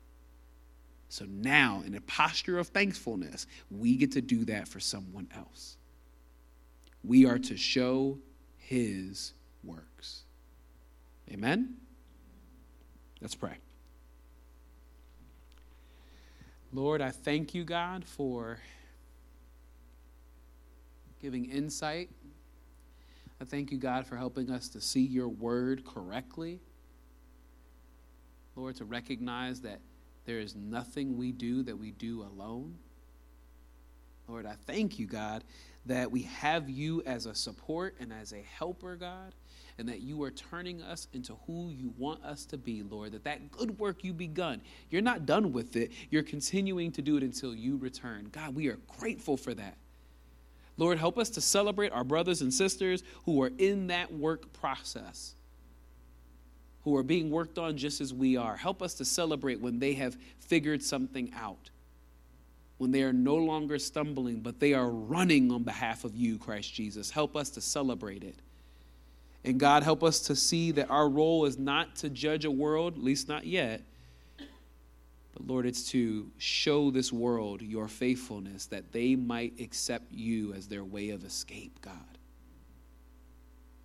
So 1.07 1.23
now, 1.29 1.81
in 1.85 1.95
a 1.95 2.01
posture 2.01 2.59
of 2.59 2.67
thankfulness, 2.67 3.47
we 3.71 3.95
get 3.95 4.11
to 4.13 4.21
do 4.21 4.43
that 4.45 4.67
for 4.67 4.81
someone 4.81 5.29
else. 5.33 5.77
We 7.05 7.25
are 7.25 7.39
to 7.39 7.55
show 7.55 8.17
His 8.57 9.31
works. 9.63 10.23
Amen? 11.31 11.75
Let's 13.21 13.35
pray. 13.35 13.55
Lord, 16.73 17.01
I 17.01 17.11
thank 17.11 17.55
you, 17.55 17.63
God, 17.63 18.03
for 18.03 18.59
giving 21.23 21.45
insight. 21.45 22.09
I 23.39 23.45
thank 23.45 23.71
you, 23.71 23.77
God, 23.77 24.05
for 24.05 24.17
helping 24.17 24.51
us 24.51 24.67
to 24.69 24.81
see 24.81 24.99
your 24.99 25.29
word 25.29 25.85
correctly. 25.85 26.59
Lord, 28.57 28.75
to 28.75 28.85
recognize 28.85 29.61
that 29.61 29.79
there 30.25 30.39
is 30.39 30.53
nothing 30.53 31.17
we 31.17 31.31
do 31.31 31.63
that 31.63 31.77
we 31.77 31.91
do 31.91 32.23
alone. 32.23 32.75
Lord, 34.27 34.45
I 34.45 34.55
thank 34.67 34.99
you, 34.99 35.07
God, 35.07 35.45
that 35.85 36.11
we 36.11 36.23
have 36.23 36.69
you 36.69 37.01
as 37.05 37.25
a 37.25 37.33
support 37.33 37.95
and 38.01 38.11
as 38.11 38.33
a 38.33 38.43
helper, 38.57 38.97
God, 38.97 39.33
and 39.77 39.87
that 39.87 40.01
you 40.01 40.21
are 40.23 40.31
turning 40.31 40.81
us 40.81 41.07
into 41.13 41.35
who 41.47 41.69
you 41.69 41.93
want 41.97 42.21
us 42.23 42.45
to 42.47 42.57
be, 42.57 42.83
Lord. 42.83 43.13
That 43.13 43.23
that 43.23 43.49
good 43.49 43.79
work 43.79 44.03
you 44.03 44.11
begun, 44.11 44.61
you're 44.89 45.01
not 45.01 45.25
done 45.25 45.53
with 45.53 45.77
it. 45.77 45.93
You're 46.09 46.23
continuing 46.23 46.91
to 46.91 47.01
do 47.01 47.15
it 47.15 47.23
until 47.23 47.55
you 47.55 47.77
return. 47.77 48.27
God, 48.33 48.53
we 48.55 48.67
are 48.67 48.79
grateful 48.99 49.37
for 49.37 49.53
that. 49.53 49.77
Lord, 50.77 50.97
help 50.97 51.17
us 51.17 51.29
to 51.31 51.41
celebrate 51.41 51.91
our 51.91 52.03
brothers 52.03 52.41
and 52.41 52.53
sisters 52.53 53.03
who 53.25 53.41
are 53.43 53.51
in 53.57 53.87
that 53.87 54.11
work 54.11 54.51
process, 54.53 55.35
who 56.83 56.95
are 56.97 57.03
being 57.03 57.29
worked 57.29 57.57
on 57.57 57.77
just 57.77 58.01
as 58.01 58.13
we 58.13 58.37
are. 58.37 58.55
Help 58.55 58.81
us 58.81 58.95
to 58.95 59.05
celebrate 59.05 59.61
when 59.61 59.79
they 59.79 59.93
have 59.93 60.17
figured 60.39 60.81
something 60.81 61.31
out, 61.35 61.69
when 62.77 62.91
they 62.91 63.03
are 63.03 63.13
no 63.13 63.35
longer 63.35 63.77
stumbling, 63.77 64.39
but 64.39 64.59
they 64.59 64.73
are 64.73 64.89
running 64.89 65.51
on 65.51 65.63
behalf 65.63 66.03
of 66.03 66.15
you, 66.15 66.37
Christ 66.37 66.73
Jesus. 66.73 67.11
Help 67.11 67.35
us 67.35 67.51
to 67.51 67.61
celebrate 67.61 68.23
it. 68.23 68.35
And 69.45 69.59
God, 69.59 69.83
help 69.83 70.03
us 70.03 70.21
to 70.21 70.35
see 70.35 70.71
that 70.71 70.89
our 70.89 71.07
role 71.07 71.45
is 71.45 71.59
not 71.59 71.97
to 71.97 72.09
judge 72.09 72.45
a 72.45 72.51
world, 72.51 72.93
at 72.97 73.03
least 73.03 73.27
not 73.27 73.45
yet 73.45 73.81
but 75.33 75.47
Lord, 75.47 75.65
it's 75.65 75.89
to 75.91 76.31
show 76.37 76.91
this 76.91 77.11
world 77.11 77.61
your 77.61 77.87
faithfulness 77.87 78.67
that 78.67 78.91
they 78.91 79.15
might 79.15 79.59
accept 79.59 80.11
you 80.11 80.53
as 80.53 80.67
their 80.67 80.83
way 80.83 81.09
of 81.09 81.25
escape, 81.25 81.81
God. 81.81 81.95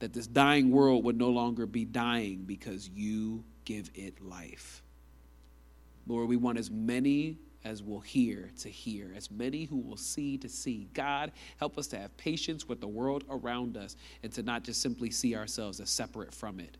That 0.00 0.12
this 0.12 0.26
dying 0.26 0.70
world 0.70 1.04
would 1.04 1.16
no 1.16 1.30
longer 1.30 1.66
be 1.66 1.84
dying 1.84 2.44
because 2.46 2.88
you 2.88 3.44
give 3.64 3.90
it 3.94 4.22
life. 4.22 4.82
Lord, 6.06 6.28
we 6.28 6.36
want 6.36 6.58
as 6.58 6.70
many 6.70 7.38
as 7.64 7.82
will 7.82 8.00
hear 8.00 8.50
to 8.60 8.68
hear, 8.68 9.12
as 9.16 9.30
many 9.30 9.64
who 9.64 9.78
will 9.78 9.96
see 9.96 10.38
to 10.38 10.48
see. 10.48 10.88
God, 10.94 11.32
help 11.56 11.76
us 11.76 11.86
to 11.88 11.98
have 11.98 12.16
patience 12.16 12.68
with 12.68 12.80
the 12.80 12.88
world 12.88 13.24
around 13.28 13.76
us 13.76 13.96
and 14.22 14.32
to 14.34 14.42
not 14.42 14.62
just 14.62 14.80
simply 14.80 15.10
see 15.10 15.34
ourselves 15.34 15.80
as 15.80 15.90
separate 15.90 16.32
from 16.34 16.60
it 16.60 16.76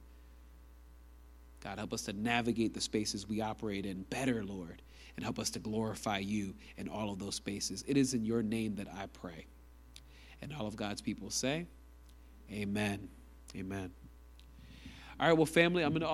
God, 1.61 1.79
help 1.79 1.93
us 1.93 2.03
to 2.03 2.13
navigate 2.13 2.75
the 2.75 2.81
spaces 2.81 3.29
we 3.29 3.41
operate 3.41 3.85
in 3.85 4.03
better, 4.03 4.45
Lord, 4.45 4.83
and 5.17 5.25
help 5.25 5.39
us 5.39 5.51
to 5.51 5.59
glorify 5.59 6.19
you 6.19 6.55
in 6.77 6.89
all 6.89 7.13
of 7.13 7.19
those 7.19 7.35
spaces. 7.35 7.85
It 7.87 7.97
is 7.97 8.15
in 8.15 8.25
your 8.25 8.43
name 8.43 8.77
that 8.77 8.89
I 8.89 9.07
pray. 9.07 9.47
And 10.41 10.55
all 10.55 10.67
of 10.67 10.77
God's 10.77 11.01
people 11.01 11.31
say, 11.31 11.67
Amen. 12.51 13.09
Amen. 13.57 13.91
All 15.21 15.27
right, 15.27 15.37
well, 15.37 15.47
family, 15.47 15.83
I'm 15.83 15.91
going 15.91 16.03
to 16.03 16.07